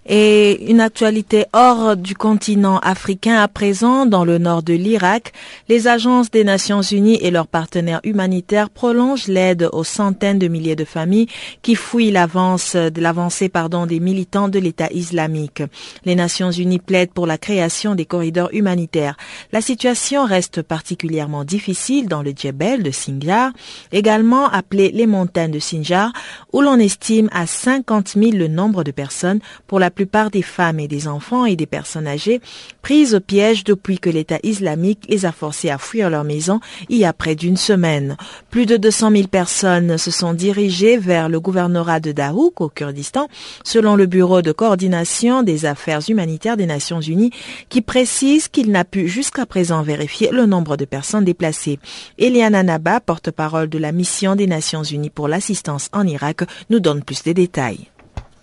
Et 0.06 0.72
une 0.72 0.82
actualité 0.82 1.46
hors 1.54 1.96
du 1.96 2.16
continent 2.16 2.80
africain 2.80 3.36
à 3.36 3.48
présent, 3.48 4.06
dans 4.06 4.26
le 4.26 4.38
nord 4.40 4.64
de 4.64 4.74
l'Irak, 4.74 5.34
les 5.68 5.88
agences 5.88 6.32
des 6.32 6.44
Nations 6.44 6.82
Unies 6.82 7.20
et 7.22 7.30
leurs 7.30 7.48
partenaires 7.48 8.00
humanitaires 8.04 8.70
prolongent 8.70 9.28
l'aide 9.28 9.70
aux 9.72 9.84
centaines 9.84 10.40
de 10.40 10.48
milliers 10.48 10.76
de 10.76 10.86
familles 10.86 11.28
qui 11.62 11.76
fuient 11.76 12.12
l'avance, 12.12 12.76
l'avancée, 12.76 13.50
pardon, 13.50 13.86
des 13.86 14.00
militants 14.00 14.48
de 14.48 14.58
l'État 14.58 14.92
islamique. 14.92 15.62
Les 16.06 16.16
Nations 16.16 16.52
Unies 16.52 16.80
plaident 16.80 17.12
pour 17.12 17.28
la 17.28 17.38
création 17.38 17.94
des 17.94 18.06
corridors 18.06 18.50
humanitaires. 18.54 19.18
La 19.52 19.62
situation 19.62 20.26
reste 20.26 20.64
particulièrement 20.64 21.44
difficile 21.44 22.08
dans 22.08 22.24
le 22.24 22.32
Djebel 22.32 22.84
de 22.84 22.92
Sinjar, 22.92 23.52
également 23.92 24.48
appelé 24.48 24.92
les 24.92 25.08
montagnes 25.08 25.52
de 25.52 25.60
Sinjar, 25.60 26.14
où 26.52 26.62
l'on 26.62 26.80
estime 26.80 27.30
à 27.32 27.46
50 27.46 28.16
000 28.16 28.32
le 28.32 28.48
nombre 28.48 28.84
de 28.84 28.92
personnes 28.92 29.40
pour 29.68 29.80
la 29.80 29.92
plupart 30.00 30.32
des 30.32 30.44
femmes 30.44 30.80
et 30.80 30.88
des 30.88 31.10
enfants 31.10 31.44
et 31.44 31.58
des 31.58 31.66
personnes 31.66 32.08
âgées 32.08 32.40
prises 32.82 33.16
au 33.16 33.20
piège 33.20 33.66
depuis 33.66 34.00
que 34.00 34.10
l'État 34.10 34.40
islamique 34.44 35.06
les 35.10 35.26
a 35.26 35.34
forcés 35.34 35.70
à 35.70 35.78
fuir 35.78 36.10
leur 36.10 36.24
maison 36.24 36.62
il 36.88 37.00
y 37.00 37.04
a 37.04 37.12
près 37.12 37.36
d'une 37.36 37.58
semaine. 37.58 38.16
Plus 38.50 38.66
de 38.66 38.78
200 38.78 39.12
000 39.12 39.28
personnes 39.28 39.98
se 39.98 40.10
sont 40.10 40.34
dirigées 40.34 40.96
vers 40.98 41.28
le 41.28 41.42
gouvernorat 41.42 42.00
de 42.00 42.14
Dahouk 42.14 42.62
au 42.62 42.70
Kurdistan, 42.70 43.28
selon 43.66 43.98
le 43.98 44.06
Bureau 44.06 44.42
de 44.42 44.54
coordination 44.54 45.44
des 45.44 45.66
affaires 45.66 46.10
humanitaires 46.10 46.56
des 46.56 46.66
Nations 46.66 47.02
Unies, 47.02 47.32
qui 47.68 47.82
précise 47.82 48.48
qu'il 48.48 48.72
n'a 48.72 48.86
pu 48.86 49.10
jusqu'à 49.10 49.46
présent 49.46 49.82
vérifier 49.82 50.30
le 50.32 50.46
nombre 50.46 50.78
de 50.78 50.86
personnes 50.86 51.26
déplacées. 51.26 51.78
Eliana 52.18 52.64
Naba, 52.64 53.02
porte-parole 53.02 53.68
de 53.68 53.78
la 53.78 53.92
mission 53.92 54.38
des 54.38 54.48
Nations 54.48 54.84
Unies 54.84 55.10
pour 55.10 55.28
l'assistance 55.28 55.90
en 55.92 56.08
Irak, 56.08 56.44
nous 56.70 56.80
donne 56.80 57.04
plus 57.04 57.22
de 57.24 57.34
détails 57.34 57.90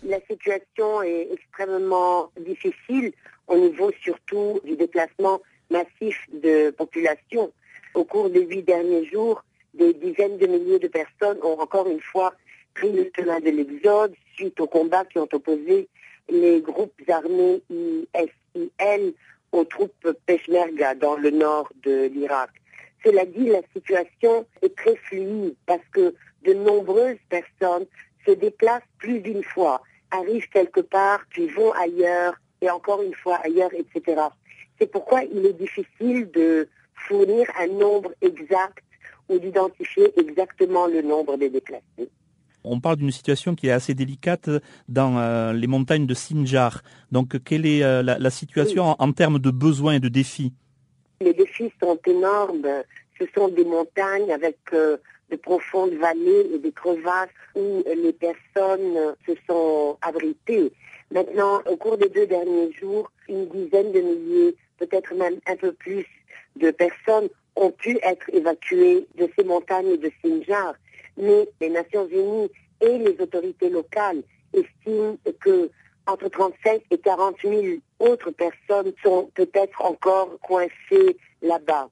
la 0.02 0.20
situation 0.28 1.02
est 1.02 1.28
extrêmement 1.32 2.30
difficile 2.38 3.12
au 3.46 3.56
niveau 3.56 3.90
surtout 4.02 4.60
du 4.64 4.76
déplacement 4.76 5.40
massif 5.70 6.16
de 6.32 6.70
population. 6.70 7.52
Au 7.94 8.04
cours 8.04 8.30
des 8.30 8.44
huit 8.44 8.62
derniers 8.62 9.06
jours, 9.06 9.42
des 9.74 9.94
dizaines 9.94 10.38
de 10.38 10.46
milliers 10.46 10.78
de 10.78 10.88
personnes 10.88 11.38
ont 11.42 11.58
encore 11.60 11.88
une 11.88 12.00
fois 12.00 12.34
pris 12.74 12.92
le 12.92 13.10
chemin 13.16 13.40
de 13.40 13.50
l'exode 13.50 14.14
suite 14.34 14.60
aux 14.60 14.66
combats 14.66 15.04
qui 15.04 15.18
ont 15.18 15.28
opposé 15.32 15.88
les 16.28 16.60
groupes 16.60 17.00
armés 17.08 17.62
ISIL 17.70 19.14
aux 19.52 19.64
troupes 19.64 20.10
Peshmerga 20.26 20.94
dans 20.94 21.16
le 21.16 21.30
nord 21.30 21.70
de 21.82 22.06
l'Irak. 22.06 22.50
Cela 23.04 23.24
dit, 23.24 23.46
la 23.46 23.62
situation 23.72 24.46
est 24.62 24.76
très 24.76 24.96
fluide 24.96 25.54
parce 25.66 25.86
que 25.92 26.14
de 26.44 26.52
nombreuses 26.52 27.18
personnes 27.28 27.86
se 28.26 28.32
déplacent 28.32 28.82
plus 28.98 29.20
d'une 29.20 29.42
fois 29.42 29.82
arrivent 30.10 30.48
quelque 30.50 30.80
part, 30.80 31.20
puis 31.30 31.48
vont 31.48 31.72
ailleurs, 31.72 32.34
et 32.60 32.70
encore 32.70 33.02
une 33.02 33.14
fois 33.14 33.36
ailleurs, 33.44 33.70
etc. 33.74 34.22
C'est 34.78 34.90
pourquoi 34.90 35.22
il 35.24 35.44
est 35.46 35.52
difficile 35.52 36.30
de 36.32 36.68
fournir 36.94 37.46
un 37.58 37.66
nombre 37.68 38.12
exact 38.22 38.84
ou 39.28 39.38
d'identifier 39.38 40.12
exactement 40.18 40.86
le 40.86 41.02
nombre 41.02 41.36
des 41.36 41.50
déplacés. 41.50 42.08
On 42.64 42.80
parle 42.80 42.96
d'une 42.96 43.12
situation 43.12 43.54
qui 43.54 43.68
est 43.68 43.72
assez 43.72 43.94
délicate 43.94 44.50
dans 44.88 45.18
euh, 45.18 45.52
les 45.52 45.68
montagnes 45.68 46.06
de 46.06 46.14
Sinjar. 46.14 46.82
Donc, 47.12 47.42
quelle 47.44 47.64
est 47.64 47.84
euh, 47.84 48.02
la, 48.02 48.30
situation 48.30 48.96
en, 48.98 49.12
termes 49.12 49.38
de 49.38 49.50
besoins 49.50 49.94
et 49.94 50.00
de 50.00 50.08
défis? 50.08 50.52
Les 51.20 51.32
défis 51.32 51.72
sont 51.80 51.98
énormes. 52.06 52.66
Ce 53.20 53.24
sont 53.34 53.48
des 53.48 53.64
montagnes 53.64 54.32
avec 54.32 54.58
euh, 54.72 54.96
de 55.30 55.36
profondes 55.36 55.94
vallées 55.94 56.46
et 56.54 56.58
des 56.58 56.72
crevasses 56.72 57.28
où 57.54 57.82
les 57.86 58.12
personnes 58.12 59.14
se 59.26 59.32
sont 59.48 59.98
abritées. 60.02 60.72
Maintenant, 61.10 61.62
au 61.66 61.76
cours 61.76 61.96
des 61.96 62.08
deux 62.08 62.26
derniers 62.26 62.72
jours, 62.72 63.10
une 63.28 63.46
dizaine 63.48 63.92
de 63.92 64.00
milliers, 64.00 64.56
peut-être 64.78 65.14
même 65.14 65.38
un 65.46 65.56
peu 65.56 65.72
plus, 65.72 66.06
de 66.56 66.70
personnes 66.70 67.28
ont 67.54 67.70
pu 67.70 67.98
être 68.02 68.28
évacuées 68.32 69.06
de 69.16 69.28
ces 69.36 69.44
montagnes 69.44 69.96
de 69.96 70.10
Sinjar. 70.22 70.74
mais 71.16 71.48
les 71.60 71.70
Nations 71.70 72.06
Unies 72.08 72.50
et 72.80 72.98
les 72.98 73.16
autorités 73.20 73.70
locales 73.70 74.22
estiment 74.52 75.16
que 75.40 75.70
entre 76.06 76.28
35 76.28 76.82
et 76.90 76.98
40 76.98 77.36
000 77.42 77.62
autres 77.98 78.30
personnes 78.30 78.92
sont 79.02 79.30
peut-être 79.34 79.82
encore 79.82 80.38
coincées 80.40 81.16
là-bas. 81.42 81.88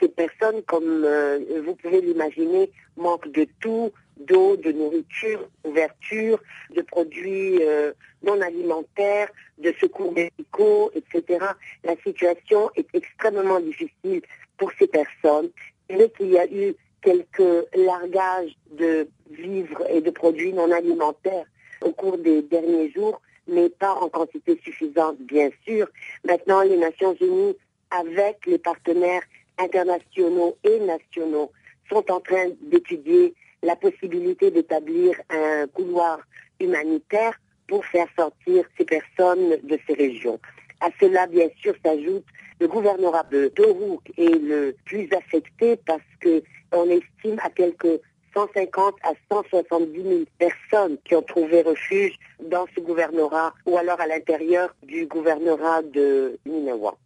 Ces 0.00 0.08
personnes, 0.08 0.62
comme 0.62 1.04
euh, 1.04 1.62
vous 1.64 1.74
pouvez 1.74 2.00
l'imaginer, 2.00 2.70
manquent 2.96 3.30
de 3.32 3.46
tout, 3.60 3.92
d'eau, 4.16 4.56
de 4.56 4.72
nourriture, 4.72 5.48
d'ouverture, 5.64 6.40
de 6.74 6.82
produits 6.82 7.62
euh, 7.62 7.92
non 8.22 8.40
alimentaires, 8.40 9.28
de 9.58 9.72
secours 9.80 10.12
médicaux, 10.12 10.90
etc. 10.94 11.44
La 11.84 11.96
situation 12.04 12.70
est 12.76 12.88
extrêmement 12.94 13.60
difficile 13.60 14.22
pour 14.56 14.70
ces 14.78 14.86
personnes. 14.86 15.50
Mais 15.90 16.10
qu'il 16.10 16.30
y 16.30 16.38
a 16.38 16.46
eu 16.46 16.74
quelques 17.02 17.66
largages 17.74 18.56
de 18.72 19.08
vivres 19.30 19.84
et 19.88 20.00
de 20.00 20.10
produits 20.10 20.52
non 20.52 20.70
alimentaires 20.72 21.46
au 21.82 21.92
cours 21.92 22.18
des 22.18 22.42
derniers 22.42 22.90
jours, 22.90 23.20
mais 23.46 23.68
pas 23.68 23.94
en 23.94 24.08
quantité 24.08 24.58
suffisante, 24.64 25.18
bien 25.20 25.50
sûr. 25.64 25.86
Maintenant, 26.24 26.62
les 26.62 26.76
Nations 26.76 27.14
Unies, 27.20 27.56
avec 27.90 28.44
les 28.46 28.58
partenaires 28.58 29.22
internationaux 29.58 30.56
et 30.64 30.80
nationaux, 30.80 31.50
sont 31.88 32.10
en 32.10 32.20
train 32.20 32.48
d'étudier 32.62 33.34
la 33.62 33.76
possibilité 33.76 34.50
d'établir 34.50 35.14
un 35.30 35.66
couloir 35.68 36.20
humanitaire 36.60 37.38
pour 37.66 37.84
faire 37.84 38.08
sortir 38.18 38.64
ces 38.76 38.84
personnes 38.84 39.56
de 39.62 39.78
ces 39.86 39.94
régions. 39.94 40.38
À 40.80 40.88
cela, 41.00 41.26
bien 41.26 41.48
sûr, 41.62 41.74
s'ajoute 41.84 42.24
le 42.58 42.68
gouvernorat 42.68 43.24
de 43.24 43.52
Dorouk 43.54 44.00
est 44.16 44.38
le 44.38 44.74
plus 44.86 45.08
affecté 45.12 45.76
parce 45.76 46.00
que 46.20 46.42
on 46.72 46.88
estime 46.88 47.38
à 47.42 47.50
quelques 47.50 48.00
150 48.34 48.94
à 49.02 49.12
170 49.30 50.02
000 50.02 50.20
personnes 50.38 50.96
qui 51.04 51.14
ont 51.14 51.22
trouvé 51.22 51.62
refuge 51.62 52.14
dans 52.42 52.66
ce 52.74 52.80
gouvernorat 52.80 53.52
ou 53.66 53.76
alors 53.76 54.00
à 54.00 54.06
l'intérieur 54.06 54.74
du 54.82 55.06
gouvernorat 55.06 55.82
de 55.82 56.38
Ninawa. 56.46 56.96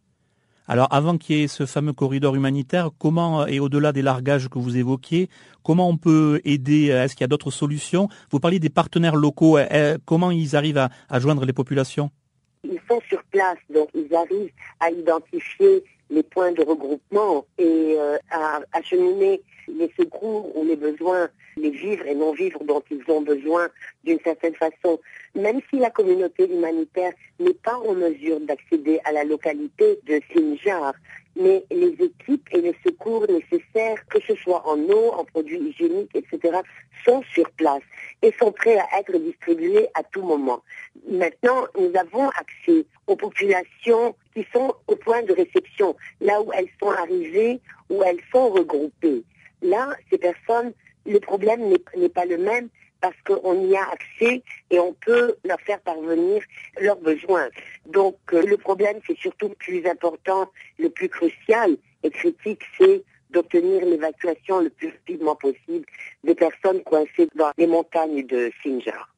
Alors 0.72 0.86
avant 0.92 1.18
qu'il 1.18 1.36
y 1.36 1.42
ait 1.42 1.48
ce 1.48 1.66
fameux 1.66 1.92
corridor 1.92 2.36
humanitaire, 2.36 2.90
comment, 2.96 3.44
et 3.44 3.58
au-delà 3.58 3.90
des 3.90 4.02
largages 4.02 4.48
que 4.48 4.60
vous 4.60 4.76
évoquiez, 4.76 5.28
comment 5.64 5.88
on 5.88 5.96
peut 5.96 6.40
aider 6.44 6.90
Est-ce 6.90 7.16
qu'il 7.16 7.22
y 7.22 7.24
a 7.24 7.26
d'autres 7.26 7.50
solutions? 7.50 8.08
Vous 8.30 8.38
parliez 8.38 8.60
des 8.60 8.68
partenaires 8.68 9.16
locaux, 9.16 9.58
eh, 9.58 9.96
comment 10.04 10.30
ils 10.30 10.54
arrivent 10.54 10.78
à, 10.78 11.18
joindre 11.18 11.44
les 11.44 11.52
populations? 11.52 12.12
Ils 12.62 12.78
sont 12.88 13.00
sur 13.08 13.20
place, 13.32 13.58
donc 13.74 13.88
ils 13.94 14.14
arrivent 14.14 14.52
à 14.78 14.92
identifier 14.92 15.82
les 16.08 16.22
points 16.22 16.52
de 16.52 16.62
regroupement 16.62 17.44
et 17.58 17.96
euh, 17.98 18.16
à 18.30 18.60
acheminer 18.72 19.42
les 19.66 19.92
secours 19.98 20.56
ou 20.56 20.64
les 20.64 20.76
besoins, 20.76 21.30
les 21.60 21.70
vivres 21.70 22.06
et 22.06 22.14
non-vivres 22.14 22.64
dont 22.64 22.82
ils 22.90 23.02
ont 23.08 23.20
besoin 23.20 23.68
d'une 24.04 24.20
certaine 24.20 24.54
façon. 24.54 25.00
Même 25.34 25.60
si 25.70 25.78
la 25.78 25.90
communauté 25.90 26.50
humanitaire 26.50 27.12
n'est 27.38 27.54
pas 27.54 27.76
en 27.76 27.94
mesure 27.94 28.40
d'accéder 28.40 29.00
à 29.04 29.12
la 29.12 29.24
localité 29.24 29.98
de 30.06 30.20
Sinjar, 30.32 30.94
mais 31.36 31.64
les 31.70 31.92
équipes 31.92 32.48
et 32.52 32.60
les 32.60 32.74
secours 32.84 33.26
nécessaires, 33.28 34.06
que 34.08 34.20
ce 34.26 34.34
soit 34.34 34.66
en 34.66 34.78
eau, 34.78 35.12
en 35.12 35.24
produits 35.24 35.58
hygiéniques, 35.58 36.14
etc., 36.14 36.58
sont 37.04 37.22
sur 37.32 37.48
place 37.52 37.82
et 38.22 38.32
sont 38.38 38.52
prêts 38.52 38.78
à 38.78 39.00
être 39.00 39.16
distribués 39.16 39.86
à 39.94 40.02
tout 40.02 40.22
moment. 40.22 40.62
Maintenant, 41.08 41.66
nous 41.78 41.92
avons 41.98 42.28
accès 42.30 42.84
aux 43.06 43.16
populations 43.16 44.14
qui 44.34 44.46
sont 44.52 44.74
au 44.86 44.96
point 44.96 45.22
de 45.22 45.32
réception, 45.32 45.96
là 46.20 46.40
où 46.42 46.52
elles 46.52 46.68
sont 46.80 46.90
arrivées, 46.90 47.60
où 47.88 48.02
elles 48.02 48.20
sont 48.32 48.50
regroupées. 48.50 49.22
Là, 49.62 49.90
ces 50.10 50.18
personnes, 50.18 50.72
le 51.06 51.20
problème 51.20 51.72
n'est 51.96 52.08
pas 52.08 52.24
le 52.24 52.38
même 52.38 52.68
parce 53.00 53.16
qu'on 53.26 53.68
y 53.68 53.76
a 53.76 53.88
accès 53.90 54.42
et 54.70 54.78
on 54.78 54.92
peut 54.92 55.34
leur 55.44 55.60
faire 55.60 55.80
parvenir 55.80 56.42
leurs 56.80 57.00
besoins. 57.00 57.48
Donc 57.86 58.16
euh, 58.32 58.42
le 58.42 58.56
problème, 58.56 58.98
c'est 59.06 59.16
surtout 59.18 59.48
le 59.48 59.54
plus 59.54 59.86
important, 59.86 60.50
le 60.78 60.90
plus 60.90 61.08
crucial 61.08 61.76
et 62.02 62.10
critique, 62.10 62.62
c'est 62.78 63.02
d'obtenir 63.30 63.84
l'évacuation 63.84 64.60
le 64.60 64.70
plus 64.70 64.88
rapidement 64.88 65.36
possible 65.36 65.86
des 66.24 66.34
personnes 66.34 66.82
coincées 66.82 67.28
dans 67.36 67.52
les 67.56 67.66
montagnes 67.66 68.26
de 68.26 68.50
Sinjar. 68.62 69.14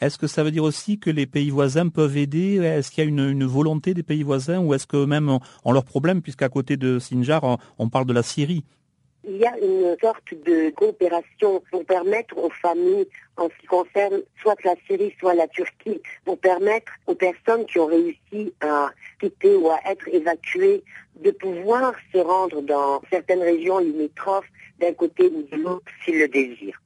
Est-ce 0.00 0.18
que 0.18 0.26
ça 0.26 0.42
veut 0.42 0.50
dire 0.50 0.64
aussi 0.64 0.98
que 0.98 1.10
les 1.10 1.26
pays 1.26 1.50
voisins 1.50 1.88
peuvent 1.88 2.16
aider? 2.16 2.56
Est-ce 2.56 2.90
qu'il 2.90 3.04
y 3.04 3.06
a 3.06 3.08
une, 3.08 3.44
volonté 3.44 3.94
des 3.94 4.02
pays 4.02 4.24
voisins 4.24 4.58
ou 4.58 4.74
est-ce 4.74 4.88
qu'eux-mêmes 4.88 5.38
ont, 5.64 5.72
leurs 5.72 5.84
problèmes? 5.84 6.22
Puisqu'à 6.22 6.48
côté 6.48 6.76
de 6.76 6.98
Sinjar, 6.98 7.58
on 7.78 7.88
parle 7.88 8.06
de 8.06 8.12
la 8.12 8.24
Syrie 8.24 8.64
il 9.24 9.36
y 9.36 9.46
a 9.46 9.56
une 9.58 9.96
sorte 10.00 10.34
de 10.44 10.70
coopération 10.70 11.62
pour 11.70 11.84
permettre 11.84 12.36
aux 12.36 12.50
familles, 12.50 13.06
en 13.36 13.48
ce 13.48 13.60
qui 13.60 13.66
concerne 13.66 14.20
soit 14.40 14.56
la 14.64 14.74
Syrie, 14.86 15.14
soit 15.20 15.34
la 15.34 15.46
Turquie, 15.48 16.00
pour 16.24 16.38
permettre 16.38 16.92
aux 17.06 17.14
personnes 17.14 17.64
qui 17.66 17.78
ont 17.78 17.86
réussi 17.86 18.52
à 18.60 18.90
quitter 19.20 19.54
ou 19.54 19.68
à 19.70 19.78
être 19.90 20.08
évacuées 20.08 20.82
de 21.22 21.30
pouvoir 21.30 21.94
se 22.12 22.18
rendre 22.18 22.62
dans 22.62 23.00
certaines 23.10 23.42
régions 23.42 23.78
limitrophes 23.78 24.50
d'un 24.80 24.92
côté 24.92 25.24
ou 25.24 25.46
de 25.50 25.62
l'autre 25.62 25.86
s'ils 26.04 26.18
le 26.18 26.28
désirent. 26.28 26.80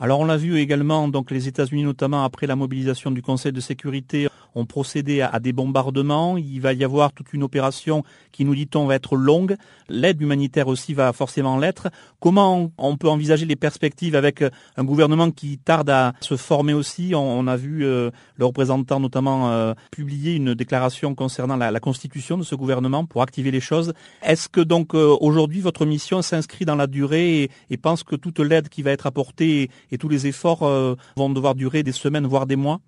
Alors 0.00 0.20
on 0.20 0.26
l'a 0.26 0.36
vu 0.36 0.58
également, 0.58 1.08
donc 1.08 1.32
les 1.32 1.48
États-Unis 1.48 1.82
notamment 1.82 2.22
après 2.22 2.46
la 2.46 2.54
mobilisation 2.54 3.10
du 3.10 3.20
Conseil 3.20 3.50
de 3.50 3.58
sécurité 3.58 4.28
ont 4.58 4.66
procédé 4.66 5.20
à, 5.20 5.38
des 5.40 5.52
bombardements. 5.52 6.36
Il 6.36 6.60
va 6.60 6.72
y 6.72 6.84
avoir 6.84 7.12
toute 7.12 7.32
une 7.32 7.42
opération 7.42 8.02
qui, 8.32 8.44
nous 8.44 8.54
dit-on, 8.54 8.86
va 8.86 8.96
être 8.96 9.16
longue. 9.16 9.56
L'aide 9.88 10.20
humanitaire 10.20 10.68
aussi 10.68 10.94
va 10.94 11.12
forcément 11.12 11.58
l'être. 11.58 11.88
Comment 12.20 12.72
on 12.78 12.96
peut 12.96 13.08
envisager 13.08 13.46
les 13.46 13.56
perspectives 13.56 14.16
avec 14.16 14.42
un 14.76 14.84
gouvernement 14.84 15.30
qui 15.30 15.58
tarde 15.58 15.90
à 15.90 16.12
se 16.20 16.36
former 16.36 16.74
aussi? 16.74 17.12
On, 17.14 17.46
a 17.46 17.56
vu 17.56 17.84
euh, 17.84 18.10
le 18.36 18.44
représentant 18.44 19.00
notamment 19.00 19.50
euh, 19.50 19.74
publier 19.90 20.34
une 20.34 20.54
déclaration 20.54 21.14
concernant 21.14 21.56
la, 21.56 21.80
constitution 21.80 22.36
de 22.36 22.42
ce 22.42 22.54
gouvernement 22.54 23.06
pour 23.06 23.22
activer 23.22 23.50
les 23.50 23.60
choses. 23.60 23.92
Est-ce 24.22 24.48
que 24.48 24.60
donc 24.60 24.94
euh, 24.94 25.16
aujourd'hui 25.20 25.60
votre 25.60 25.86
mission 25.86 26.22
s'inscrit 26.22 26.64
dans 26.64 26.74
la 26.74 26.86
durée 26.86 27.50
et, 27.70 27.76
pense 27.76 28.02
que 28.02 28.16
toute 28.16 28.40
l'aide 28.40 28.68
qui 28.68 28.82
va 28.82 28.90
être 28.90 29.06
apportée 29.06 29.70
et 29.92 29.98
tous 29.98 30.08
les 30.08 30.26
efforts 30.26 30.68
vont 31.16 31.30
devoir 31.30 31.54
durer 31.54 31.84
des 31.84 31.92
semaines 31.92 32.26
voire 32.26 32.44
des 32.44 32.56
mois? 32.56 32.80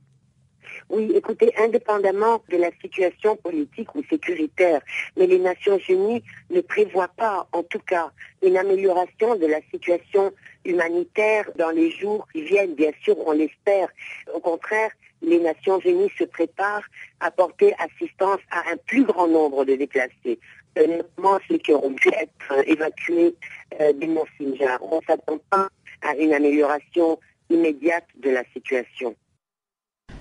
Oui, 0.91 1.13
écoutez, 1.15 1.53
indépendamment 1.57 2.43
de 2.51 2.57
la 2.57 2.71
situation 2.81 3.37
politique 3.37 3.95
ou 3.95 4.03
sécuritaire, 4.11 4.83
mais 5.17 5.29
les 5.29 5.39
Nations 5.39 5.79
Unies 5.89 6.23
ne 6.51 6.61
prévoient 6.61 7.15
pas, 7.17 7.47
en 7.53 7.63
tout 7.63 7.79
cas, 7.79 8.11
une 8.43 8.57
amélioration 8.57 9.37
de 9.37 9.47
la 9.47 9.61
situation 9.71 10.33
humanitaire 10.65 11.49
dans 11.57 11.71
les 11.71 11.91
jours 11.93 12.27
qui 12.33 12.43
viennent. 12.43 12.75
Bien 12.75 12.91
sûr, 13.03 13.17
on 13.25 13.33
l'espère. 13.33 13.89
Au 14.35 14.41
contraire, 14.41 14.91
les 15.23 15.39
Nations 15.39 15.79
Unies 15.79 16.11
se 16.19 16.25
préparent 16.25 16.89
à 17.21 17.31
porter 17.31 17.73
assistance 17.79 18.41
à 18.51 18.71
un 18.73 18.77
plus 18.77 19.05
grand 19.05 19.29
nombre 19.29 19.65
de 19.65 19.77
déplacés, 19.77 20.41
euh, 20.77 20.87
notamment 20.87 21.39
ceux 21.49 21.59
qui 21.59 21.73
auront 21.73 21.95
pu 21.95 22.09
être 22.09 22.69
évacués 22.69 23.35
euh, 23.81 23.93
du 23.93 24.09
Mont 24.09 24.27
Sinjar. 24.37 24.79
On 24.83 24.97
ne 24.97 25.05
s'attend 25.07 25.39
pas 25.51 25.69
à 26.03 26.17
une 26.17 26.33
amélioration 26.33 27.21
immédiate 27.49 28.07
de 28.19 28.31
la 28.31 28.43
situation. 28.53 29.15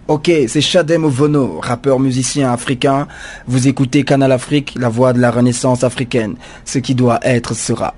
Ok, 0.09 0.31
c'est 0.47 0.59
Shadem 0.59 1.05
Vono, 1.05 1.59
rappeur 1.59 1.99
musicien 1.99 2.51
africain. 2.51 3.07
Vous 3.45 3.67
écoutez 3.67 4.03
Canal 4.03 4.31
Afrique, 4.31 4.73
la 4.75 4.89
voix 4.89 5.13
de 5.13 5.19
la 5.19 5.29
renaissance 5.29 5.83
africaine. 5.83 6.35
Ce 6.65 6.79
qui 6.79 6.95
doit 6.95 7.19
être 7.21 7.53
sera. 7.53 7.93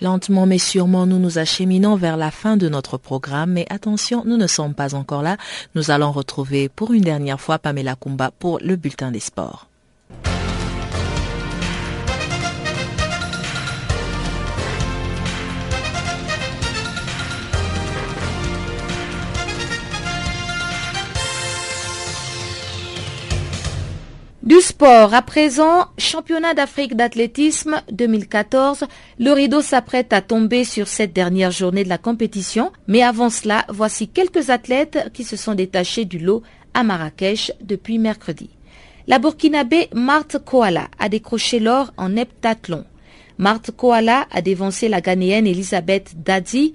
Lentement 0.00 0.46
mais 0.46 0.56
sûrement, 0.56 1.04
nous 1.04 1.18
nous 1.18 1.36
acheminons 1.36 1.96
vers 1.96 2.16
la 2.16 2.30
fin 2.30 2.56
de 2.56 2.70
notre 2.70 2.96
programme. 2.96 3.52
Mais 3.52 3.66
attention, 3.68 4.22
nous 4.24 4.38
ne 4.38 4.46
sommes 4.46 4.72
pas 4.72 4.94
encore 4.94 5.20
là. 5.20 5.36
Nous 5.74 5.90
allons 5.90 6.10
retrouver 6.10 6.70
pour 6.70 6.94
une 6.94 7.02
dernière 7.02 7.38
fois 7.38 7.58
Pamela 7.58 7.94
Kumba 7.94 8.30
pour 8.30 8.58
le 8.62 8.76
bulletin 8.76 9.10
des 9.10 9.20
sports. 9.20 9.68
Du 24.44 24.60
sport, 24.60 25.14
à 25.14 25.22
présent, 25.22 25.86
championnat 25.96 26.52
d'Afrique 26.52 26.94
d'athlétisme 26.94 27.80
2014, 27.90 28.84
le 29.18 29.32
rideau 29.32 29.62
s'apprête 29.62 30.12
à 30.12 30.20
tomber 30.20 30.64
sur 30.64 30.86
cette 30.86 31.14
dernière 31.14 31.50
journée 31.50 31.82
de 31.82 31.88
la 31.88 31.96
compétition, 31.96 32.70
mais 32.86 33.02
avant 33.02 33.30
cela, 33.30 33.64
voici 33.70 34.06
quelques 34.06 34.50
athlètes 34.50 35.08
qui 35.14 35.24
se 35.24 35.38
sont 35.38 35.54
détachés 35.54 36.04
du 36.04 36.18
lot 36.18 36.42
à 36.74 36.82
Marrakech 36.82 37.52
depuis 37.62 37.96
mercredi. 37.96 38.50
La 39.06 39.18
Burkinabé 39.18 39.88
Marthe 39.94 40.36
Koala 40.44 40.88
a 40.98 41.08
décroché 41.08 41.58
l'or 41.58 41.94
en 41.96 42.14
heptathlon. 42.14 42.84
Marthe 43.38 43.70
Koala 43.70 44.26
a 44.30 44.42
dévancé 44.42 44.90
la 44.90 45.00
Ghanéenne 45.00 45.46
Elisabeth 45.46 46.22
Dadzi 46.22 46.74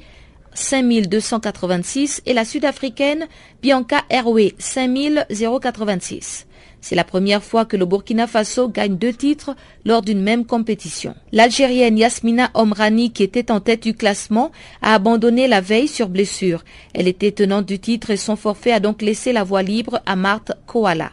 5286 0.55 2.23
et 2.25 2.33
la 2.33 2.45
Sud-Africaine 2.45 3.27
Bianca 3.61 4.05
Herway 4.09 4.55
5086. 4.57 6.47
C'est 6.81 6.95
la 6.95 7.03
première 7.03 7.43
fois 7.43 7.65
que 7.65 7.77
le 7.77 7.85
Burkina 7.85 8.25
Faso 8.25 8.69
gagne 8.69 8.97
deux 8.97 9.13
titres 9.13 9.55
lors 9.85 10.01
d'une 10.01 10.21
même 10.21 10.45
compétition. 10.45 11.13
L'Algérienne 11.31 11.97
Yasmina 11.97 12.51
Omrani, 12.53 13.11
qui 13.11 13.23
était 13.23 13.51
en 13.51 13.59
tête 13.59 13.83
du 13.83 13.93
classement, 13.93 14.51
a 14.81 14.93
abandonné 14.93 15.47
la 15.47 15.61
veille 15.61 15.87
sur 15.87 16.09
blessure. 16.09 16.63
Elle 16.93 17.07
était 17.07 17.31
tenante 17.31 17.65
du 17.65 17.79
titre 17.79 18.11
et 18.11 18.17
son 18.17 18.35
forfait 18.35 18.71
a 18.71 18.79
donc 18.79 19.01
laissé 19.01 19.33
la 19.33 19.43
voie 19.43 19.63
libre 19.63 20.01
à 20.05 20.15
Marthe 20.15 20.53
Koala. 20.67 21.11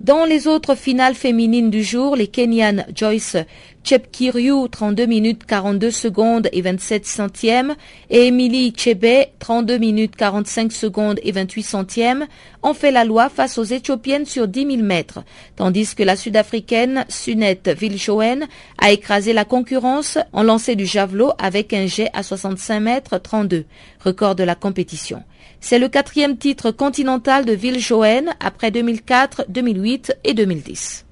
Dans 0.00 0.24
les 0.24 0.46
autres 0.46 0.76
finales 0.76 1.14
féminines 1.14 1.68
du 1.68 1.84
jour, 1.84 2.16
les 2.16 2.26
Kenyanes 2.26 2.86
Joyce 2.94 3.36
Chepkiryu, 3.82 4.68
32 4.68 5.06
minutes 5.06 5.44
42 5.46 5.90
secondes 5.90 6.48
et 6.52 6.60
27 6.60 7.06
centièmes, 7.06 7.74
et 8.10 8.26
Emily 8.26 8.72
Chebe, 8.76 9.26
32 9.38 9.78
minutes 9.78 10.16
45 10.16 10.72
secondes 10.72 11.18
et 11.22 11.32
28 11.32 11.62
centièmes, 11.62 12.26
ont 12.62 12.74
fait 12.74 12.90
la 12.90 13.04
loi 13.04 13.28
face 13.28 13.58
aux 13.58 13.64
Éthiopiennes 13.64 14.26
sur 14.26 14.48
10 14.48 14.66
000 14.76 14.82
mètres, 14.82 15.20
tandis 15.56 15.94
que 15.94 16.02
la 16.02 16.16
Sud-Africaine 16.16 17.04
Sunette 17.08 17.68
Viljoen 17.68 18.46
a 18.78 18.92
écrasé 18.92 19.32
la 19.32 19.44
concurrence 19.44 20.18
en 20.32 20.42
lancé 20.42 20.76
du 20.76 20.86
javelot 20.86 21.32
avec 21.38 21.72
un 21.72 21.86
jet 21.86 22.10
à 22.12 22.22
65 22.22 22.80
mètres 22.80 23.18
32, 23.18 23.64
record 24.04 24.34
de 24.34 24.44
la 24.44 24.54
compétition. 24.54 25.22
C'est 25.60 25.78
le 25.78 25.88
quatrième 25.88 26.36
titre 26.36 26.70
continental 26.70 27.44
de 27.44 27.52
Viljoen 27.52 28.30
après 28.40 28.70
2004, 28.70 29.46
2008 29.48 30.16
et 30.24 30.34
2010. 30.34 31.06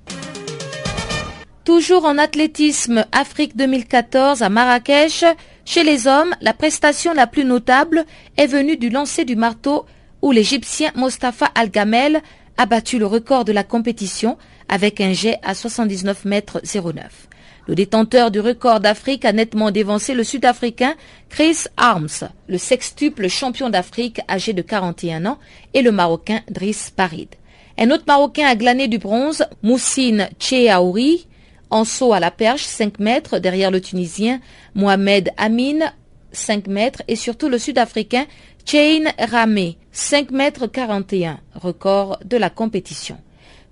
Toujours 1.68 2.06
en 2.06 2.16
athlétisme, 2.16 3.04
Afrique 3.12 3.54
2014 3.54 4.40
à 4.40 4.48
Marrakech, 4.48 5.22
chez 5.66 5.84
les 5.84 6.06
hommes, 6.06 6.34
la 6.40 6.54
prestation 6.54 7.12
la 7.12 7.26
plus 7.26 7.44
notable 7.44 8.06
est 8.38 8.46
venue 8.46 8.78
du 8.78 8.88
lancer 8.88 9.26
du 9.26 9.36
marteau 9.36 9.84
où 10.22 10.32
l'Égyptien 10.32 10.92
Mostafa 10.94 11.44
Al-Gamel 11.54 12.22
a 12.56 12.64
battu 12.64 12.98
le 12.98 13.04
record 13.04 13.44
de 13.44 13.52
la 13.52 13.64
compétition 13.64 14.38
avec 14.70 15.02
un 15.02 15.12
jet 15.12 15.40
à 15.42 15.54
79 15.54 16.24
mètres 16.24 16.62
09. 16.64 17.28
Le 17.66 17.74
détenteur 17.74 18.30
du 18.30 18.40
record 18.40 18.80
d'Afrique 18.80 19.26
a 19.26 19.34
nettement 19.34 19.70
dévancé 19.70 20.14
le 20.14 20.24
Sud-Africain 20.24 20.94
Chris 21.28 21.64
Arms, 21.76 22.30
le 22.48 22.56
sextuple 22.56 23.28
champion 23.28 23.68
d'Afrique 23.68 24.22
âgé 24.26 24.54
de 24.54 24.62
41 24.62 25.26
ans, 25.26 25.38
et 25.74 25.82
le 25.82 25.92
Marocain 25.92 26.40
Driss 26.48 26.88
Parid. 26.88 27.28
Un 27.76 27.90
autre 27.90 28.04
Marocain 28.06 28.46
a 28.46 28.56
glané 28.56 28.88
du 28.88 28.96
bronze, 28.96 29.44
Moussine 29.62 30.30
Tcheaouri, 30.40 31.27
en 31.70 31.84
saut 31.84 32.12
à 32.12 32.20
la 32.20 32.30
perche 32.30 32.64
5 32.64 32.98
mètres 32.98 33.38
derrière 33.38 33.70
le 33.70 33.80
Tunisien 33.80 34.40
Mohamed 34.74 35.30
Amin 35.36 35.92
5 36.32 36.66
mètres 36.66 37.02
et 37.08 37.16
surtout 37.16 37.48
le 37.48 37.58
Sud-Africain 37.58 38.26
Chain 38.64 39.04
Ramé 39.18 39.78
5 39.92 40.30
mètres 40.30 40.66
41, 40.66 41.40
record 41.54 42.18
de 42.24 42.36
la 42.36 42.50
compétition. 42.50 43.18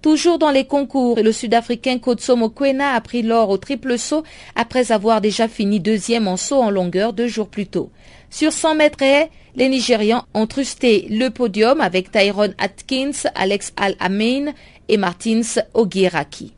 Toujours 0.02 0.38
dans 0.38 0.50
les 0.50 0.64
concours, 0.66 1.18
le 1.20 1.32
Sud-Africain 1.32 1.98
Kotsomo 1.98 2.48
Kwena 2.48 2.94
a 2.94 3.00
pris 3.00 3.22
l'or 3.22 3.50
au 3.50 3.58
triple 3.58 3.98
saut 3.98 4.22
après 4.54 4.92
avoir 4.92 5.20
déjà 5.20 5.48
fini 5.48 5.80
deuxième 5.80 6.28
en 6.28 6.36
saut 6.36 6.62
en 6.62 6.70
longueur 6.70 7.12
deux 7.12 7.26
jours 7.26 7.48
plus 7.48 7.66
tôt. 7.66 7.90
Sur 8.30 8.52
100 8.52 8.76
mètres 8.76 9.02
et 9.02 9.26
les 9.54 9.68
Nigérians 9.68 10.24
ont 10.34 10.46
trusté 10.46 11.06
le 11.10 11.28
podium 11.28 11.80
avec 11.80 12.10
Tyrone 12.10 12.54
Atkins, 12.58 13.28
Alex 13.34 13.72
Al-Amin 13.76 14.52
et 14.88 14.96
Martins 14.96 15.60
Ogieraki. 15.74 16.55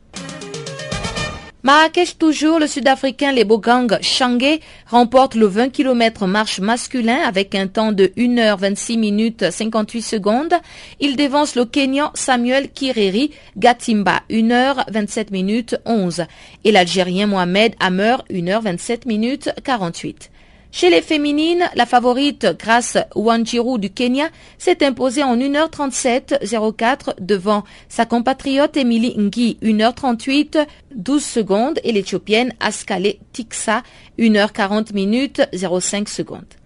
Marrakech 1.61 2.17
toujours, 2.17 2.57
le 2.57 2.67
Sud-Africain 2.67 3.33
Lebogang 3.33 3.99
Shange 4.01 4.59
remporte 4.87 5.35
le 5.35 5.45
20 5.45 5.71
km 5.71 6.25
marche 6.25 6.61
masculin 6.61 7.17
avec 7.17 7.53
un 7.53 7.67
temps 7.67 7.91
de 7.91 8.05
1h26 8.15 8.97
minutes 8.97 9.51
58 9.51 10.01
secondes. 10.01 10.53
Il 11.01 11.17
dévance 11.17 11.55
le 11.55 11.65
Kenyan 11.65 12.11
Samuel 12.13 12.69
Kireri 12.71 13.31
Gatimba 13.57 14.21
1h27 14.29 15.33
minutes 15.33 15.75
11 15.83 16.23
et 16.63 16.71
l'Algérien 16.71 17.27
Mohamed 17.27 17.75
Hammer 17.81 18.15
1h27 18.31 19.05
minutes 19.05 19.49
48. 19.65 20.31
Chez 20.71 20.91
les 20.91 21.01
féminines, 21.01 21.67
la 21.75 21.87
favorite 21.87 22.55
Grace 22.59 22.97
Wanjiru 23.15 23.79
du 23.79 23.89
Kenya 23.89 24.29
s'est 24.59 24.85
imposée 24.85 25.23
en 25.23 25.35
1h37.04 25.35 27.15
devant 27.19 27.63
sa 27.89 28.05
compatriote 28.05 28.77
Emily 28.77 29.15
Ngi 29.17 29.57
1h38 29.63 30.67
12 30.93 31.23
secondes 31.23 31.79
et 31.83 31.91
l'Éthiopienne 31.91 32.53
Askale 32.59 33.15
Tiksa 33.33 33.81
1h40 34.19 34.93
minutes 34.93 35.41
05 35.53 36.07
secondes. 36.07 36.58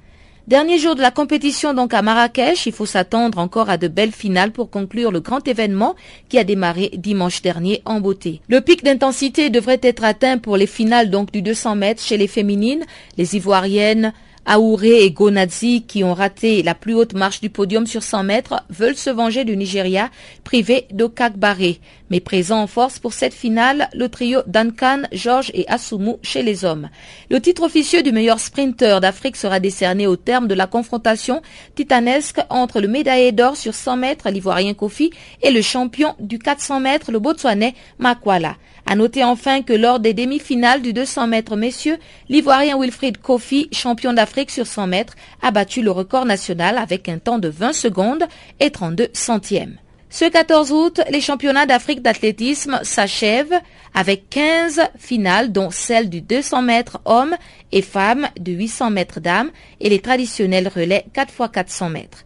Dernier 0.46 0.78
jour 0.78 0.96
de 0.96 1.02
la 1.02 1.10
compétition 1.10 1.74
donc 1.74 1.94
à 1.94 2.02
Marrakech, 2.02 2.66
il 2.66 2.74
faut 2.74 2.86
s'attendre 2.86 3.38
encore 3.38 3.70
à 3.70 3.78
de 3.78 3.88
belles 3.88 4.12
finales 4.12 4.52
pour 4.52 4.70
conclure 4.70 5.10
le 5.10 5.22
grand 5.22 5.48
événement 5.48 5.96
qui 6.28 6.38
a 6.38 6.44
démarré 6.44 6.92
dimanche 6.98 7.42
dernier 7.42 7.82
en 7.86 8.02
beauté. 8.02 8.42
Le 8.50 8.60
pic 8.60 8.84
d'intensité 8.84 9.50
devrait 9.50 9.80
être 9.82 10.04
atteint 10.04 10.38
pour 10.38 10.58
les 10.58 10.68
finales 10.68 11.10
donc 11.10 11.32
du 11.32 11.42
200 11.42 11.78
mètres 11.78 12.04
chez 12.04 12.18
les 12.18 12.28
féminines. 12.28 12.84
Les 13.18 13.38
Ivoiriennes 13.38 14.12
Aouré 14.46 15.04
et 15.06 15.12
Gonadzi, 15.12 15.84
qui 15.88 16.04
ont 16.04 16.14
raté 16.14 16.64
la 16.64 16.76
plus 16.76 16.94
haute 16.94 17.14
marche 17.14 17.40
du 17.40 17.50
podium 17.50 17.88
sur 17.88 18.04
100 18.04 18.24
mètres, 18.24 18.64
veulent 18.70 18.98
se 18.98 19.10
venger 19.10 19.46
du 19.46 19.56
Nigeria, 19.56 20.10
privé 20.44 20.86
d'Okakbare. 20.92 21.78
Mais 22.10 22.20
présent 22.20 22.62
en 22.62 22.68
force 22.68 23.00
pour 23.00 23.14
cette 23.14 23.34
finale, 23.34 23.90
le 23.94 24.10
trio 24.10 24.42
Duncan, 24.46 25.04
George 25.14 25.50
et 25.54 25.66
Asumu 25.70 26.16
chez 26.22 26.44
les 26.44 26.66
hommes. 26.66 26.90
Le 27.30 27.40
titre 27.40 27.64
officieux 27.64 28.04
du 28.04 28.12
meilleur 28.12 28.40
sprinter 28.40 29.00
d'Afrique 29.00 29.38
sera 29.38 29.62
décerné 29.62 30.08
au 30.08 30.18
terme 30.18 30.48
de 30.48 30.56
la 30.56 30.68
confrontation 30.68 31.42
titanesque 31.76 32.42
entre 32.50 32.82
le 32.82 32.90
médaillé 32.90 33.32
d'or 33.32 33.56
sur 33.56 33.74
100 33.74 33.96
mètres, 33.98 34.30
l'ivoirien 34.30 34.74
Kofi, 34.74 35.12
et 35.42 35.52
le 35.52 35.62
champion 35.62 36.16
du 36.20 36.38
400 36.38 36.82
mètres, 36.82 37.12
le 37.12 37.20
botswanais 37.20 37.76
Makwala. 37.98 38.58
À 38.94 38.96
noter 38.96 39.24
enfin 39.24 39.64
que 39.64 39.74
lors 39.74 40.00
des 40.00 40.14
demi-finales 40.14 40.84
du 40.84 40.94
200 40.94 41.26
mètres 41.26 41.56
messieurs, 41.56 41.98
l'Ivoirien 42.30 42.80
Wilfried 42.80 43.18
Kofi, 43.18 43.68
champion 43.72 44.14
d'Afrique 44.14 44.52
sur 44.52 44.68
100 44.68 44.86
mètres, 44.86 45.16
a 45.42 45.50
battu 45.50 45.82
le 45.82 45.90
record 45.90 46.26
national 46.26 46.78
avec 46.78 47.10
un 47.10 47.18
temps 47.18 47.40
de 47.40 47.48
20 47.48 47.74
secondes 47.74 48.24
et 48.60 48.70
32 48.70 49.10
centièmes. 49.14 49.80
Ce 50.12 50.26
14 50.26 50.72
août, 50.72 51.02
les 51.10 51.22
championnats 51.22 51.66
d'Afrique 51.66 52.04
d'athlétisme 52.04 52.82
s'achèvent 52.84 53.60
avec 53.96 54.30
15 54.30 54.82
finales 55.00 55.52
dont 55.52 55.72
celle 55.72 56.08
du 56.08 56.22
200 56.22 56.62
mètres 56.62 57.02
hommes 57.06 57.36
et 57.72 57.82
femmes, 57.82 58.28
du 58.40 58.52
800 58.52 58.92
mètres 58.92 59.20
dames 59.20 59.50
et 59.80 59.90
les 59.90 60.02
traditionnels 60.02 60.68
relais 60.68 61.06
4 61.14 61.34
x 61.34 61.50
400 61.52 61.90
mètres. 61.90 62.26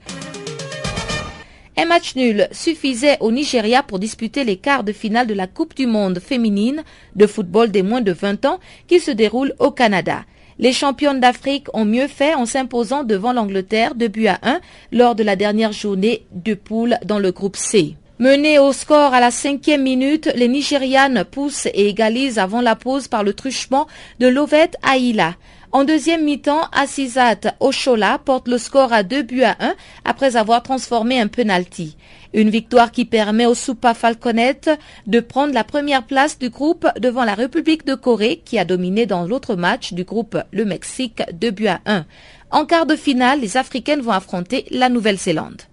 Un 1.80 1.86
match 1.86 2.16
nul 2.16 2.48
suffisait 2.52 3.18
au 3.20 3.32
Nigeria 3.32 3.84
pour 3.84 4.00
disputer 4.00 4.44
les 4.44 4.58
quarts 4.58 4.84
de 4.84 4.92
finale 4.92 5.28
de 5.28 5.36
la 5.36 5.46
Coupe 5.46 5.76
du 5.76 5.86
monde 5.86 6.18
féminine 6.20 6.84
de 7.16 7.28
football 7.28 7.70
des 7.70 7.84
moins 7.84 8.02
de 8.02 8.12
20 8.12 8.46
ans 8.46 8.60
qui 8.88 9.00
se 9.00 9.12
déroule 9.12 9.54
au 9.60 9.70
Canada. 9.70 10.24
Les 10.58 10.74
championnes 10.74 11.20
d'Afrique 11.20 11.68
ont 11.76 11.86
mieux 11.86 12.08
fait 12.08 12.34
en 12.34 12.48
s'imposant 12.48 13.04
devant 13.04 13.32
l'Angleterre 13.32 13.94
de 13.94 14.08
but 14.08 14.26
à 14.26 14.40
1 14.42 14.60
lors 14.92 15.14
de 15.14 15.22
la 15.22 15.36
dernière 15.36 15.72
journée 15.72 16.26
de 16.32 16.56
poule 16.56 16.98
dans 17.06 17.20
le 17.20 17.32
groupe 17.32 17.56
C. 17.56 17.96
Menées 18.18 18.58
au 18.58 18.74
score 18.74 19.14
à 19.14 19.20
la 19.20 19.30
cinquième 19.30 19.84
minute, 19.84 20.32
les 20.36 20.48
Nigérianes 20.48 21.26
poussent 21.30 21.68
et 21.68 21.90
égalisent 21.90 22.40
avant 22.40 22.62
la 22.62 22.76
pause 22.76 23.08
par 23.08 23.24
le 23.24 23.34
truchement 23.34 23.86
de 24.20 24.26
Lovette 24.26 24.78
Aïla. 24.82 25.36
En 25.74 25.84
deuxième 25.84 26.24
mi-temps, 26.24 26.62
Assisat 26.72 27.56
Oshola 27.60 28.20
porte 28.24 28.48
le 28.48 28.58
score 28.58 28.94
à 28.94 29.04
2 29.04 29.22
buts 29.24 29.44
à 29.44 29.58
1 29.60 29.76
après 30.06 30.38
avoir 30.38 30.64
transformé 30.64 31.20
un 31.20 31.28
penalty. 31.28 31.98
Une 32.34 32.50
victoire 32.50 32.92
qui 32.92 33.04
permet 33.04 33.46
au 33.46 33.54
Super 33.54 33.96
Falconet 33.96 34.62
de 35.08 35.20
prendre 35.20 35.54
la 35.54 35.66
première 35.66 36.04
place 36.04 36.40
du 36.40 36.50
groupe 36.50 36.88
devant 37.00 37.26
la 37.26 37.34
République 37.34 37.86
de 37.86 37.96
Corée 37.96 38.42
qui 38.46 38.58
a 38.58 38.66
dominé 38.66 39.06
dans 39.06 39.26
l'autre 39.26 39.56
match 39.56 39.92
du 39.94 40.06
groupe 40.06 40.38
le 40.52 40.64
Mexique 40.64 41.22
2 41.34 41.52
buts 41.52 41.68
à 41.68 41.82
1. 41.86 42.06
En 42.50 42.66
quart 42.66 42.86
de 42.86 42.96
finale, 42.96 43.42
les 43.42 43.58
Africaines 43.58 44.02
vont 44.02 44.12
affronter 44.12 44.66
la 44.72 44.88
Nouvelle-Zélande. 44.88 45.64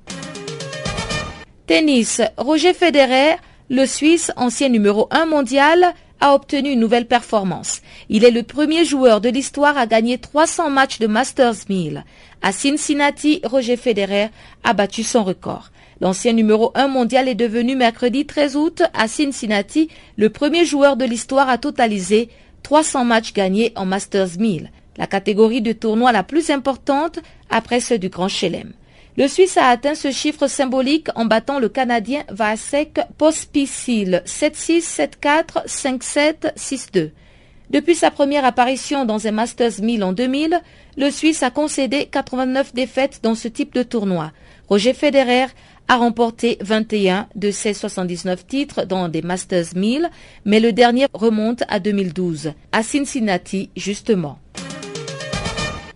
Tennis. 1.66 2.20
Roger 2.36 2.74
Federer, 2.74 3.36
le 3.70 3.86
Suisse, 3.86 4.32
ancien 4.36 4.68
numéro 4.68 5.06
1 5.12 5.26
mondial, 5.26 5.94
a 6.24 6.34
obtenu 6.34 6.70
une 6.70 6.80
nouvelle 6.80 7.06
performance. 7.06 7.82
Il 8.08 8.24
est 8.24 8.30
le 8.30 8.44
premier 8.44 8.86
joueur 8.86 9.20
de 9.20 9.28
l'histoire 9.28 9.76
à 9.76 9.86
gagner 9.86 10.16
300 10.16 10.70
matchs 10.70 10.98
de 10.98 11.06
Masters 11.06 11.68
1000. 11.68 12.02
À 12.40 12.50
Cincinnati, 12.50 13.42
Roger 13.44 13.76
Federer 13.76 14.28
a 14.62 14.72
battu 14.72 15.02
son 15.02 15.22
record. 15.22 15.70
L'ancien 16.00 16.32
numéro 16.32 16.72
1 16.76 16.88
mondial 16.88 17.28
est 17.28 17.34
devenu 17.34 17.76
mercredi 17.76 18.24
13 18.24 18.56
août 18.56 18.82
à 18.94 19.06
Cincinnati 19.06 19.90
le 20.16 20.30
premier 20.30 20.64
joueur 20.64 20.96
de 20.96 21.04
l'histoire 21.04 21.50
à 21.50 21.58
totaliser 21.58 22.30
300 22.62 23.04
matchs 23.04 23.34
gagnés 23.34 23.74
en 23.76 23.84
Masters 23.84 24.38
1000, 24.38 24.70
la 24.96 25.06
catégorie 25.06 25.60
de 25.60 25.72
tournoi 25.72 26.10
la 26.10 26.22
plus 26.22 26.48
importante 26.48 27.18
après 27.50 27.80
ceux 27.80 27.98
du 27.98 28.08
Grand 28.08 28.28
Chelem. 28.28 28.72
Le 29.16 29.28
Suisse 29.28 29.56
a 29.56 29.68
atteint 29.68 29.94
ce 29.94 30.10
chiffre 30.10 30.48
symbolique 30.48 31.06
en 31.14 31.24
battant 31.24 31.60
le 31.60 31.68
Canadien 31.68 32.24
Vasek 32.30 32.98
Pospisil 33.16 34.22
7-6, 34.26 35.08
7-4, 35.22 35.68
5-7, 35.68 36.54
6-2. 36.56 37.10
Depuis 37.70 37.94
sa 37.94 38.10
première 38.10 38.44
apparition 38.44 39.04
dans 39.04 39.28
un 39.28 39.30
Masters 39.30 39.80
1000 39.80 40.02
en 40.02 40.12
2000, 40.12 40.60
le 40.96 41.10
Suisse 41.12 41.44
a 41.44 41.50
concédé 41.50 42.06
89 42.06 42.74
défaites 42.74 43.20
dans 43.22 43.36
ce 43.36 43.46
type 43.46 43.72
de 43.72 43.84
tournoi. 43.84 44.32
Roger 44.68 44.94
Federer 44.94 45.46
a 45.86 45.96
remporté 45.96 46.58
21 46.60 47.28
de 47.36 47.52
ses 47.52 47.72
79 47.72 48.44
titres 48.48 48.84
dans 48.84 49.08
des 49.08 49.22
Masters 49.22 49.76
1000, 49.76 50.10
mais 50.44 50.58
le 50.58 50.72
dernier 50.72 51.06
remonte 51.12 51.62
à 51.68 51.78
2012, 51.78 52.52
à 52.72 52.82
Cincinnati 52.82 53.70
justement. 53.76 54.38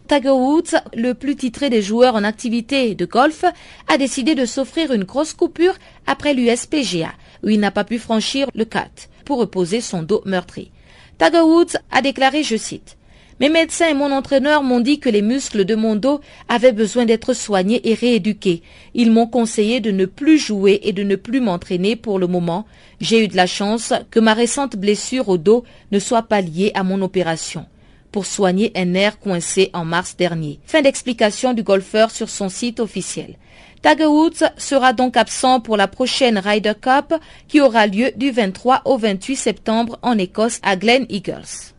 Tiger 0.09 0.31
Woods, 0.31 0.75
le 0.95 1.13
plus 1.13 1.37
titré 1.37 1.69
des 1.69 1.83
joueurs 1.83 2.15
en 2.15 2.25
activité 2.25 2.95
de 2.95 3.05
golf, 3.05 3.45
a 3.89 3.99
décidé 3.99 4.35
de 4.35 4.47
s'offrir 4.47 4.91
une 4.91 5.05
grosse 5.05 5.35
coupure 5.35 5.75
après 6.07 6.33
l'USPGA, 6.33 7.13
où 7.45 7.51
il 7.51 7.61
n'a 7.61 7.71
pas 7.71 7.85
pu 7.85 7.99
franchir 7.99 8.49
le 8.55 8.65
cut 8.65 9.09
pour 9.27 9.39
reposer 9.39 9.83
son 9.83 10.03
dos 10.03 10.23
meurtri. 10.25 10.71
Tiger 11.19 11.43
Woods 11.43 11.77
a 11.91 12.01
déclaré, 12.01 12.43
je 12.43 12.57
cite, 12.57 12.97
mes 13.39 13.51
médecins 13.51 13.89
et 13.91 13.95
mon 13.95 14.11
entraîneur 14.11 14.63
m'ont 14.63 14.81
dit 14.81 14.99
que 14.99 15.11
les 15.11 15.21
muscles 15.21 15.67
de 15.67 15.75
mon 15.75 15.95
dos 15.95 16.23
avaient 16.49 16.73
besoin 16.73 17.05
d'être 17.05 17.35
soignés 17.35 17.87
et 17.91 17.93
rééduqués. 17.93 18.63
Ils 18.95 19.13
m'ont 19.13 19.27
conseillé 19.27 19.81
de 19.81 19.91
ne 19.91 20.07
plus 20.07 20.39
jouer 20.39 20.81
et 20.85 20.95
de 20.95 21.03
ne 21.03 21.17
plus 21.17 21.41
m'entraîner 21.41 21.97
pour 21.97 22.19
le 22.19 22.27
moment. 22.27 22.65
J'ai 23.03 23.23
eu 23.23 23.29
de 23.29 23.37
la 23.37 23.47
chance 23.47 23.93
que 24.11 24.21
ma 24.21 24.33
récente 24.33 24.75
blessure 24.77 25.29
au 25.29 25.37
dos 25.37 25.65
ne 25.93 25.99
soit 25.99 26.23
pas 26.23 26.41
liée 26.41 26.73
à 26.75 26.83
mon 26.83 27.03
opération 27.03 27.67
pour 28.13 28.27
soigner 28.27 28.73
un 28.75 28.87
nerf 28.87 29.19
coincé 29.19 29.71
en 29.73 29.85
mars 29.85 30.17
dernier. 30.17 30.61
Fin 30.67 30.83
d'explication 30.83 31.55
du 31.55 31.63
golfeur 31.63 32.11
sur 32.11 32.29
son 32.29 32.49
site 32.49 32.81
officiel. 32.81 33.37
Tiger 33.83 34.07
Woods 34.07 34.45
sera 34.57 34.93
donc 34.93 35.17
absent 35.17 35.61
pour 35.61 35.77
la 35.77 35.87
prochaine 35.87 36.39
Ryder 36.39 36.73
Cup 36.81 37.15
qui 37.47 37.61
aura 37.61 37.87
lieu 37.87 38.11
du 38.17 38.31
23 38.31 38.83
au 38.85 38.99
28 38.99 39.37
septembre 39.37 39.99
en 40.03 40.19
Écosse 40.19 40.59
à 40.63 40.77
Glen 40.77 41.07
Eagles. 41.09 41.75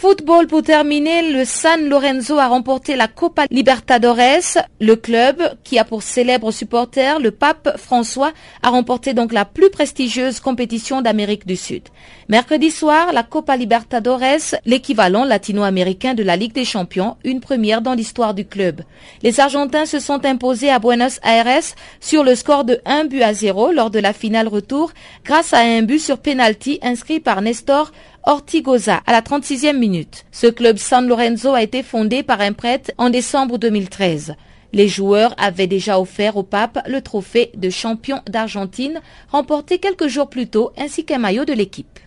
Football 0.00 0.46
pour 0.46 0.62
terminer, 0.62 1.30
le 1.30 1.44
San 1.44 1.86
Lorenzo 1.86 2.38
a 2.38 2.46
remporté 2.46 2.96
la 2.96 3.06
Copa 3.06 3.44
Libertadores. 3.50 4.56
Le 4.80 4.96
club, 4.96 5.42
qui 5.62 5.78
a 5.78 5.84
pour 5.84 6.02
célèbre 6.02 6.52
supporter 6.52 7.20
le 7.20 7.30
pape 7.30 7.76
François, 7.76 8.32
a 8.62 8.70
remporté 8.70 9.12
donc 9.12 9.30
la 9.30 9.44
plus 9.44 9.68
prestigieuse 9.68 10.40
compétition 10.40 11.02
d'Amérique 11.02 11.46
du 11.46 11.54
Sud. 11.54 11.82
Mercredi 12.30 12.70
soir, 12.70 13.12
la 13.12 13.22
Copa 13.22 13.58
Libertadores, 13.58 14.56
l'équivalent 14.64 15.26
latino-américain 15.26 16.14
de 16.14 16.22
la 16.22 16.36
Ligue 16.36 16.54
des 16.54 16.64
Champions, 16.64 17.18
une 17.22 17.40
première 17.40 17.82
dans 17.82 17.92
l'histoire 17.92 18.32
du 18.32 18.46
club. 18.46 18.80
Les 19.22 19.38
Argentins 19.38 19.84
se 19.84 19.98
sont 19.98 20.24
imposés 20.24 20.70
à 20.70 20.78
Buenos 20.78 21.20
Aires 21.24 21.74
sur 22.00 22.24
le 22.24 22.36
score 22.36 22.64
de 22.64 22.80
1 22.86 23.04
but 23.04 23.20
à 23.20 23.34
0 23.34 23.72
lors 23.72 23.90
de 23.90 23.98
la 23.98 24.14
finale 24.14 24.48
retour 24.48 24.92
grâce 25.26 25.52
à 25.52 25.58
un 25.58 25.82
but 25.82 25.98
sur 25.98 26.16
penalty 26.16 26.78
inscrit 26.80 27.20
par 27.20 27.42
Nestor 27.42 27.92
Ortigoza 28.24 29.00
à 29.06 29.12
la 29.12 29.22
36e 29.22 29.76
minute. 29.76 30.24
Ce 30.30 30.46
club 30.46 30.76
San 30.76 31.06
Lorenzo 31.06 31.54
a 31.54 31.62
été 31.62 31.82
fondé 31.82 32.22
par 32.22 32.40
un 32.40 32.52
prêtre 32.52 32.90
en 32.98 33.10
décembre 33.10 33.58
2013. 33.58 34.34
Les 34.72 34.88
joueurs 34.88 35.34
avaient 35.38 35.66
déjà 35.66 35.98
offert 35.98 36.36
au 36.36 36.42
pape 36.42 36.78
le 36.86 37.00
trophée 37.00 37.50
de 37.56 37.70
champion 37.70 38.20
d'Argentine 38.28 39.00
remporté 39.30 39.78
quelques 39.78 40.06
jours 40.06 40.28
plus 40.28 40.46
tôt 40.46 40.70
ainsi 40.78 41.04
qu'un 41.04 41.18
maillot 41.18 41.44
de 41.44 41.54
l'équipe. 41.54 41.98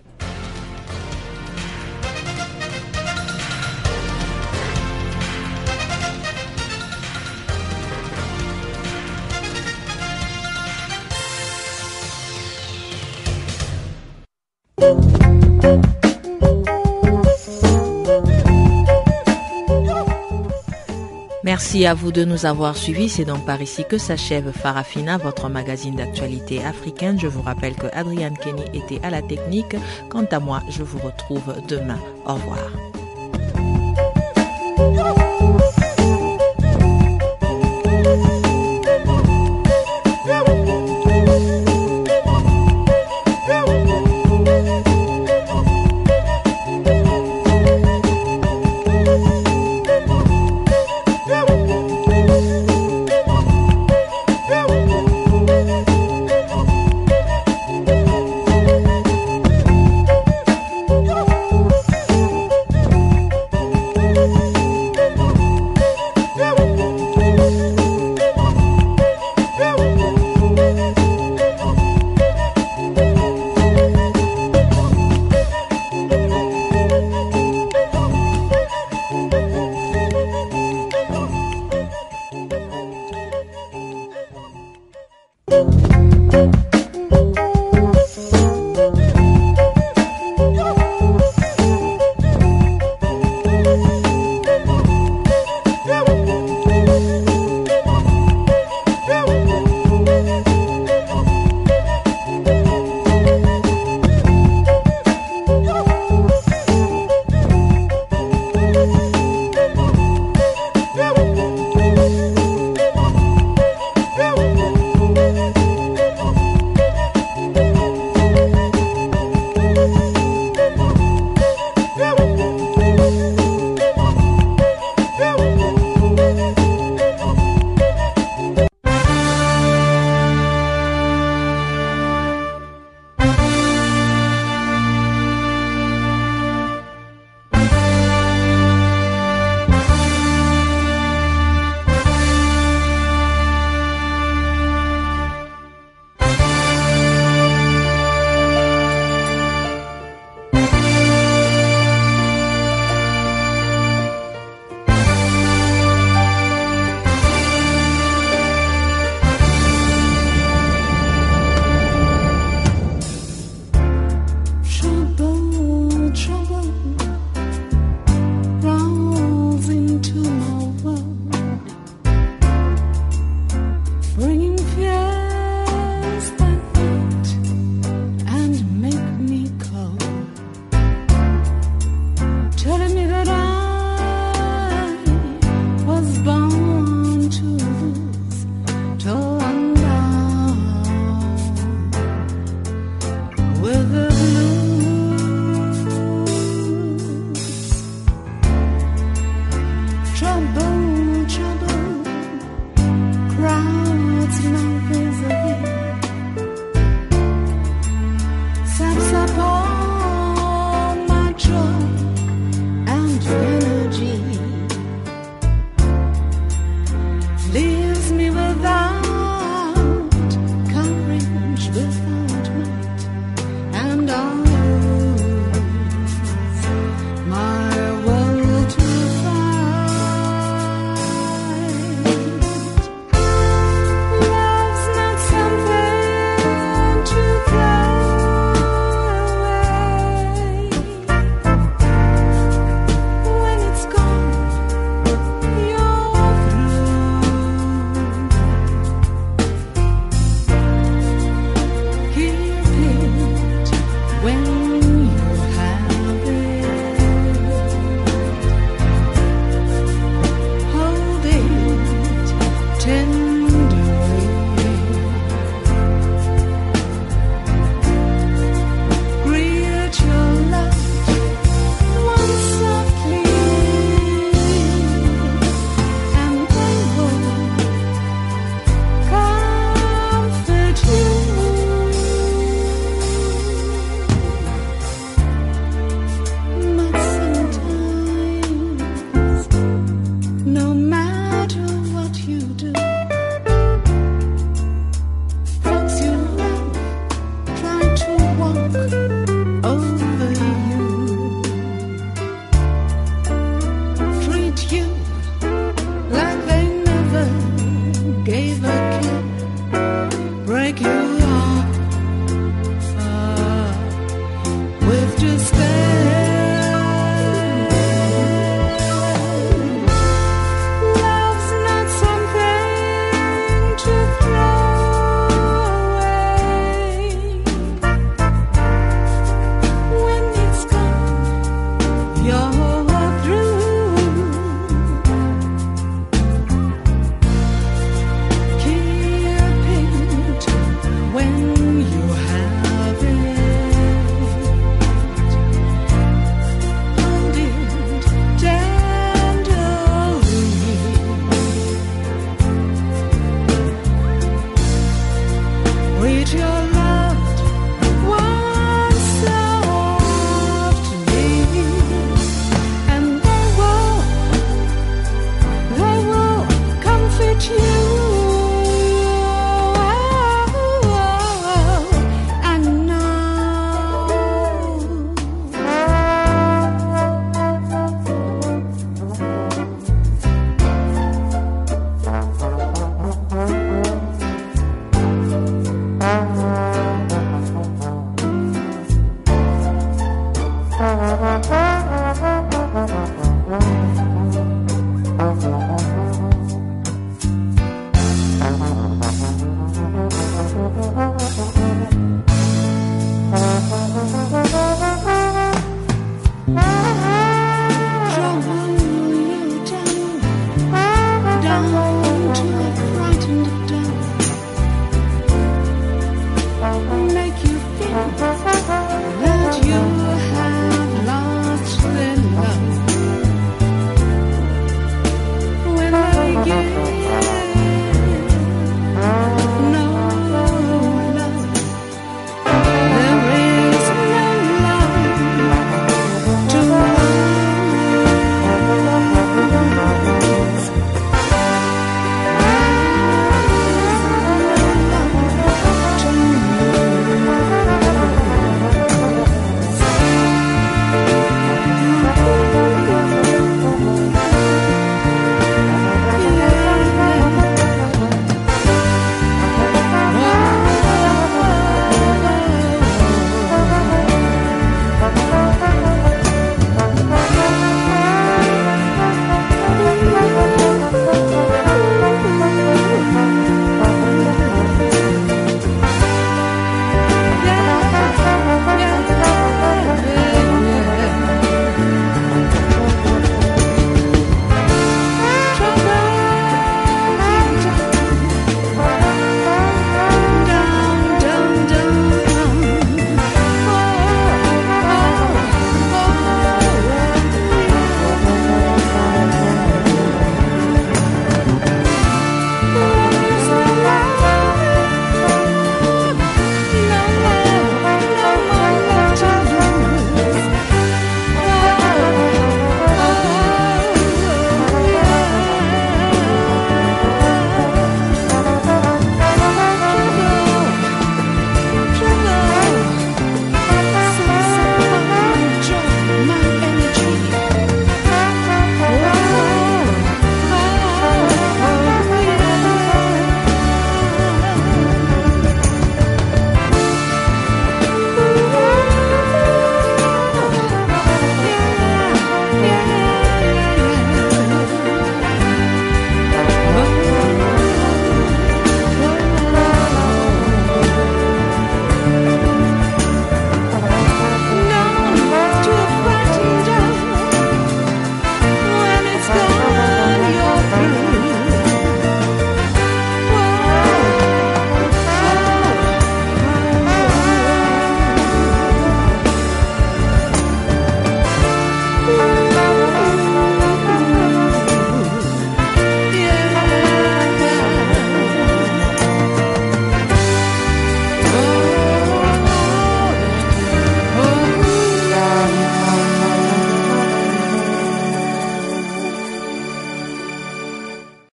Merci 21.43 21.85
à 21.85 21.93
vous 21.93 22.13
de 22.13 22.23
nous 22.23 22.45
avoir 22.45 22.77
suivis. 22.77 23.09
C'est 23.09 23.25
donc 23.25 23.45
par 23.45 23.61
ici 23.61 23.83
que 23.87 23.97
s'achève 23.97 24.51
Farafina, 24.51 25.17
votre 25.17 25.49
magazine 25.49 25.95
d'actualité 25.95 26.63
africaine. 26.63 27.19
Je 27.19 27.27
vous 27.27 27.41
rappelle 27.41 27.75
que 27.75 27.87
Adrienne 27.91 28.37
Kenny 28.37 28.63
était 28.73 29.03
à 29.03 29.09
la 29.09 29.21
technique. 29.21 29.75
Quant 30.09 30.25
à 30.31 30.39
moi, 30.39 30.63
je 30.69 30.83
vous 30.83 30.99
retrouve 30.99 31.55
demain. 31.67 31.99
Au 32.25 32.35
revoir. 32.35 32.71